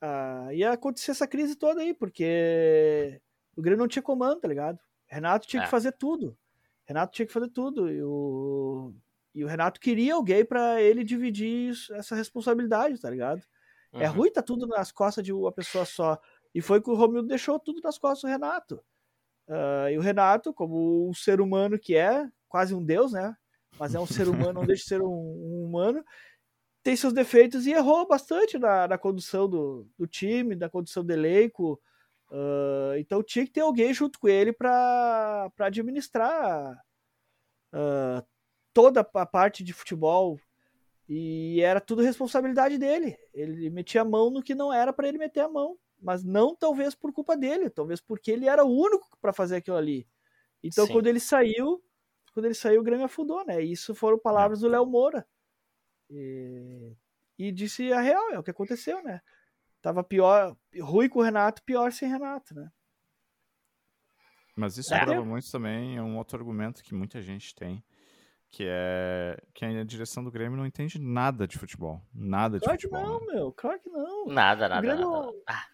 Ah, 0.00 0.48
ia 0.52 0.72
acontecer 0.72 1.10
essa 1.12 1.26
crise 1.26 1.56
toda 1.56 1.80
aí, 1.80 1.92
porque 1.94 3.20
o 3.56 3.62
Grêmio 3.62 3.78
não 3.80 3.88
tinha 3.88 4.02
comando, 4.02 4.40
tá 4.40 4.48
ligado? 4.48 4.78
Renato 5.06 5.46
tinha 5.46 5.62
É. 5.62 5.64
que 5.64 5.70
fazer 5.70 5.92
tudo. 5.92 6.36
Renato 6.84 7.12
tinha 7.12 7.26
que 7.26 7.32
fazer 7.32 7.48
tudo. 7.48 7.90
E 7.90 8.02
o, 8.02 8.94
e 9.36 9.44
o 9.44 9.48
Renato 9.48 9.80
queria 9.80 10.14
alguém 10.14 10.44
pra 10.44 10.80
ele 10.82 11.04
dividir 11.04 11.74
essa 11.92 12.16
responsabilidade, 12.16 13.00
tá 13.00 13.10
ligado? 13.10 13.46
É 13.98 14.06
Uhum. 14.06 14.12
ruim 14.12 14.32
tá 14.32 14.42
tudo 14.42 14.66
nas 14.66 14.92
costas 14.92 15.24
de 15.24 15.32
uma 15.32 15.52
pessoa 15.52 15.84
só. 15.86 16.18
E 16.54 16.62
foi 16.62 16.82
que 16.82 16.90
o 16.90 16.94
Romildo 16.94 17.28
deixou 17.28 17.60
tudo 17.60 17.80
nas 17.82 17.98
costas 17.98 18.22
do 18.22 18.28
Renato. 18.32 18.82
Ah, 19.48 19.90
e 19.90 19.98
o 19.98 20.00
Renato, 20.00 20.52
como 20.54 21.08
um 21.08 21.14
ser 21.14 21.40
humano 21.40 21.78
que 21.78 21.96
é, 21.96 22.28
quase 22.48 22.74
um 22.74 22.84
deus, 22.84 23.12
né? 23.12 23.36
Mas 23.78 23.94
é 23.94 24.00
um 24.00 24.06
ser 24.06 24.28
humano, 24.28 24.54
não 24.54 24.66
deixa 24.66 24.82
de 24.82 24.88
ser 24.88 25.02
um, 25.02 25.06
um 25.08 25.64
humano, 25.66 26.04
tem 26.82 26.96
seus 26.96 27.12
defeitos 27.12 27.66
e 27.66 27.72
errou 27.72 28.06
bastante 28.06 28.58
na, 28.58 28.88
na 28.88 28.98
condução 28.98 29.48
do, 29.48 29.88
do 29.98 30.06
time, 30.06 30.56
na 30.56 30.68
condução 30.70 31.04
do 31.04 31.12
elenco. 31.12 31.80
Ah, 32.30 32.94
então 32.98 33.22
tinha 33.22 33.44
que 33.46 33.52
ter 33.52 33.60
alguém 33.62 33.94
junto 33.94 34.18
com 34.20 34.28
ele 34.28 34.52
para 34.52 35.50
administrar 35.60 36.82
ah, 37.72 38.24
toda 38.76 39.00
a 39.14 39.24
parte 39.24 39.64
de 39.64 39.72
futebol 39.72 40.38
e 41.08 41.62
era 41.62 41.80
tudo 41.80 42.02
responsabilidade 42.02 42.76
dele. 42.76 43.16
Ele 43.32 43.70
metia 43.70 44.02
a 44.02 44.04
mão 44.04 44.28
no 44.28 44.42
que 44.42 44.54
não 44.54 44.70
era 44.70 44.92
para 44.92 45.08
ele 45.08 45.16
meter 45.16 45.40
a 45.40 45.48
mão, 45.48 45.78
mas 45.98 46.22
não 46.22 46.54
talvez 46.54 46.94
por 46.94 47.10
culpa 47.10 47.38
dele, 47.38 47.70
talvez 47.70 48.02
porque 48.02 48.30
ele 48.30 48.46
era 48.46 48.62
o 48.66 48.70
único 48.70 49.08
para 49.18 49.32
fazer 49.32 49.56
aquilo 49.56 49.78
ali. 49.78 50.06
Então 50.62 50.86
Sim. 50.86 50.92
quando 50.92 51.06
ele 51.06 51.18
saiu, 51.18 51.82
quando 52.34 52.44
ele 52.44 52.54
saiu 52.54 52.82
o 52.82 52.84
Grêmio 52.84 53.06
afundou, 53.06 53.46
né? 53.46 53.64
E 53.64 53.72
Isso 53.72 53.94
foram 53.94 54.18
palavras 54.18 54.60
do 54.60 54.68
Léo 54.68 54.84
Moura. 54.84 55.26
E, 56.10 56.94
e 57.38 57.50
disse 57.52 57.90
a 57.94 58.00
real, 58.02 58.30
é 58.30 58.38
o 58.38 58.42
que 58.42 58.50
aconteceu, 58.50 59.02
né? 59.02 59.22
Tava 59.80 60.04
pior, 60.04 60.54
ruim 60.78 61.08
com 61.08 61.20
o 61.20 61.22
Renato, 61.22 61.62
pior 61.62 61.90
sem 61.92 62.10
Renato, 62.10 62.54
né? 62.54 62.70
Mas 64.54 64.76
isso 64.76 64.92
É. 64.92 65.02
prova 65.02 65.24
muito 65.24 65.50
também 65.50 65.96
é 65.96 66.02
um 66.02 66.18
outro 66.18 66.36
argumento 66.36 66.82
que 66.82 66.94
muita 66.94 67.22
gente 67.22 67.54
tem, 67.54 67.82
que 68.56 68.64
é 68.66 69.36
que 69.54 69.64
a 69.64 69.84
direção 69.84 70.24
do 70.24 70.30
Grêmio 70.30 70.56
não 70.56 70.64
entende 70.66 70.98
nada 70.98 71.46
de 71.46 71.58
futebol. 71.58 72.00
Nada 72.14 72.58
de 72.58 72.64
Claro 72.64 72.78
que 72.78 72.88
futebol. 72.88 73.06
não, 73.20 73.26
né? 73.26 73.34
meu, 73.34 73.52
claro 73.52 73.78
que 73.80 73.90
não. 73.90 74.26
Nada, 74.26 74.68
nada, 74.68 74.80
Grêmio- 74.80 75.10
nada. 75.10 75.32
Ah, 75.46 75.64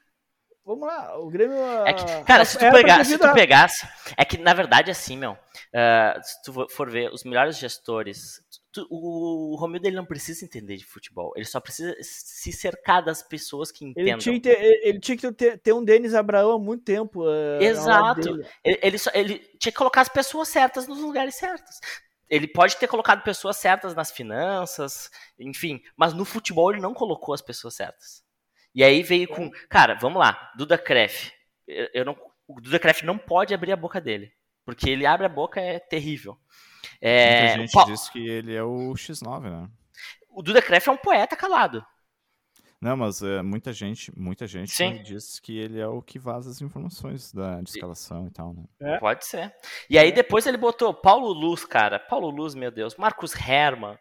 Vamos 0.65 0.87
lá, 0.87 1.19
o 1.19 1.29
Grêmio. 1.29 1.57
É 1.85 1.93
que, 1.93 2.05
ah, 2.05 2.23
cara, 2.25 2.45
se 2.45 2.57
tu, 2.57 2.71
pegar, 2.71 3.05
se 3.05 3.19
tu 3.19 3.33
pegasse. 3.33 3.85
É 4.17 4.25
que, 4.25 4.39
na 4.39 4.55
verdade, 4.55 4.93
assim, 4.93 5.17
meu. 5.17 5.37
ah, 5.75 6.17
se 6.23 6.41
tu 6.45 6.69
for 6.71 6.89
ver 6.89 7.11
os 7.13 7.25
melhores 7.25 7.57
gestores. 7.59 8.41
tu- 8.73 8.87
o 8.89 9.57
Romildo 9.59 9.87
ele 9.89 9.97
não 9.97 10.07
precisa 10.07 10.45
entender 10.45 10.77
de 10.77 10.85
futebol. 10.87 11.33
Ele 11.37 11.45
só 11.45 11.61
precisa 11.61 11.95
se 12.01 12.53
cercar 12.53 13.05
das 13.05 13.23
pessoas 13.25 13.71
que 13.73 13.85
Ele 13.85 13.93
entendam. 13.93 14.19
tinha, 14.19 14.35
que 14.37 14.41
ter, 14.41 14.81
ele 14.87 15.01
tinha 15.01 15.17
que 15.17 15.33
ter, 15.33 15.59
ter 15.59 15.73
um 15.75 15.85
Denis 15.85 16.15
Abraão 16.15 16.53
há 16.53 16.59
muito 16.61 16.83
tempo. 16.85 17.23
lado 17.25 17.61
Exato. 17.63 18.29
Ele, 18.65 18.79
ele, 18.83 18.99
só- 18.99 19.11
ele 19.15 19.39
tinha 19.59 19.73
que 19.73 19.79
colocar 19.79 20.01
as 20.03 20.09
pessoas 20.09 20.49
certas 20.49 20.87
nos 20.87 21.01
lugares 21.01 21.35
certos. 21.35 21.81
Ele 22.33 22.49
pode 22.49 22.79
ter 22.79 22.89
colocado 22.89 23.23
pessoas 23.23 23.59
certas 23.59 23.95
nas 23.95 24.11
finanças, 24.11 25.11
enfim, 25.39 25.83
mas 25.95 26.15
no 26.15 26.25
futebol 26.25 26.73
ele 26.73 26.81
não 26.81 26.95
colocou 26.95 27.35
as 27.35 27.43
pessoas 27.43 27.75
certas. 27.75 28.25
E 28.75 28.83
aí 28.83 29.03
veio 29.03 29.29
com, 29.29 29.51
cara, 29.69 29.95
vamos 29.97 30.19
lá, 30.19 30.51
Duda 30.57 30.79
Kreff. 30.79 31.31
Eu, 31.69 32.07
não, 32.07 32.17
o 32.49 32.59
Duda 32.59 32.79
Kreff 32.79 33.05
não 33.05 33.19
pode 33.19 33.53
abrir 33.53 33.71
a 33.73 33.77
boca 33.77 34.01
dele, 34.01 34.33
porque 34.65 34.89
ele 34.89 35.05
abre 35.05 35.27
a 35.27 35.29
boca 35.29 35.61
é 35.61 35.79
terrível. 35.79 36.39
É, 37.03 37.49
Muita 37.49 37.61
gente 37.63 37.73
Pa- 37.73 37.85
diz 37.85 38.09
que 38.09 38.27
ele 38.27 38.55
é 38.55 38.63
o 38.63 38.95
X9, 38.95 39.43
né? 39.51 39.69
o 40.31 40.43
Duda 40.43 40.63
Kreff 40.63 40.89
é 40.89 40.93
um 40.93 40.97
poeta 40.97 41.37
calado. 41.37 41.85
Não, 42.83 42.97
mas 42.97 43.23
é, 43.23 43.41
muita 43.43 43.73
gente, 43.73 44.13
muita 44.19 44.45
gente 44.45 44.73
Sim. 44.73 45.01
diz 45.05 45.39
que 45.39 45.57
ele 45.57 45.79
é 45.79 45.87
o 45.87 46.03
que 46.03 46.19
vaza 46.19 46.51
as 46.51 46.61
informações 46.61 47.33
da, 47.33 47.61
de 47.61 47.71
escalação 47.71 48.27
e 48.27 48.31
tal, 48.31 48.53
né? 48.53 48.65
É. 48.81 48.99
Pode 48.99 49.25
ser. 49.25 49.55
E 49.89 49.97
aí 49.97 50.11
depois 50.11 50.47
ele 50.49 50.57
botou 50.57 50.93
Paulo 50.93 51.33
Luz, 51.33 51.65
cara. 51.65 52.01
Paulo 52.01 52.29
Luz, 52.29 52.57
meu 52.57 52.73
Deus. 52.73 52.97
Marcos 52.97 53.33
Herman. 53.37 53.97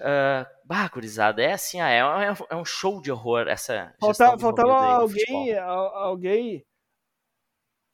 Uh, 0.00 0.46
bah, 0.64 0.88
gurizada, 0.88 1.42
é 1.42 1.52
assim, 1.52 1.78
ah, 1.78 1.90
é, 1.90 2.02
um- 2.32 2.46
é 2.48 2.56
um 2.56 2.64
show 2.64 3.02
de 3.02 3.12
horror 3.12 3.46
essa 3.46 3.94
Falta- 4.00 4.38
faltava 4.38 4.72
alguém. 4.72 5.54
alguém 5.58 6.64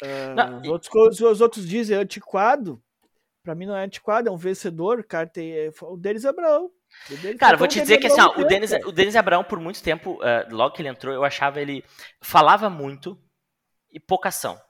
ah, 0.05 0.35
Não, 0.37 0.61
os, 0.61 0.67
e- 0.67 0.71
outros, 0.71 1.21
os 1.21 1.41
outros 1.41 1.67
dizem 1.69 1.97
antiquado. 1.97 2.81
Pra 3.43 3.57
mim 3.57 3.67
não 3.67 3.77
é 3.77 3.83
antiquado, 3.85 4.29
é 4.29 4.33
um 4.33 4.37
vencedor. 4.37 5.03
Cara, 5.05 5.27
tem, 5.27 5.53
é, 5.53 5.73
o 5.83 5.97
Denis 5.97 6.25
Abraão. 6.25 6.71
Cara, 7.39 7.57
vou 7.57 7.69
te 7.69 7.81
dizer 7.81 7.99
que 7.99 8.07
assim, 8.09 8.21
ó, 8.21 8.33
o 8.41 8.45
Denis, 8.45 8.73
o 8.85 8.91
Denis 8.93 9.15
Abraão, 9.17 9.45
por 9.45 9.61
muito 9.61 9.83
tempo, 9.83 10.15
uh, 10.15 10.55
logo 10.55 10.75
que 10.75 10.83
ele 10.83 10.89
entrou, 10.89 11.15
eu 11.15 11.25
achava 11.25 11.61
ele. 11.61 11.85
falava 12.21 12.69
muito 12.69 13.17
e 13.93 14.01
pouca 14.01 14.29
ação. 14.29 14.61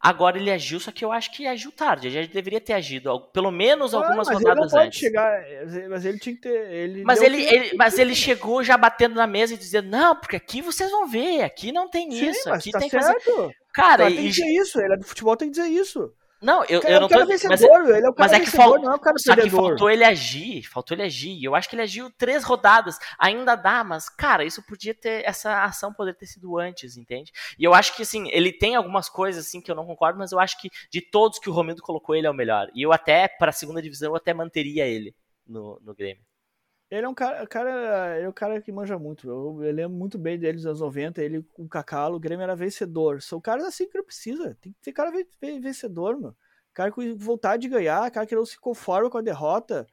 Agora 0.00 0.36
ele 0.38 0.50
agiu, 0.50 0.78
só 0.78 0.92
que 0.92 1.02
eu 1.02 1.10
acho 1.10 1.32
que 1.32 1.46
agiu 1.46 1.72
tarde. 1.72 2.08
Ele 2.08 2.22
já 2.26 2.30
deveria 2.30 2.60
ter 2.60 2.74
agido, 2.74 3.18
pelo 3.32 3.50
menos 3.50 3.94
Ah, 3.94 3.98
algumas 3.98 4.28
mas 4.28 4.36
ele 4.36 4.44
não 4.44 4.50
rodadas 4.50 4.72
pode 4.72 4.86
antes. 4.88 4.98
chegar. 5.00 5.42
Mas 5.88 6.04
ele 6.04 6.18
tinha 6.18 6.34
que 6.34 6.42
ter. 6.42 6.70
Ele 6.72 7.02
Mas 7.04 7.22
ele, 7.22 7.38
tempo, 7.42 7.54
ele- 7.54 7.76
mas 7.76 7.98
ele 7.98 8.14
chegou 8.14 8.62
já 8.62 8.76
batendo 8.76 9.14
na 9.14 9.26
mesa 9.26 9.54
e 9.54 9.56
dizendo: 9.56 9.88
Não, 9.88 10.14
porque 10.14 10.36
aqui 10.36 10.60
vocês 10.60 10.90
vão 10.90 11.08
ver, 11.08 11.42
aqui 11.42 11.72
não 11.72 11.88
tem 11.88 12.10
Sim, 12.10 12.28
isso, 12.30 12.50
aqui 12.52 12.70
tá 12.70 12.78
tem 12.80 12.90
que 12.90 12.96
fazer. 12.96 13.18
certo. 13.18 13.50
Cara, 13.72 13.96
Cara, 13.96 14.10
e, 14.10 14.14
tem 14.14 14.24
que 14.24 14.30
dizer 14.30 14.46
isso. 14.60 14.78
Ele 14.78 14.92
é 14.94 14.96
do 14.98 15.04
futebol, 15.06 15.36
tem 15.36 15.48
que 15.50 15.56
dizer 15.56 15.68
isso. 15.68 16.12
Não, 16.44 16.62
eu, 16.66 16.80
Cara, 16.82 16.92
eu 16.92 16.96
é 16.98 17.00
não 17.00 17.08
tô. 17.08 17.14
Mas, 17.16 17.28
vencedor, 17.28 17.84
meu, 17.84 17.96
ele 17.96 18.06
é 18.06 18.10
um 18.10 18.12
cara 18.12 18.14
mas 18.18 18.32
é 18.32 18.38
que 18.38 18.44
vencedor, 18.44 18.62
fal- 18.62 18.82
não 18.82 18.92
é 18.92 18.94
um 18.94 18.98
cara 18.98 19.18
Só 19.18 19.34
que 19.34 19.48
faltou 19.48 19.90
ele 19.90 20.04
agir, 20.04 20.62
faltou 20.64 20.94
ele 20.94 21.02
agir. 21.02 21.42
Eu 21.42 21.54
acho 21.54 21.68
que 21.68 21.74
ele 21.74 21.82
agiu 21.82 22.10
três 22.18 22.44
rodadas, 22.44 22.98
ainda 23.18 23.54
dá, 23.54 23.82
mas, 23.82 24.08
cara, 24.10 24.44
isso 24.44 24.62
podia 24.66 24.94
ter, 24.94 25.24
essa 25.24 25.64
ação 25.64 25.92
poderia 25.92 26.18
ter 26.18 26.26
sido 26.26 26.58
antes, 26.58 26.98
entende? 26.98 27.32
E 27.58 27.64
eu 27.64 27.72
acho 27.72 27.96
que, 27.96 28.02
assim, 28.02 28.28
ele 28.30 28.52
tem 28.52 28.74
algumas 28.74 29.08
coisas, 29.08 29.46
assim, 29.46 29.60
que 29.60 29.70
eu 29.70 29.74
não 29.74 29.86
concordo, 29.86 30.18
mas 30.18 30.32
eu 30.32 30.38
acho 30.38 30.60
que 30.60 30.68
de 30.90 31.00
todos 31.00 31.38
que 31.38 31.48
o 31.48 31.52
Romildo 31.52 31.80
colocou, 31.80 32.14
ele 32.14 32.26
é 32.26 32.30
o 32.30 32.34
melhor. 32.34 32.68
E 32.74 32.82
eu 32.82 32.92
até, 32.92 33.26
pra 33.26 33.50
segunda 33.50 33.80
divisão, 33.80 34.10
eu 34.12 34.16
até 34.16 34.34
manteria 34.34 34.86
ele 34.86 35.14
no, 35.46 35.80
no 35.82 35.94
Grêmio. 35.94 36.22
Ele 36.96 37.06
é 37.06 37.08
um 37.08 37.14
cara, 37.14 37.46
cara, 37.46 38.16
ele 38.16 38.26
é 38.26 38.28
um 38.28 38.32
cara 38.32 38.60
que 38.60 38.70
manja 38.72 38.98
muito. 38.98 39.28
Eu, 39.28 39.62
eu 39.64 39.72
lembro 39.72 39.96
muito 39.96 40.18
bem 40.18 40.38
dele 40.38 40.54
nos 40.56 40.66
anos 40.66 40.80
90. 40.80 41.22
Ele 41.22 41.44
o 41.58 41.68
Cacalo, 41.68 42.16
o 42.16 42.20
Grêmio 42.20 42.42
era 42.44 42.54
vencedor. 42.54 43.22
São 43.22 43.40
caras 43.40 43.64
assim 43.64 43.88
que 43.88 43.96
não 43.98 44.04
precisa. 44.04 44.56
Tem 44.60 44.72
que 44.72 44.78
ter 44.80 44.92
cara 44.92 45.10
ve- 45.10 45.28
ve- 45.40 45.60
vencedor. 45.60 46.34
Cara 46.72 46.90
com 46.92 47.16
vontade 47.16 47.62
de 47.62 47.68
ganhar, 47.68 48.10
cara 48.10 48.26
que 48.26 48.34
não 48.34 48.44
se 48.46 48.58
conforma 48.58 49.10
com 49.10 49.18
a 49.18 49.22
derrota. 49.22 49.86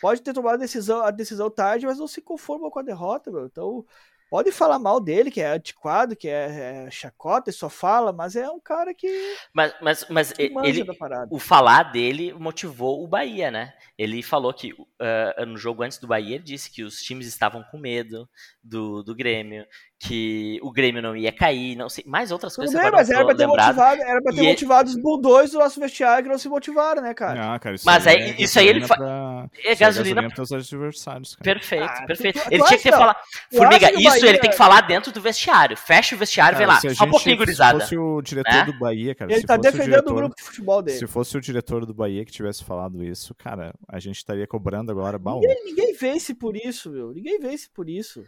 Pode 0.00 0.22
ter 0.22 0.32
tomado 0.34 0.54
a 0.54 0.58
decisão, 0.58 1.00
a 1.02 1.10
decisão 1.10 1.50
tarde, 1.50 1.86
mas 1.86 1.98
não 1.98 2.06
se 2.08 2.20
conforma 2.22 2.70
com 2.70 2.78
a 2.78 2.82
derrota. 2.82 3.30
Então, 3.46 3.84
pode 4.28 4.52
falar 4.52 4.78
mal 4.78 5.00
dele, 5.00 5.30
que 5.30 5.40
é 5.40 5.48
antiquado, 5.52 6.16
que 6.16 6.28
é, 6.28 6.86
é 6.86 6.90
chacota 6.90 7.50
e 7.50 7.52
só 7.52 7.68
fala, 7.68 8.12
mas 8.12 8.36
é 8.36 8.48
um 8.48 8.60
cara 8.60 8.94
que, 8.94 9.08
Mas, 9.52 9.74
mas, 9.80 10.06
mas 10.10 10.34
ele, 10.38 10.84
o 11.30 11.38
falar 11.38 11.84
dele 11.84 12.32
motivou 12.32 13.02
o 13.02 13.08
Bahia, 13.08 13.50
né? 13.50 13.74
Ele 13.96 14.22
falou 14.22 14.52
que 14.52 14.72
uh, 14.72 15.46
no 15.46 15.56
jogo 15.56 15.82
antes 15.82 15.98
do 15.98 16.06
Bahia, 16.06 16.36
ele 16.36 16.44
disse 16.44 16.70
que 16.70 16.82
os 16.82 17.02
times 17.02 17.26
estavam 17.26 17.64
com 17.70 17.78
medo 17.78 18.28
do, 18.62 19.02
do 19.02 19.14
Grêmio, 19.14 19.66
que 20.00 20.60
o 20.62 20.70
Grêmio 20.70 21.02
não 21.02 21.16
ia 21.16 21.32
cair, 21.32 21.74
não 21.74 21.88
sei, 21.88 22.04
mais 22.06 22.30
outras 22.30 22.52
Tudo 22.54 22.66
coisas 22.66 22.80
bem, 22.80 22.90
mas 22.92 23.10
era 23.10 23.24
pra 23.24 23.34
ter 23.34 23.46
lembrado. 23.46 23.66
motivado, 23.76 24.00
era 24.02 24.22
pra 24.22 24.32
ter 24.32 24.36
E 24.38 24.40
ele- 24.42 24.48
motivado 24.50 24.88
os 24.90 24.96
bundões 24.96 25.50
do 25.50 25.58
nosso 25.58 25.80
vestiário 25.80 26.22
que 26.22 26.30
não 26.30 26.38
se 26.38 26.48
motivaram, 26.48 27.02
né, 27.02 27.12
cara? 27.14 27.54
Ah, 27.54 27.58
cara, 27.58 27.74
isso 27.74 27.84
Mas 27.84 28.06
aí- 28.06 28.16
é 28.16 28.40
isso 28.40 28.58
aí 28.60 28.68
ele 28.68 28.78
gasolina 28.80 28.86
fa- 28.86 28.96
pra- 28.96 29.50
É 29.64 29.72
isso 29.72 29.80
gasolina 29.80 30.28
para 30.30 30.42
os 30.42 30.52
adversários, 30.52 31.34
cara. 31.34 31.44
Perfeito, 31.52 31.84
Ah, 31.84 32.06
perfeito. 32.06 32.38
tu- 32.38 32.44
tu 32.44 32.54
ele 32.54 32.62
tinha 32.64 32.76
que 32.78 32.82
ter 32.84 32.92
falado. 32.92 33.16
Formiga, 33.52 33.90
isso 33.92 34.08
Bahia- 34.08 34.28
ele 34.28 34.38
tem 34.38 34.50
que 34.50 34.56
falar 34.56 34.80
dentro 34.82 35.10
do 35.10 35.20
vestiário. 35.20 35.76
Fecha 35.76 36.14
o 36.14 36.18
vestiário, 36.18 36.56
vem 36.56 36.66
Cara, 36.66 36.76
lá. 36.76 36.80
se 36.80 36.86
a 36.88 36.94
Só 36.94 37.04
um 37.04 37.10
pouquinho, 37.10 37.36
gurizada. 37.36 37.80
Se 37.80 37.84
fosse 37.86 37.98
o 37.98 38.22
diretor 38.22 38.52
Né? 38.54 38.64
do 38.66 38.78
Bahia, 38.78 39.14
cara, 39.16 39.32
Ele 39.32 39.42
tá 39.42 39.54
o 39.54 39.58
defendendo 39.58 39.84
diretor, 39.90 40.12
o 40.12 40.14
grupo 40.16 40.36
de 40.36 40.42
futebol 40.44 40.80
dele. 40.82 40.98
Se 40.98 41.06
fosse 41.08 41.36
o 41.36 41.40
diretor 41.40 41.84
do 41.84 41.92
Bahia 41.92 42.24
que 42.24 42.30
tivesse 42.30 42.62
falado 42.64 43.02
isso, 43.02 43.34
cara, 43.34 43.74
a 43.88 43.98
gente 43.98 44.16
estaria 44.18 44.46
cobrando 44.46 44.92
agora 44.92 45.18
baú. 45.18 45.40
Ninguém, 45.40 45.64
ninguém 45.64 45.92
vence 45.94 46.34
por 46.34 46.56
isso, 46.56 46.88
meu. 46.90 47.12
Ninguém 47.12 47.40
vence 47.40 47.68
por 47.74 47.88
isso. 47.88 48.22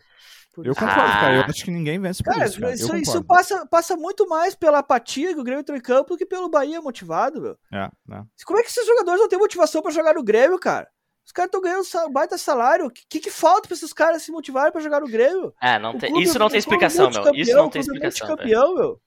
Eu 0.59 0.75
concordo, 0.75 0.95
cara. 1.13 1.35
Eu 1.37 1.43
Ah. 1.43 1.47
Acho 1.61 1.65
que 1.67 1.71
ninguém 1.71 1.99
vence 2.01 2.23
por 2.23 2.33
Cara, 2.33 2.47
isso, 2.47 2.61
cara. 2.61 2.75
Isso, 2.75 2.97
isso 2.97 3.25
passa, 3.25 3.67
passa 3.67 3.97
muito 3.97 4.27
mais 4.29 4.55
pela 4.55 4.79
apatia 4.79 5.35
que 5.35 5.41
o 5.41 5.45
Grêmio 5.45 5.61
entrou 5.61 5.77
em 5.77 5.81
campo 5.81 6.11
do 6.11 6.19
que 6.19 6.27
pelo 6.27 6.49
Bahia 6.49 6.81
motivado, 6.81 7.41
meu. 7.41 7.59
É, 7.73 7.89
né? 8.07 8.25
Como 8.45 8.59
é 8.59 8.63
que 8.63 8.69
esses 8.69 8.87
jogadores 8.87 9.21
não 9.21 9.29
têm 9.29 9.39
motivação 9.39 9.83
pra 9.83 9.91
jogar 9.91 10.15
no 10.15 10.23
Grêmio, 10.23 10.59
cara? 10.59 10.89
Os 11.25 11.33
caras 11.33 11.49
estão 11.49 11.61
ganhando 11.61 11.85
sa- 11.85 12.09
baita 12.09 12.37
salário. 12.39 12.87
O 12.87 12.91
que, 12.91 13.21
que 13.21 13.31
falta 13.31 13.69
pra 13.69 13.75
esses 13.77 13.93
caras 13.93 14.23
se 14.23 14.33
motivarem 14.33 14.73
pra 14.73 14.81
jogar 14.81 15.01
no 15.01 15.07
Grêmio? 15.09 15.55
É, 15.63 15.79
não 15.79 15.97
tem- 15.97 16.11
clube- 16.11 16.25
isso 16.25 16.39
não 16.39 16.49
tem 16.49 16.59
o 16.59 16.63
clube 16.65 16.85
explicação, 16.85 17.11
meu. 17.11 17.21
Isso 17.35 17.53
multicampeão, 17.53 17.63
não 17.63 17.71
tem 17.71 17.81
explicação. 17.81 18.27
multicampeão, 18.29 18.75
meu. 18.75 19.01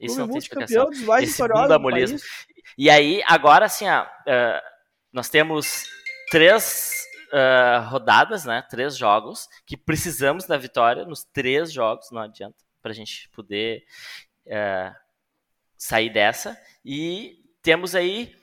Isso 0.00 0.18
não 0.18 0.28
tem 0.28 0.38
explicação. 0.38 0.84
dos 0.90 1.02
mais 1.02 1.28
Esse 1.28 1.42
do 1.42 1.48
bundamolismo. 1.54 2.18
país. 2.18 2.30
E 2.76 2.88
aí, 2.90 3.22
agora 3.26 3.66
assim, 3.66 3.86
ó, 3.88 4.02
uh, 4.04 4.60
nós 5.12 5.28
temos 5.28 5.84
três 6.30 6.92
uh, 7.32 7.88
rodadas, 7.88 8.44
né? 8.44 8.62
Três 8.68 8.96
jogos 8.96 9.48
que 9.66 9.76
precisamos 9.76 10.46
da 10.46 10.56
vitória 10.56 11.04
nos 11.04 11.24
três 11.24 11.72
jogos, 11.72 12.10
não 12.10 12.22
adianta, 12.22 12.56
pra 12.82 12.92
gente 12.92 13.28
poder 13.30 13.84
uh, 14.46 14.94
sair 15.76 16.10
dessa. 16.10 16.60
E 16.84 17.44
temos 17.62 17.94
aí 17.94 18.34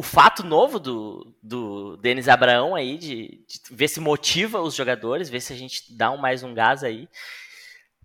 o 0.00 0.02
fato 0.02 0.42
novo 0.42 0.78
do, 0.78 1.34
do 1.42 1.96
Denis 1.98 2.26
Abraão 2.26 2.74
aí, 2.74 2.96
de, 2.96 3.44
de, 3.46 3.60
ver 3.70 3.86
se 3.86 4.00
motiva 4.00 4.58
os 4.58 4.74
jogadores, 4.74 5.28
ver 5.28 5.40
se 5.40 5.52
a 5.52 5.56
gente 5.56 5.94
dá 5.94 6.10
um, 6.10 6.16
mais 6.16 6.42
um 6.42 6.54
gás 6.54 6.82
aí, 6.82 7.06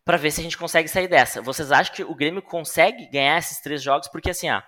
para 0.03 0.17
ver 0.17 0.31
se 0.31 0.41
a 0.41 0.43
gente 0.43 0.57
consegue 0.57 0.89
sair 0.89 1.07
dessa. 1.07 1.41
Vocês 1.41 1.71
acham 1.71 1.95
que 1.95 2.03
o 2.03 2.13
Grêmio 2.13 2.41
consegue 2.41 3.05
ganhar 3.07 3.37
esses 3.37 3.61
três 3.61 3.81
jogos? 3.81 4.09
Porque 4.09 4.29
assim, 4.29 4.49
ó, 4.49 4.61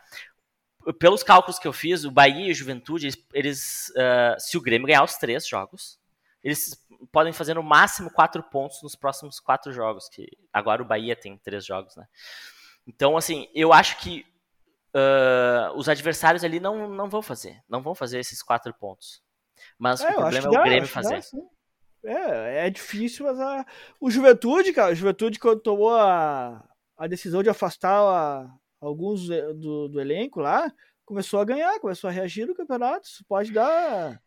pelos 0.93 1.23
cálculos 1.23 1.59
que 1.59 1.67
eu 1.67 1.73
fiz, 1.73 2.03
o 2.03 2.11
Bahia 2.11 2.47
e 2.47 2.51
o 2.51 2.55
Juventude, 2.55 3.07
eles, 3.07 3.17
eles 3.33 3.89
uh, 3.89 4.39
se 4.39 4.57
o 4.57 4.61
Grêmio 4.61 4.87
ganhar 4.87 5.03
os 5.03 5.15
três 5.15 5.47
jogos, 5.47 5.99
eles 6.43 6.81
podem 7.11 7.33
fazer 7.33 7.53
no 7.53 7.63
máximo 7.63 8.11
quatro 8.11 8.41
pontos 8.43 8.81
nos 8.81 8.95
próximos 8.95 9.39
quatro 9.39 9.71
jogos, 9.71 10.07
que 10.09 10.29
agora 10.51 10.81
o 10.81 10.85
Bahia 10.85 11.15
tem 11.15 11.37
três 11.37 11.65
jogos, 11.65 11.95
né? 11.95 12.07
Então, 12.85 13.17
assim, 13.17 13.49
eu 13.53 13.73
acho 13.73 13.97
que 13.97 14.25
uh, 14.95 15.75
os 15.75 15.89
adversários 15.89 16.43
ali 16.43 16.59
não, 16.59 16.89
não 16.89 17.09
vão 17.09 17.21
fazer. 17.21 17.61
Não 17.67 17.81
vão 17.81 17.93
fazer 17.93 18.19
esses 18.19 18.41
quatro 18.41 18.73
pontos. 18.73 19.21
Mas 19.77 19.99
é, 20.01 20.09
o 20.09 20.13
problema 20.13 20.47
é 20.47 20.51
dá, 20.51 20.59
o 20.59 20.63
Grêmio 20.63 20.87
fazer. 20.87 21.19
Dá, 21.19 22.09
é, 22.09 22.67
é 22.67 22.69
difícil, 22.69 23.25
mas 23.25 23.39
a, 23.39 23.65
o 23.99 24.09
Juventude, 24.09 24.71
cara, 24.71 24.93
o 24.93 24.95
Juventude 24.95 25.39
quando 25.39 25.59
tomou 25.59 25.93
a, 25.93 26.63
a 26.95 27.07
decisão 27.07 27.43
de 27.43 27.49
afastar 27.49 27.99
a, 27.99 28.49
alguns 28.79 29.27
do, 29.27 29.87
do 29.87 29.99
elenco 29.99 30.39
lá, 30.39 30.71
começou 31.05 31.39
a 31.39 31.45
ganhar, 31.45 31.79
começou 31.79 32.09
a 32.09 32.13
reagir 32.13 32.45
no 32.45 32.55
campeonato. 32.55 33.07
Isso 33.07 33.25
pode 33.27 33.51
dar. 33.51 34.21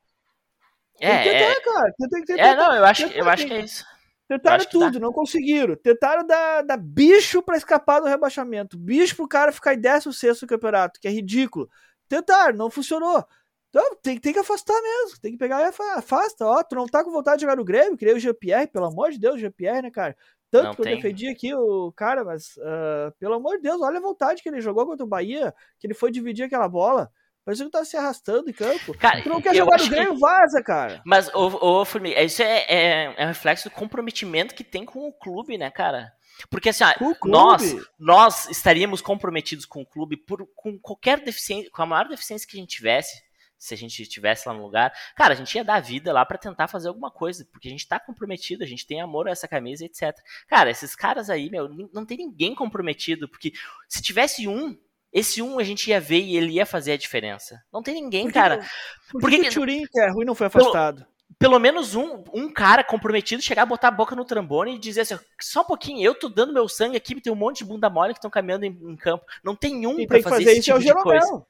É, 1.00 1.22
tem 1.22 1.22
que 1.22 1.38
tentar, 1.38 1.50
é... 1.50 1.60
cara. 1.60 1.94
Tem, 1.98 2.24
tem, 2.24 2.40
é, 2.40 2.56
não, 2.56 2.74
eu 2.74 2.84
acho, 2.84 3.06
eu 3.06 3.28
acho 3.28 3.46
que 3.46 3.52
é 3.52 3.60
isso. 3.60 3.84
Tentaram 4.30 4.64
tudo, 4.64 5.00
não 5.00 5.12
conseguiram. 5.12 5.74
Tentaram 5.74 6.24
dar, 6.24 6.62
dar 6.62 6.76
bicho 6.76 7.42
para 7.42 7.56
escapar 7.56 7.98
do 8.00 8.06
rebaixamento. 8.06 8.78
Bicho 8.78 9.16
pro 9.16 9.26
cara 9.26 9.50
ficar 9.50 9.74
em 9.74 9.80
16 9.80 10.42
no 10.42 10.46
campeonato, 10.46 11.00
que 11.00 11.08
é 11.08 11.10
ridículo. 11.10 11.68
Tentaram, 12.08 12.56
não 12.56 12.70
funcionou. 12.70 13.24
Então 13.70 13.96
tem, 14.02 14.18
tem 14.18 14.32
que 14.32 14.38
afastar 14.38 14.80
mesmo. 14.80 15.20
Tem 15.20 15.32
que 15.32 15.38
pegar 15.38 15.60
e 15.60 15.74
afasta. 15.96 16.46
Ó, 16.46 16.62
tu 16.62 16.76
não 16.76 16.86
tá 16.86 17.02
com 17.02 17.10
vontade 17.10 17.38
de 17.38 17.42
jogar 17.42 17.56
no 17.56 17.64
Grêmio? 17.64 17.96
Queria 17.96 18.14
o 18.14 18.20
GPR, 18.20 18.68
pelo 18.68 18.86
amor 18.86 19.10
de 19.10 19.18
Deus, 19.18 19.40
GPR, 19.40 19.82
né, 19.82 19.90
cara? 19.90 20.16
Tanto 20.50 20.64
não 20.64 20.74
que 20.74 20.82
tem. 20.82 20.92
eu 20.92 20.96
defendi 20.96 21.28
aqui 21.28 21.54
o 21.54 21.92
cara, 21.92 22.24
mas 22.24 22.56
uh, 22.56 23.12
pelo 23.18 23.34
amor 23.34 23.56
de 23.56 23.62
Deus, 23.62 23.80
olha 23.80 23.98
a 23.98 24.02
vontade 24.02 24.42
que 24.42 24.48
ele 24.48 24.60
jogou 24.60 24.84
contra 24.86 25.04
o 25.04 25.08
Bahia, 25.08 25.54
que 25.78 25.86
ele 25.86 25.94
foi 25.94 26.10
dividir 26.10 26.44
aquela 26.44 26.68
bola. 26.68 27.10
Parecia 27.44 27.64
que 27.64 27.72
tava 27.72 27.84
se 27.84 27.96
arrastando 27.96 28.50
em 28.50 28.52
campo. 28.52 28.96
Cara, 28.98 29.22
tu 29.22 29.28
não 29.28 29.40
quer 29.40 29.54
jogar 29.54 29.78
no 29.78 29.88
Grêmio, 29.88 30.14
que... 30.14 30.20
vaza, 30.20 30.62
cara. 30.62 31.00
Mas, 31.06 31.32
ô, 31.34 31.80
ô 31.80 31.84
Formiga, 31.84 32.22
isso 32.22 32.42
é, 32.42 32.66
é, 32.68 33.14
é 33.16 33.24
um 33.24 33.28
reflexo 33.28 33.68
do 33.68 33.74
comprometimento 33.74 34.54
que 34.54 34.62
tem 34.62 34.84
com 34.84 35.08
o 35.08 35.12
clube, 35.12 35.56
né, 35.56 35.70
cara? 35.70 36.12
Porque 36.48 36.68
assim, 36.68 36.84
nós, 37.24 37.76
nós 37.98 38.48
estaríamos 38.48 39.00
comprometidos 39.00 39.64
com 39.66 39.82
o 39.82 39.86
clube 39.86 40.16
por, 40.16 40.46
com 40.54 40.78
qualquer 40.78 41.20
deficiência, 41.20 41.70
com 41.70 41.82
a 41.82 41.86
maior 41.86 42.08
deficiência 42.08 42.48
que 42.48 42.56
a 42.56 42.60
gente 42.60 42.76
tivesse, 42.76 43.22
se 43.60 43.74
a 43.74 43.76
gente 43.76 44.02
estivesse 44.02 44.48
lá 44.48 44.54
no 44.54 44.62
lugar, 44.62 44.90
cara, 45.14 45.34
a 45.34 45.36
gente 45.36 45.54
ia 45.54 45.62
dar 45.62 45.80
vida 45.80 46.14
lá 46.14 46.24
para 46.24 46.38
tentar 46.38 46.66
fazer 46.66 46.88
alguma 46.88 47.10
coisa, 47.10 47.46
porque 47.52 47.68
a 47.68 47.70
gente 47.70 47.86
tá 47.86 48.00
comprometido, 48.00 48.64
a 48.64 48.66
gente 48.66 48.86
tem 48.86 49.02
amor 49.02 49.28
a 49.28 49.32
essa 49.32 49.46
camisa, 49.46 49.84
etc. 49.84 50.16
Cara, 50.48 50.70
esses 50.70 50.96
caras 50.96 51.28
aí, 51.28 51.50
meu, 51.50 51.68
não 51.92 52.06
tem 52.06 52.16
ninguém 52.16 52.54
comprometido, 52.54 53.28
porque 53.28 53.52
se 53.86 54.00
tivesse 54.00 54.48
um, 54.48 54.74
esse 55.12 55.42
um 55.42 55.58
a 55.58 55.62
gente 55.62 55.90
ia 55.90 56.00
ver 56.00 56.20
e 56.20 56.38
ele 56.38 56.52
ia 56.52 56.64
fazer 56.64 56.92
a 56.92 56.96
diferença. 56.96 57.62
Não 57.70 57.82
tem 57.82 57.94
ninguém, 57.94 58.22
por 58.22 58.32
que, 58.32 58.38
cara. 58.38 58.66
Por 59.10 59.30
que, 59.30 59.38
que 59.40 59.48
o 59.48 59.52
Turin, 59.52 59.86
que 59.86 60.00
é 60.00 60.10
ruim, 60.10 60.24
não 60.24 60.34
foi 60.34 60.46
afastado? 60.46 61.04
Pelo, 61.38 61.38
pelo 61.38 61.58
menos 61.58 61.94
um, 61.94 62.24
um 62.32 62.50
cara 62.50 62.82
comprometido 62.82 63.42
chegar 63.42 63.64
a 63.64 63.66
botar 63.66 63.88
a 63.88 63.92
boca 63.92 64.16
no 64.16 64.24
trambone 64.24 64.76
e 64.76 64.78
dizer 64.78 65.02
assim: 65.02 65.18
só 65.38 65.60
um 65.60 65.66
pouquinho, 65.66 66.02
eu 66.02 66.14
tô 66.14 66.30
dando 66.30 66.54
meu 66.54 66.66
sangue 66.66 66.96
aqui, 66.96 67.20
tem 67.20 67.30
um 67.30 67.36
monte 67.36 67.58
de 67.58 67.66
bunda 67.66 67.90
mole 67.90 68.14
que 68.14 68.18
estão 68.18 68.30
caminhando 68.30 68.64
em, 68.64 68.70
em, 68.70 68.96
campo. 68.96 69.26
Não 69.44 69.54
tem 69.54 69.86
um 69.86 70.06
para 70.06 70.22
fazer, 70.22 70.36
fazer, 70.36 70.52
esse 70.52 70.62
tipo 70.62 70.78
é 70.78 70.80
de 70.80 70.94
coisa. 70.94 71.26
Não 71.26 71.46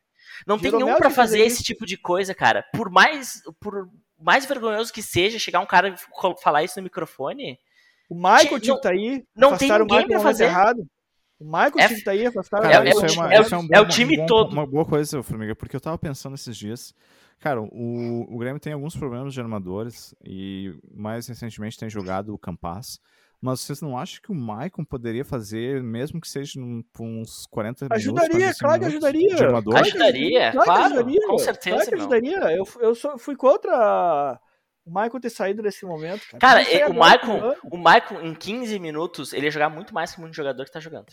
tem 0.58 0.72
nenhum 0.72 0.96
para 0.96 1.10
fazer, 1.10 1.38
fazer 1.38 1.40
esse 1.40 1.62
tipo 1.62 1.86
de 1.86 1.96
coisa, 1.96 2.34
cara. 2.34 2.64
Por 2.74 2.90
mais, 2.90 3.42
por 3.60 3.88
mais 4.18 4.44
vergonhoso 4.46 4.92
que 4.92 5.02
seja 5.02 5.38
chegar 5.38 5.60
um 5.60 5.66
cara 5.66 5.88
e 5.88 6.42
falar 6.42 6.62
isso 6.62 6.78
no 6.78 6.84
microfone. 6.84 7.58
O 8.08 8.14
Michael 8.14 8.60
tinha 8.60 8.76
que 8.76 8.82
tá 8.82 8.90
aí. 8.90 9.24
Não 9.34 9.56
tem 9.56 9.70
ninguém 9.70 10.06
para 10.06 10.20
fazer. 10.20 10.44
Errado. 10.44 10.86
O 11.38 11.44
Michael 11.44 11.72
é, 11.78 11.88
tinha 11.88 12.04
tá 12.04 12.10
aí 12.10 12.26
afastado. 12.26 12.66
É, 12.66 12.72
é, 12.72 12.90
é, 12.90 12.94
uma, 12.94 13.34
é, 13.34 13.40
um 13.56 13.68
é, 13.72 13.80
o 13.80 13.88
time 13.88 14.16
bom, 14.18 14.26
todo. 14.26 14.52
Uma 14.52 14.66
boa 14.66 14.84
coisa, 14.84 15.22
Formiga, 15.22 15.54
porque 15.54 15.74
eu 15.74 15.80
tava 15.80 15.96
pensando 15.96 16.34
esses 16.34 16.56
dias. 16.56 16.94
Cara, 17.38 17.62
o, 17.62 18.26
o 18.28 18.38
Grêmio 18.38 18.60
tem 18.60 18.74
alguns 18.74 18.94
problemas 18.94 19.32
de 19.32 19.40
armadores 19.40 20.14
e 20.22 20.78
mais 20.94 21.26
recentemente 21.26 21.78
tem 21.78 21.88
jogado 21.88 22.34
o 22.34 22.38
Campas. 22.38 23.00
Mas 23.40 23.60
vocês 23.60 23.80
não 23.80 23.96
acham 23.96 24.20
que 24.22 24.30
o 24.30 24.34
Maicon 24.34 24.84
poderia 24.84 25.24
fazer, 25.24 25.82
mesmo 25.82 26.20
que 26.20 26.28
seja 26.28 26.60
num, 26.60 26.82
por 26.92 27.04
uns 27.04 27.46
40 27.46 27.86
ajudaria, 27.90 28.36
minutos? 28.36 28.58
Claro 28.58 28.80
que 28.80 28.86
ajudaria, 28.86 29.34
claro 29.34 29.64
que 29.64 29.76
ajudaria. 29.76 29.80
Ajudaria, 29.80 30.52
claro, 30.52 30.64
claro 30.66 30.94
ajudaria, 30.94 31.26
com 31.26 31.38
certeza. 31.38 31.76
Claro 31.76 31.88
que 31.88 31.94
ajudaria. 31.94 32.38
Eu, 32.52 32.68
eu 32.80 32.94
só 32.94 33.16
fui 33.16 33.34
contra 33.34 34.38
o 34.84 34.90
Michael 34.90 35.20
ter 35.20 35.30
saído 35.30 35.62
nesse 35.62 35.86
momento. 35.86 36.22
Cara, 36.38 36.64
cara 36.64 36.90
o, 36.90 36.92
Michael, 36.92 37.56
o 37.64 37.78
Michael, 37.78 38.26
em 38.26 38.34
15 38.34 38.78
minutos, 38.78 39.32
ele 39.32 39.46
ia 39.46 39.50
jogar 39.50 39.70
muito 39.70 39.94
mais 39.94 40.14
que 40.14 40.20
muito 40.20 40.34
jogador 40.34 40.64
que 40.64 40.72
tá 40.72 40.80
jogando. 40.80 41.10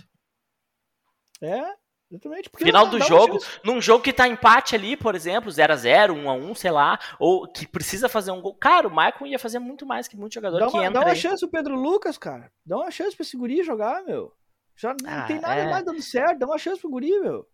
É, 1.42 1.63
exatamente. 2.12 2.50
Final 2.58 2.88
do 2.88 3.00
jogo, 3.00 3.39
num 3.63 3.82
jogo 3.82 4.04
que 4.04 4.13
tá 4.13 4.28
empate 4.28 4.76
ali, 4.76 4.96
por 4.96 5.15
exemplo, 5.15 5.52
0x0, 5.52 6.12
1x1, 6.12 6.56
sei 6.56 6.72
lá, 6.72 7.00
ou 7.20 7.48
que 7.48 7.67
precisa 7.67 8.08
fazer 8.08 8.32
um 8.32 8.41
gol. 8.41 8.56
Cara, 8.56 8.88
o 8.88 8.91
Michael 8.91 9.28
ia 9.28 9.39
fazer 9.39 9.60
muito 9.60 9.86
mais 9.86 10.08
que 10.08 10.17
muito 10.17 10.34
jogador 10.34 10.60
dá 10.60 10.67
que 10.67 10.74
uma, 10.74 10.86
entra. 10.86 11.00
Dá 11.00 11.06
uma 11.06 11.12
aí. 11.12 11.15
chance 11.15 11.43
o 11.43 11.50
Pedro 11.50 11.76
Lucas, 11.76 12.17
cara. 12.17 12.52
Dá 12.65 12.78
uma 12.78 12.91
chance 12.91 13.15
pra 13.15 13.24
esse 13.24 13.38
guri 13.38 13.63
jogar, 13.63 14.04
meu. 14.04 14.34
Já 14.76 14.96
não 15.02 15.10
ah, 15.10 15.26
tem 15.26 15.39
nada 15.39 15.62
é... 15.62 15.70
mais 15.70 15.84
dando 15.84 16.02
certo, 16.02 16.39
dá 16.39 16.46
uma 16.46 16.58
chance 16.58 16.80
pro 16.80 16.89
guri, 16.89 17.20
meu. 17.20 17.48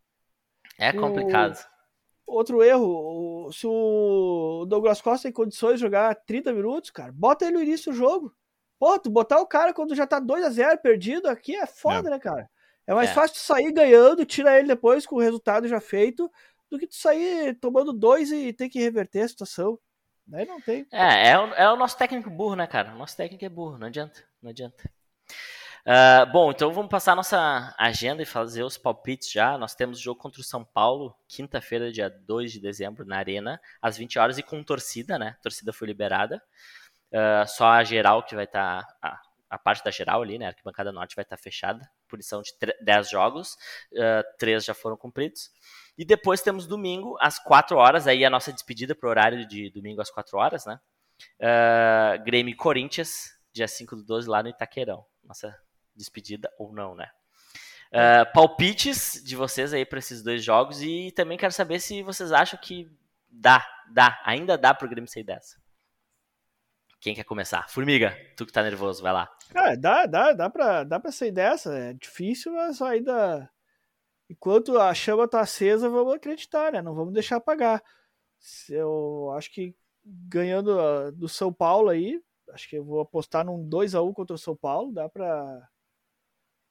É 0.77 0.91
complicado. 0.91 1.57
O... 1.57 1.73
Outro 2.25 2.63
erro, 2.63 3.51
se 3.51 3.67
o 3.67 4.65
Douglas 4.67 5.01
Costa 5.01 5.23
tem 5.23 5.31
condições 5.31 5.75
de 5.75 5.81
jogar 5.81 6.15
30 6.25 6.53
minutos, 6.53 6.89
cara, 6.89 7.11
bota 7.11 7.45
ele 7.45 7.57
no 7.57 7.63
início 7.63 7.91
do 7.91 7.97
jogo. 7.97 8.33
Pô, 8.79 8.97
tu 8.97 9.09
botar 9.09 9.39
o 9.39 9.47
cara 9.47 9.73
quando 9.73 9.95
já 9.95 10.07
tá 10.07 10.19
2 10.19 10.43
a 10.43 10.49
0 10.49 10.77
perdido 10.79 11.27
aqui 11.27 11.55
é 11.55 11.65
foda, 11.65 12.09
é. 12.09 12.11
né, 12.11 12.19
cara? 12.19 12.49
É 12.85 12.93
mais 12.93 13.09
é. 13.09 13.13
fácil 13.13 13.35
tu 13.35 13.39
sair 13.39 13.71
ganhando, 13.71 14.25
tira 14.25 14.57
ele 14.57 14.67
depois 14.67 15.05
com 15.05 15.15
o 15.15 15.21
resultado 15.21 15.67
já 15.67 15.79
feito, 15.79 16.29
do 16.69 16.77
que 16.77 16.87
tu 16.87 16.95
sair 16.95 17.55
tomando 17.59 17.93
dois 17.93 18.31
e 18.31 18.51
ter 18.51 18.69
que 18.69 18.79
reverter 18.79 19.21
a 19.21 19.27
situação. 19.27 19.79
Daí 20.25 20.45
não 20.45 20.59
tem. 20.59 20.87
É, 20.91 21.31
é 21.31 21.39
o, 21.39 21.53
é 21.53 21.71
o 21.71 21.75
nosso 21.75 21.97
técnico 21.97 22.29
burro, 22.29 22.55
né, 22.55 22.65
cara? 22.65 22.93
O 22.93 22.97
nosso 22.97 23.15
técnico 23.15 23.43
é 23.43 23.49
burro, 23.49 23.77
não 23.77 23.87
adianta, 23.87 24.23
não 24.41 24.49
adianta. 24.49 24.89
Uh, 25.85 26.25
bom, 26.31 26.49
então 26.49 26.71
vamos 26.71 26.89
passar 26.89 27.11
a 27.11 27.15
nossa 27.15 27.75
agenda 27.77 28.23
e 28.23 28.25
fazer 28.25 28.63
os 28.63 28.77
palpites 28.77 29.29
já. 29.29 29.57
Nós 29.57 29.75
temos 29.75 29.99
jogo 29.99 30.19
contra 30.19 30.39
o 30.39 30.43
São 30.43 30.63
Paulo, 30.63 31.13
quinta-feira, 31.27 31.91
dia 31.91 32.09
2 32.09 32.53
de 32.53 32.61
dezembro, 32.61 33.05
na 33.05 33.17
Arena, 33.17 33.59
às 33.81 33.97
20 33.97 34.17
horas 34.17 34.37
e 34.37 34.43
com 34.43 34.63
torcida, 34.63 35.19
né? 35.19 35.35
A 35.37 35.41
torcida 35.43 35.73
foi 35.73 35.87
liberada. 35.87 36.41
Uh, 37.11 37.45
só 37.47 37.67
a 37.67 37.83
geral 37.83 38.23
que 38.23 38.33
vai 38.33 38.45
estar. 38.45 38.83
Tá, 39.01 39.21
a 39.53 39.57
parte 39.59 39.83
da 39.83 39.91
geral 39.91 40.23
ali, 40.23 40.39
né? 40.39 40.45
A 40.45 40.49
arquibancada 40.49 40.91
norte 40.91 41.15
vai 41.15 41.21
estar 41.21 41.37
fechada, 41.37 41.87
punição 42.07 42.41
de 42.41 42.51
10 42.81 43.09
jogos, 43.09 43.53
uh, 43.93 44.37
3 44.39 44.65
já 44.65 44.73
foram 44.73 44.97
cumpridos. 44.97 45.51
E 45.95 46.03
depois 46.03 46.41
temos 46.41 46.65
domingo, 46.65 47.15
às 47.21 47.37
4 47.37 47.77
horas, 47.77 48.07
aí 48.07 48.25
a 48.25 48.31
nossa 48.31 48.51
despedida 48.51 48.95
para 48.95 49.05
o 49.05 49.09
horário 49.11 49.47
de 49.47 49.69
domingo 49.69 50.01
às 50.01 50.09
4 50.09 50.35
horas, 50.39 50.65
né? 50.65 50.79
Uh, 51.39 52.23
Grêmio 52.23 52.51
e 52.51 52.55
Corinthians, 52.55 53.37
dia 53.51 53.67
5 53.67 53.95
do 53.97 54.03
12, 54.03 54.27
lá 54.27 54.41
no 54.41 54.49
Itaquerão. 54.49 55.05
Nossa 55.23 55.55
despedida 55.95 56.51
ou 56.57 56.73
não, 56.73 56.95
né? 56.95 57.11
Uh, 57.91 58.33
palpites 58.33 59.21
de 59.23 59.35
vocês 59.35 59.71
aí 59.71 59.85
para 59.85 59.99
esses 59.99 60.23
dois 60.23 60.43
jogos 60.43 60.81
e 60.81 61.11
também 61.11 61.37
quero 61.37 61.53
saber 61.53 61.79
se 61.79 62.01
vocês 62.01 62.31
acham 62.31 62.59
que 62.59 62.91
dá, 63.29 63.63
dá, 63.91 64.19
ainda 64.25 64.57
dá 64.57 64.73
para 64.73 64.87
o 64.87 64.89
Grêmio 64.89 65.07
sair 65.07 65.23
dessa. 65.23 65.61
Quem 67.03 67.13
quer 67.13 67.25
começar? 67.25 67.67
Formiga, 67.67 68.17
tu 68.37 68.45
que 68.45 68.53
tá 68.53 68.63
nervoso, 68.63 69.03
vai 69.03 69.11
lá. 69.11 69.29
Cara, 69.49 69.75
dá, 69.75 70.05
dá, 70.05 70.31
dá 70.31 70.49
pra, 70.49 70.85
dá 70.85 70.97
pra 71.01 71.11
sair 71.11 71.33
dessa. 71.33 71.77
É 71.77 71.93
difícil, 71.93 72.53
mas 72.53 72.81
ainda. 72.81 73.51
Enquanto 74.29 74.77
a 74.79 74.93
chama 74.93 75.27
tá 75.27 75.41
acesa, 75.41 75.89
vamos 75.89 76.13
acreditar, 76.13 76.71
né? 76.71 76.81
Não 76.81 76.95
vamos 76.95 77.13
deixar 77.13 77.35
apagar. 77.35 77.83
Eu 78.69 79.33
acho 79.35 79.51
que 79.51 79.75
ganhando 80.05 81.11
do 81.11 81.27
São 81.27 81.51
Paulo 81.51 81.89
aí, 81.89 82.21
acho 82.51 82.69
que 82.69 82.77
eu 82.77 82.85
vou 82.85 83.01
apostar 83.01 83.45
num 83.45 83.67
2 83.67 83.93
a 83.95 84.01
1 84.01 84.13
contra 84.13 84.35
o 84.35 84.39
São 84.39 84.55
Paulo, 84.55 84.93
dá 84.93 85.09
pra, 85.09 85.69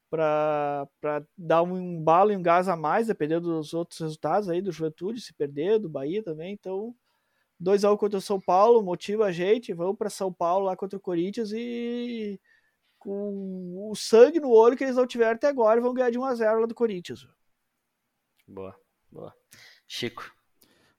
pra, 0.09 0.87
pra 0.99 1.23
dar 1.37 1.61
um 1.61 2.03
balo 2.03 2.31
e 2.31 2.35
um 2.35 2.41
gás 2.41 2.67
a 2.67 2.75
mais, 2.75 3.05
dependendo 3.05 3.49
dos 3.49 3.71
outros 3.71 3.99
resultados 3.99 4.49
aí 4.49 4.63
do 4.63 4.71
Juventude, 4.71 5.21
se 5.21 5.31
perder, 5.31 5.77
do 5.77 5.89
Bahia 5.89 6.23
também, 6.23 6.53
então 6.53 6.95
2x1 7.63 7.97
contra 7.97 8.17
o 8.17 8.21
São 8.21 8.39
Paulo, 8.39 8.83
motiva 8.83 9.25
a 9.25 9.31
gente, 9.31 9.73
vamos 9.73 9.97
para 9.97 10.09
São 10.09 10.31
Paulo 10.31 10.65
lá 10.65 10.75
contra 10.75 10.97
o 10.97 11.01
Corinthians 11.01 11.51
e 11.53 12.39
com 12.99 13.89
o 13.89 13.95
sangue 13.95 14.39
no 14.39 14.49
olho 14.49 14.77
que 14.77 14.83
eles 14.83 14.95
não 14.95 15.05
tiveram 15.05 15.33
até 15.33 15.47
agora 15.47 15.81
vão 15.81 15.93
ganhar 15.93 16.09
de 16.09 16.17
1x0 16.17 16.59
lá 16.61 16.65
do 16.65 16.75
Corinthians. 16.75 17.27
Boa, 18.47 18.75
boa. 19.11 19.33
Chico. 19.87 20.31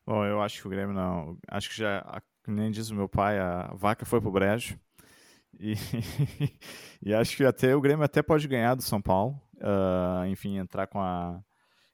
Bom, 0.07 0.25
eu 0.25 0.41
acho 0.43 0.61
que 0.61 0.67
o 0.67 0.71
Grêmio 0.71 0.95
não. 0.95 1.39
Acho 1.49 1.71
que 1.71 1.77
já, 1.77 2.23
nem 2.47 2.71
diz 2.71 2.91
o 2.91 2.95
meu 2.95 3.09
pai, 3.09 3.39
a 3.39 3.73
vaca 3.75 4.05
foi 4.05 4.21
pro 4.21 4.31
brejo. 4.31 4.79
E, 5.59 5.75
e 7.03 7.15
acho 7.15 7.37
que 7.37 7.45
até 7.45 7.75
o 7.75 7.81
Grêmio 7.81 8.05
até 8.05 8.23
pode 8.23 8.47
ganhar 8.47 8.75
do 8.75 8.83
São 8.83 9.01
Paulo. 9.01 9.41
Uh, 9.57 10.27
enfim, 10.27 10.59
entrar 10.59 10.87
com 10.87 11.01
a 11.01 11.43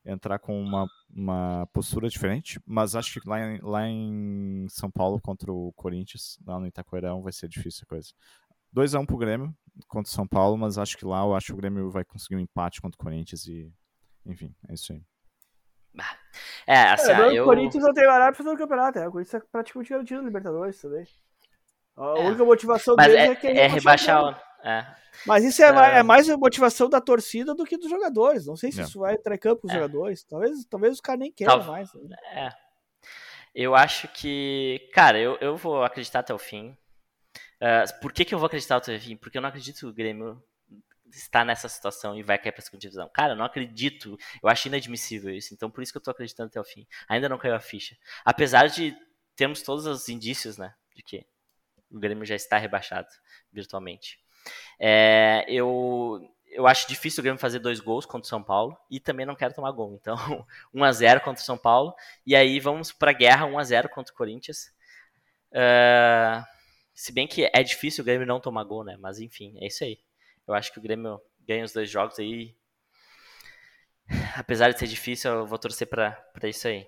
entrar 0.04 0.38
com 0.38 0.60
uma, 0.60 0.86
uma 1.08 1.68
postura 1.72 2.08
diferente, 2.08 2.60
mas 2.66 2.96
acho 2.96 3.20
que 3.20 3.28
lá 3.28 3.40
em, 3.40 3.60
lá 3.62 3.86
em 3.86 4.66
São 4.68 4.90
Paulo 4.90 5.20
contra 5.20 5.52
o 5.52 5.72
Corinthians, 5.74 6.38
lá 6.46 6.58
no 6.58 6.66
Itaquerão, 6.66 7.22
vai 7.22 7.32
ser 7.32 7.48
difícil 7.48 7.82
a 7.84 7.90
coisa. 7.90 8.08
2x1 8.74 9.00
um 9.00 9.06
pro 9.06 9.16
Grêmio 9.16 9.54
contra 9.88 10.10
o 10.10 10.14
São 10.14 10.26
Paulo, 10.26 10.56
mas 10.56 10.78
acho 10.78 10.96
que 10.96 11.04
lá 11.04 11.22
eu 11.22 11.34
acho 11.34 11.46
que 11.46 11.52
o 11.52 11.56
Grêmio 11.56 11.90
vai 11.90 12.04
conseguir 12.04 12.36
um 12.36 12.40
empate 12.40 12.80
contra 12.80 12.96
o 12.96 13.04
Corinthians 13.04 13.46
e 13.46 13.72
enfim, 14.24 14.54
é 14.68 14.74
isso 14.74 14.92
aí. 14.92 15.02
É, 16.66 16.82
assim, 16.92 17.10
é, 17.10 17.38
eu... 17.38 17.42
O 17.42 17.46
Corinthians 17.46 17.82
não 17.82 17.92
tem 17.92 18.04
horário 18.04 18.34
pra 18.34 18.44
fazer 18.44 18.54
o 18.54 18.58
campeonato, 18.58 18.98
é. 18.98 19.08
O 19.08 19.12
Corinthians 19.12 19.42
é 19.42 19.46
praticamente 19.50 19.90
garantido 19.90 20.20
no 20.20 20.26
Libertadores 20.28 20.80
também. 20.80 21.06
A 21.96 22.02
é. 22.02 22.26
única 22.28 22.44
motivação 22.44 22.94
mas 22.96 23.08
deles 23.08 23.20
é, 23.20 23.32
é, 23.32 23.34
que 23.34 23.46
é 23.46 23.66
rebaixar 23.66 24.22
o... 24.22 24.49
É. 24.64 24.86
Mas 25.26 25.44
isso 25.44 25.62
é, 25.62 25.66
é, 25.66 25.98
é, 25.98 26.02
mais 26.02 26.28
a 26.28 26.36
motivação 26.36 26.88
da 26.88 27.00
torcida 27.00 27.54
do 27.54 27.64
que 27.64 27.76
dos 27.76 27.90
jogadores. 27.90 28.46
Não 28.46 28.56
sei 28.56 28.70
se 28.72 28.80
É. 28.80 28.84
isso 28.84 29.00
vai 29.00 29.14
entrar 29.14 29.34
em 29.34 29.38
campo 29.38 29.62
com 29.62 29.68
os 29.68 29.72
É. 29.72 29.76
jogadores. 29.76 30.22
Talvez, 30.24 30.64
talvez 30.66 30.94
os 30.94 31.00
caras 31.00 31.20
nem 31.20 31.32
queiram 31.32 31.58
Tal- 31.58 31.66
mais. 31.72 31.92
né? 31.94 32.16
É. 32.32 32.50
Eu 33.54 33.74
acho 33.74 34.06
que. 34.08 34.88
Cara, 34.94 35.18
eu, 35.18 35.36
eu 35.40 35.56
vou 35.56 35.82
acreditar 35.82 36.20
até 36.20 36.32
o 36.32 36.38
fim. 36.38 36.76
Ah, 37.60 37.84
por 38.00 38.12
que, 38.12 38.24
que 38.24 38.34
eu 38.34 38.38
vou 38.38 38.46
acreditar 38.46 38.76
até 38.76 38.94
o 38.94 39.00
fim? 39.00 39.16
Porque 39.16 39.36
eu 39.36 39.42
não 39.42 39.48
acredito 39.48 39.80
que 39.80 39.86
o 39.86 39.92
Grêmio 39.92 40.42
está 41.12 41.44
nessa 41.44 41.68
situação 41.68 42.16
e 42.16 42.22
vai 42.22 42.38
cair 42.38 42.52
para 42.52 42.60
a 42.60 42.64
segunda 42.64 42.80
divisão. 42.80 43.10
Cara, 43.12 43.32
eu 43.32 43.36
não 43.36 43.44
acredito. 43.44 44.16
Eu 44.42 44.48
acho 44.48 44.68
inadmissível 44.68 45.34
isso. 45.34 45.52
Então 45.52 45.68
por 45.70 45.82
isso 45.82 45.92
que 45.92 45.98
eu 45.98 46.02
tô 46.02 46.10
acreditando 46.12 46.46
até 46.48 46.60
o 46.60 46.64
fim. 46.64 46.86
Ainda 47.08 47.28
não 47.28 47.36
caiu 47.38 47.54
a 47.56 47.60
ficha. 47.60 47.96
Apesar 48.24 48.68
de 48.68 48.96
termos 49.34 49.62
todos 49.62 49.84
os 49.86 50.08
indícios, 50.08 50.56
né? 50.56 50.72
De 50.94 51.02
que 51.02 51.26
o 51.90 51.98
Grêmio 51.98 52.24
já 52.24 52.36
está 52.36 52.56
rebaixado 52.56 53.08
virtualmente. 53.52 54.20
É, 54.78 55.44
eu, 55.48 56.20
eu 56.50 56.66
acho 56.66 56.88
difícil 56.88 57.20
o 57.20 57.24
Grêmio 57.24 57.40
fazer 57.40 57.58
dois 57.58 57.80
gols 57.80 58.06
contra 58.06 58.26
o 58.26 58.28
São 58.28 58.42
Paulo 58.42 58.76
e 58.90 59.00
também 59.00 59.26
não 59.26 59.36
quero 59.36 59.54
tomar 59.54 59.70
gol. 59.72 59.94
Então, 60.00 60.16
1x0 60.74 61.20
contra 61.20 61.42
o 61.42 61.44
São 61.46 61.58
Paulo. 61.58 61.94
E 62.26 62.34
aí 62.36 62.60
vamos 62.60 62.92
pra 62.92 63.12
guerra 63.12 63.46
1x0 63.46 63.88
contra 63.88 64.12
o 64.12 64.16
Corinthians. 64.16 64.72
Ah, 65.54 66.46
se 66.94 67.12
bem 67.12 67.26
que 67.26 67.50
é 67.52 67.62
difícil 67.62 68.02
o 68.02 68.04
Grêmio 68.04 68.26
não 68.26 68.40
tomar 68.40 68.64
gol, 68.64 68.84
né? 68.84 68.96
Mas 69.00 69.20
enfim, 69.20 69.56
é 69.60 69.66
isso 69.66 69.84
aí. 69.84 69.98
Eu 70.46 70.54
acho 70.54 70.72
que 70.72 70.78
o 70.78 70.82
Grêmio 70.82 71.20
ganha 71.46 71.64
os 71.64 71.72
dois 71.72 71.90
jogos 71.90 72.18
aí. 72.18 72.54
Apesar 74.36 74.70
de 74.72 74.78
ser 74.78 74.86
difícil, 74.86 75.30
eu 75.30 75.46
vou 75.46 75.58
torcer 75.58 75.86
pra 75.86 76.16
isso 76.44 76.66
aí. 76.68 76.86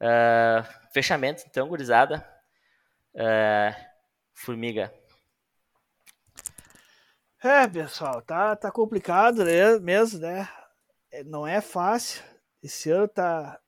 Ah, 0.00 0.62
fechamento, 0.92 1.44
então, 1.46 1.68
gurizada. 1.68 2.24
Ah, 3.16 3.74
Formiga. 4.34 4.92
É, 7.44 7.68
pessoal, 7.68 8.22
tá, 8.22 8.56
tá 8.56 8.70
complicado 8.72 9.44
né, 9.44 9.78
mesmo, 9.78 10.18
né? 10.20 10.48
É, 11.10 11.24
Não 11.24 11.46
é 11.46 11.60
fácil. 11.60 12.22
Esse 12.62 12.90
ano 12.90 13.08
tá, 13.08 13.60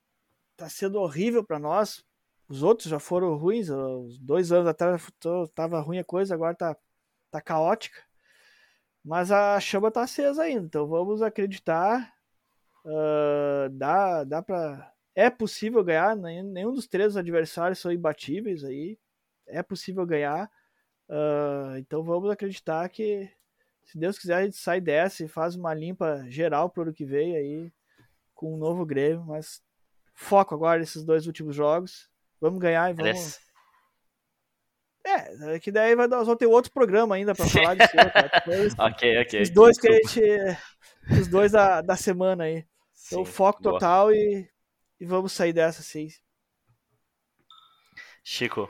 tá 0.57 0.69
sendo 0.71 1.01
horrível 1.01 1.45
para 1.45 1.59
nós. 1.59 2.05
Os 2.49 2.63
outros 2.63 2.89
já 2.91 2.99
foram 3.01 3.37
ruins. 3.37 3.71
Os 3.71 4.19
dois 4.21 4.53
anos 4.53 4.69
atrás 4.69 5.07
tava 5.55 5.81
ruim 5.81 5.99
a 5.99 6.05
coisa, 6.05 6.35
agora 6.35 6.55
tá, 6.57 6.77
tá 7.31 7.41
caótica. 7.43 8.03
Mas 9.05 9.31
a 9.31 9.59
chama 9.61 9.91
tá 9.91 10.03
acesa 10.03 10.43
ainda, 10.43 10.67
então 10.67 10.87
vamos 10.87 11.23
acreditar. 11.23 12.13
Ah, 12.87 13.69
dá, 13.73 14.25
dá 14.25 14.43
pra. 14.43 14.93
É 15.15 15.31
possível 15.31 15.83
ganhar, 15.85 16.17
nem- 16.17 16.43
nenhum 16.43 16.73
dos 16.75 16.87
três 16.89 17.17
adversários 17.17 17.79
são 17.81 17.93
imbatíveis 17.93 18.65
aí. 18.65 18.99
É 19.47 19.63
possível 19.63 20.07
ganhar. 20.07 20.51
Ah, 21.11 21.75
então 21.79 22.05
vamos 22.05 22.31
acreditar 22.31 22.89
que 22.91 23.31
se 23.87 23.97
Deus 23.97 24.19
quiser, 24.19 24.35
a 24.35 24.45
gente 24.45 24.57
sai 24.57 24.81
dessa 24.81 25.25
e 25.25 25.29
faz 25.29 25.55
uma 25.55 25.73
limpa 25.73 26.25
geral 26.29 26.69
pro 26.69 26.83
ano 26.83 26.93
que 26.93 27.05
vem 27.05 27.37
aí, 27.37 27.73
com 28.35 28.55
um 28.55 28.59
novo 28.59 28.85
Grêmio, 28.85 29.25
mas 29.25 29.63
foco 30.13 30.55
agora 30.55 30.81
nesses 30.81 31.05
dois 31.05 31.27
últimos 31.27 31.55
jogos. 31.55 32.11
Vamos 32.41 32.59
ganhar 32.59 32.91
e 32.91 32.95
vamos. 32.95 33.39
É, 35.05 35.55
é 35.55 35.61
que 35.61 35.71
daí 35.71 35.95
vai, 35.95 36.09
nós 36.09 36.27
vamos 36.27 36.39
ter 36.39 36.47
outro 36.47 36.73
programa 36.73 37.15
ainda 37.15 37.33
pra 37.33 37.47
falar 37.47 37.77
disso. 37.77 37.93
Depois, 38.45 38.75
Ok, 38.77 39.23
ok. 39.23 39.43
Os 39.43 39.51
dois 39.51 39.79
que 39.79 39.89
a 39.89 39.93
gente. 39.93 40.21
Os 41.21 41.29
dois 41.29 41.53
da, 41.53 41.81
da 41.81 41.95
semana 41.95 42.45
aí. 42.45 42.67
Então, 43.07 43.25
Sim, 43.25 43.31
foco 43.31 43.63
boa. 43.63 43.75
total 43.75 44.13
e, 44.13 44.51
e 44.99 45.07
vamos 45.07 45.33
sair 45.33 45.53
dessa 45.53 45.81
sim. 45.81 46.09
Chico. 48.25 48.69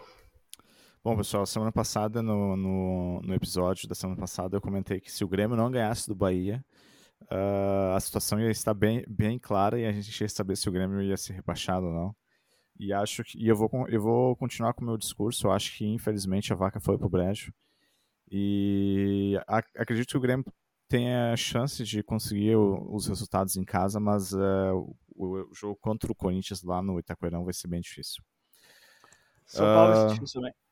Bom, 1.07 1.17
pessoal, 1.17 1.47
semana 1.47 1.71
passada, 1.71 2.21
no, 2.21 2.57
no, 2.57 3.21
no 3.23 3.33
episódio 3.33 3.89
da 3.89 3.95
semana 3.95 4.19
passada, 4.19 4.57
eu 4.57 4.61
comentei 4.61 5.01
que 5.01 5.09
se 5.13 5.23
o 5.23 5.29
Grêmio 5.29 5.57
não 5.57 5.71
ganhasse 5.71 6.09
do 6.09 6.17
Bahia, 6.17 6.65
ah, 7.31 7.95
a 7.97 8.01
situação 8.01 8.41
ia 8.41 8.51
estar 8.51 8.75
bem, 8.75 9.05
bem 9.09 9.39
clara 9.39 9.79
e 9.79 9.87
a 9.87 9.93
gente 9.93 10.21
ia 10.21 10.29
saber 10.29 10.57
se 10.57 10.69
o 10.69 10.73
Grêmio 10.73 11.01
ia 11.01 11.17
ser 11.17 11.35
rebaixado 11.35 11.87
ou 11.87 11.93
não. 11.93 12.17
E 12.79 12.93
acho 12.93 13.25
que 13.25 13.39
e 13.39 13.49
eu 13.49 13.57
vou, 13.57 13.71
eu 13.89 14.03
vou 14.03 14.37
continuar 14.37 14.75
com 14.75 14.83
o 14.83 14.87
meu 14.87 14.97
discurso. 14.99 15.47
Eu 15.49 15.53
acho 15.53 15.77
que, 15.79 15.87
infelizmente, 15.87 16.53
a 16.53 16.57
vaca 16.57 16.81
foi 16.81 16.99
pro 16.99 17.09
brejo. 17.09 17.53
E 18.31 19.39
a- 19.49 19.63
acredito 19.77 20.09
que 20.11 20.19
o 20.19 20.21
Grêmio 20.21 20.45
tenha 20.89 21.37
chance 21.37 21.85
de 21.85 22.03
conseguir 22.03 22.57
o- 22.57 22.95
os 22.95 23.07
resultados 23.09 23.57
em 23.57 23.65
casa, 23.65 24.01
mas 24.01 24.35
ah, 24.35 24.75
o, 24.75 24.97
o 25.17 25.55
jogo 25.55 25.77
contra 25.81 26.13
o 26.13 26.17
Corinthians 26.17 26.63
lá 26.63 26.83
no 26.83 26.99
Itaquerão 26.99 27.45
vai 27.45 27.55
ser 27.55 27.69
bem 27.69 27.81
difícil. 27.83 28.23
São 29.47 29.69
Paulo 29.69 29.89
vai 29.89 29.97
Ah, 29.97 30.01
ser 30.01 30.09
difícil 30.09 30.41
também. 30.41 30.66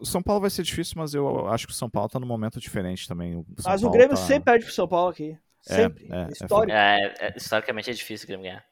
O 0.00 0.04
São 0.06 0.22
Paulo 0.22 0.40
vai 0.40 0.50
ser 0.50 0.62
difícil, 0.62 0.94
mas 0.96 1.14
eu 1.14 1.46
acho 1.48 1.66
que 1.66 1.72
o 1.72 1.76
São 1.76 1.88
Paulo 1.90 2.08
tá 2.08 2.18
num 2.18 2.26
momento 2.26 2.58
diferente 2.60 3.06
também. 3.06 3.36
O 3.36 3.44
Mas 3.64 3.82
o 3.82 3.86
Paulo 3.86 3.90
Grêmio 3.96 4.16
tá- 4.16 4.22
sempre 4.22 4.44
perde 4.44 4.64
pro 4.64 4.74
São 4.74 4.88
Paulo 4.88 5.10
aqui. 5.10 5.38
É, 5.68 5.74
Sempre. 5.74 6.06
é, 6.10 6.22
é 6.24 6.28
Histórico. 6.28 6.72
É, 6.76 7.14
é, 7.20 7.34
historicamente 7.36 7.90
é 7.90 7.92
difícil 7.92 8.24
o 8.24 8.28
Grêmio 8.28 8.44
ganhar. 8.44 8.64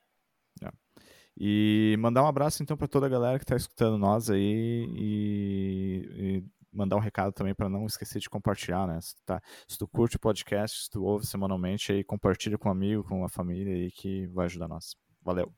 E 1.35 1.97
mandar 1.99 2.23
um 2.23 2.27
abraço 2.27 2.63
então 2.63 2.77
para 2.77 2.87
toda 2.87 3.07
a 3.07 3.09
galera 3.09 3.39
que 3.39 3.45
tá 3.47 3.57
escutando 3.57 3.97
nós 3.97 4.29
aí 4.29 4.87
e, 4.95 6.09
e 6.15 6.45
mandar 6.71 6.97
um 6.97 7.01
recado 7.01 7.33
também 7.33 7.55
para 7.55 7.71
não 7.71 7.87
esquecer 7.87 8.19
de 8.21 8.29
compartilhar, 8.29 8.87
né? 8.87 9.01
Se 9.01 9.15
tu, 9.15 9.23
tá, 9.25 9.43
se 9.67 9.79
tu 9.79 9.89
curte 9.89 10.17
o 10.17 10.21
podcast, 10.21 10.85
se 10.85 10.91
tu 10.91 11.03
ouve 11.03 11.27
semanalmente 11.27 11.91
aí, 11.91 12.05
compartilha 12.05 12.59
com 12.59 12.69
um 12.69 12.73
amigo, 12.73 13.03
com 13.05 13.25
a 13.25 13.31
família 13.31 13.75
aí 13.75 13.91
que 13.91 14.27
vai 14.29 14.45
ajudar 14.45 14.69
nós. 14.69 14.95
Valeu. 15.23 15.51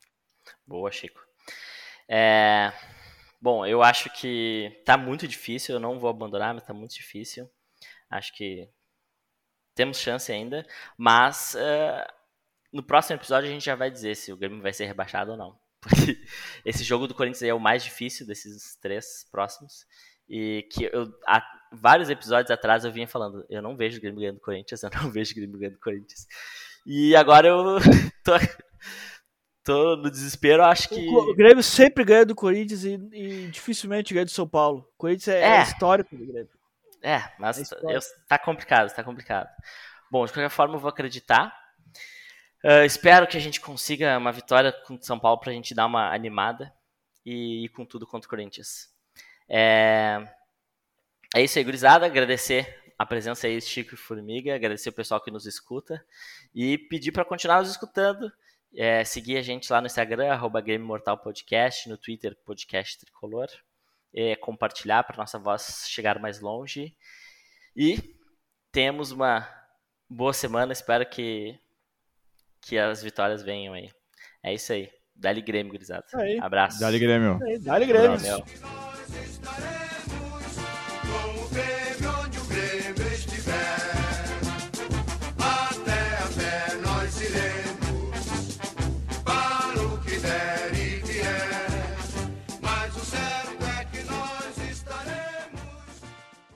Boa, 0.64 0.90
Chico. 0.92 1.20
É, 2.08 2.72
Bom, 3.44 3.66
eu 3.66 3.82
acho 3.82 4.08
que 4.08 4.74
tá 4.86 4.96
muito 4.96 5.28
difícil, 5.28 5.74
eu 5.74 5.78
não 5.78 5.98
vou 6.00 6.08
abandonar, 6.08 6.54
mas 6.54 6.64
tá 6.64 6.72
muito 6.72 6.94
difícil. 6.94 7.46
Acho 8.08 8.34
que 8.34 8.70
temos 9.74 9.98
chance 9.98 10.32
ainda, 10.32 10.66
mas 10.96 11.54
é, 11.54 12.06
no 12.72 12.82
próximo 12.82 13.18
episódio 13.18 13.50
a 13.50 13.52
gente 13.52 13.66
já 13.66 13.74
vai 13.74 13.90
dizer 13.90 14.16
se 14.16 14.32
o 14.32 14.36
Grêmio 14.38 14.62
vai 14.62 14.72
ser 14.72 14.86
rebaixado 14.86 15.32
ou 15.32 15.36
não. 15.36 15.60
Porque 15.78 16.18
esse 16.64 16.82
jogo 16.82 17.06
do 17.06 17.14
Corinthians 17.14 17.42
aí 17.42 17.50
é 17.50 17.54
o 17.54 17.60
mais 17.60 17.84
difícil 17.84 18.26
desses 18.26 18.76
três 18.76 19.26
próximos. 19.30 19.86
E 20.26 20.66
que 20.72 20.88
eu, 20.90 21.12
há 21.26 21.46
vários 21.70 22.08
episódios 22.08 22.50
atrás 22.50 22.86
eu 22.86 22.92
vinha 22.92 23.06
falando, 23.06 23.44
eu 23.50 23.60
não 23.60 23.76
vejo 23.76 23.98
o 23.98 24.00
Grêmio 24.00 24.20
ganhando 24.20 24.36
do 24.36 24.40
Corinthians, 24.40 24.80
eu 24.84 24.90
não 24.90 25.10
vejo 25.10 25.32
o 25.32 25.34
Grêmio 25.34 25.58
ganhando 25.58 25.74
do 25.74 25.80
Corinthians. 25.80 26.26
E 26.86 27.14
agora 27.14 27.48
eu 27.48 27.76
tô, 28.24 28.32
tô 29.64 29.96
no 29.96 30.10
desespero, 30.10 30.62
acho 30.64 30.88
que. 30.88 31.08
O 31.08 31.34
Grêmio 31.34 31.62
sempre 31.62 32.04
ganha 32.04 32.24
do 32.26 32.34
Corinthians 32.34 32.84
e, 32.84 32.94
e 33.12 33.48
dificilmente 33.48 34.12
ganha 34.14 34.24
do 34.26 34.30
São 34.30 34.46
Paulo. 34.46 34.88
O 34.94 34.98
Corinthians 34.98 35.28
é, 35.28 35.40
É. 35.40 35.56
é 35.58 35.62
histórico 35.62 36.14
do 36.16 36.24
Grêmio. 36.26 36.50
É, 37.02 37.22
mas 37.38 37.58
É 37.58 37.76
tá, 37.76 37.92
eu- 37.92 38.00
tá 38.28 38.38
complicado, 38.38 38.94
tá 38.94 39.02
complicado. 39.04 39.48
Bom, 40.10 40.24
de 40.24 40.32
qualquer 40.32 40.48
forma, 40.50 40.74
eu 40.76 40.80
vou 40.80 40.88
acreditar. 40.88 41.54
Ah, 42.64 42.84
espero 42.86 43.26
que 43.26 43.36
a 43.36 43.40
gente 43.40 43.60
consiga 43.60 44.16
uma 44.16 44.32
vitória 44.32 44.72
contra 44.72 45.02
o 45.02 45.06
São 45.06 45.18
Paulo 45.18 45.38
pra 45.38 45.52
gente 45.52 45.74
dar 45.74 45.84
uma 45.86 46.14
animada 46.14 46.72
e 47.24 47.64
ir 47.64 47.68
com 47.70 47.84
tudo 47.84 48.06
contra 48.06 48.26
o 48.26 48.30
Corinthians. 48.30 48.88
É, 49.48 50.26
é 51.34 51.42
isso 51.42 51.58
aí, 51.58 51.64
gurizada. 51.64 52.06
Agradecer 52.06 52.74
a 52.98 53.04
presença 53.04 53.46
aí, 53.46 53.60
Chico 53.60 53.94
e 53.94 53.98
Formiga. 53.98 54.54
Agradecer 54.54 54.88
o 54.88 54.92
pessoal 54.94 55.20
que 55.20 55.30
nos 55.30 55.44
escuta. 55.46 56.02
E 56.54 56.78
pedir 56.78 57.12
para 57.12 57.24
continuar 57.24 57.58
nos 57.60 57.70
escutando. 57.70 58.32
É, 58.76 59.04
seguir 59.04 59.36
a 59.36 59.42
gente 59.42 59.72
lá 59.72 59.80
no 59.80 59.86
Instagram, 59.86 60.32
arroba 60.32 60.60
Game 60.60 60.84
Mortal 60.84 61.16
Podcast, 61.18 61.88
no 61.88 61.96
Twitter, 61.96 62.36
Podcast 62.44 62.98
Tricolor. 62.98 63.48
É, 64.12 64.36
compartilhar 64.36 65.02
para 65.04 65.16
nossa 65.16 65.38
voz 65.38 65.86
chegar 65.88 66.18
mais 66.18 66.40
longe. 66.40 66.96
E 67.76 68.14
temos 68.72 69.10
uma 69.10 69.48
boa 70.08 70.32
semana. 70.32 70.72
Espero 70.72 71.06
que, 71.06 71.58
que 72.60 72.78
as 72.78 73.02
vitórias 73.02 73.42
venham 73.42 73.74
aí. 73.74 73.90
É 74.42 74.52
isso 74.52 74.72
aí. 74.72 74.90
Dali 75.14 75.40
Grêmio, 75.40 75.72
gurizada. 75.72 76.04
Aí. 76.14 76.38
Abraço. 76.40 76.80
Dali 76.80 76.98
Grêmio. 76.98 77.38
Dá-lhe 77.60 77.86
Grêmio. 77.86 78.16
Estarei 78.16 79.83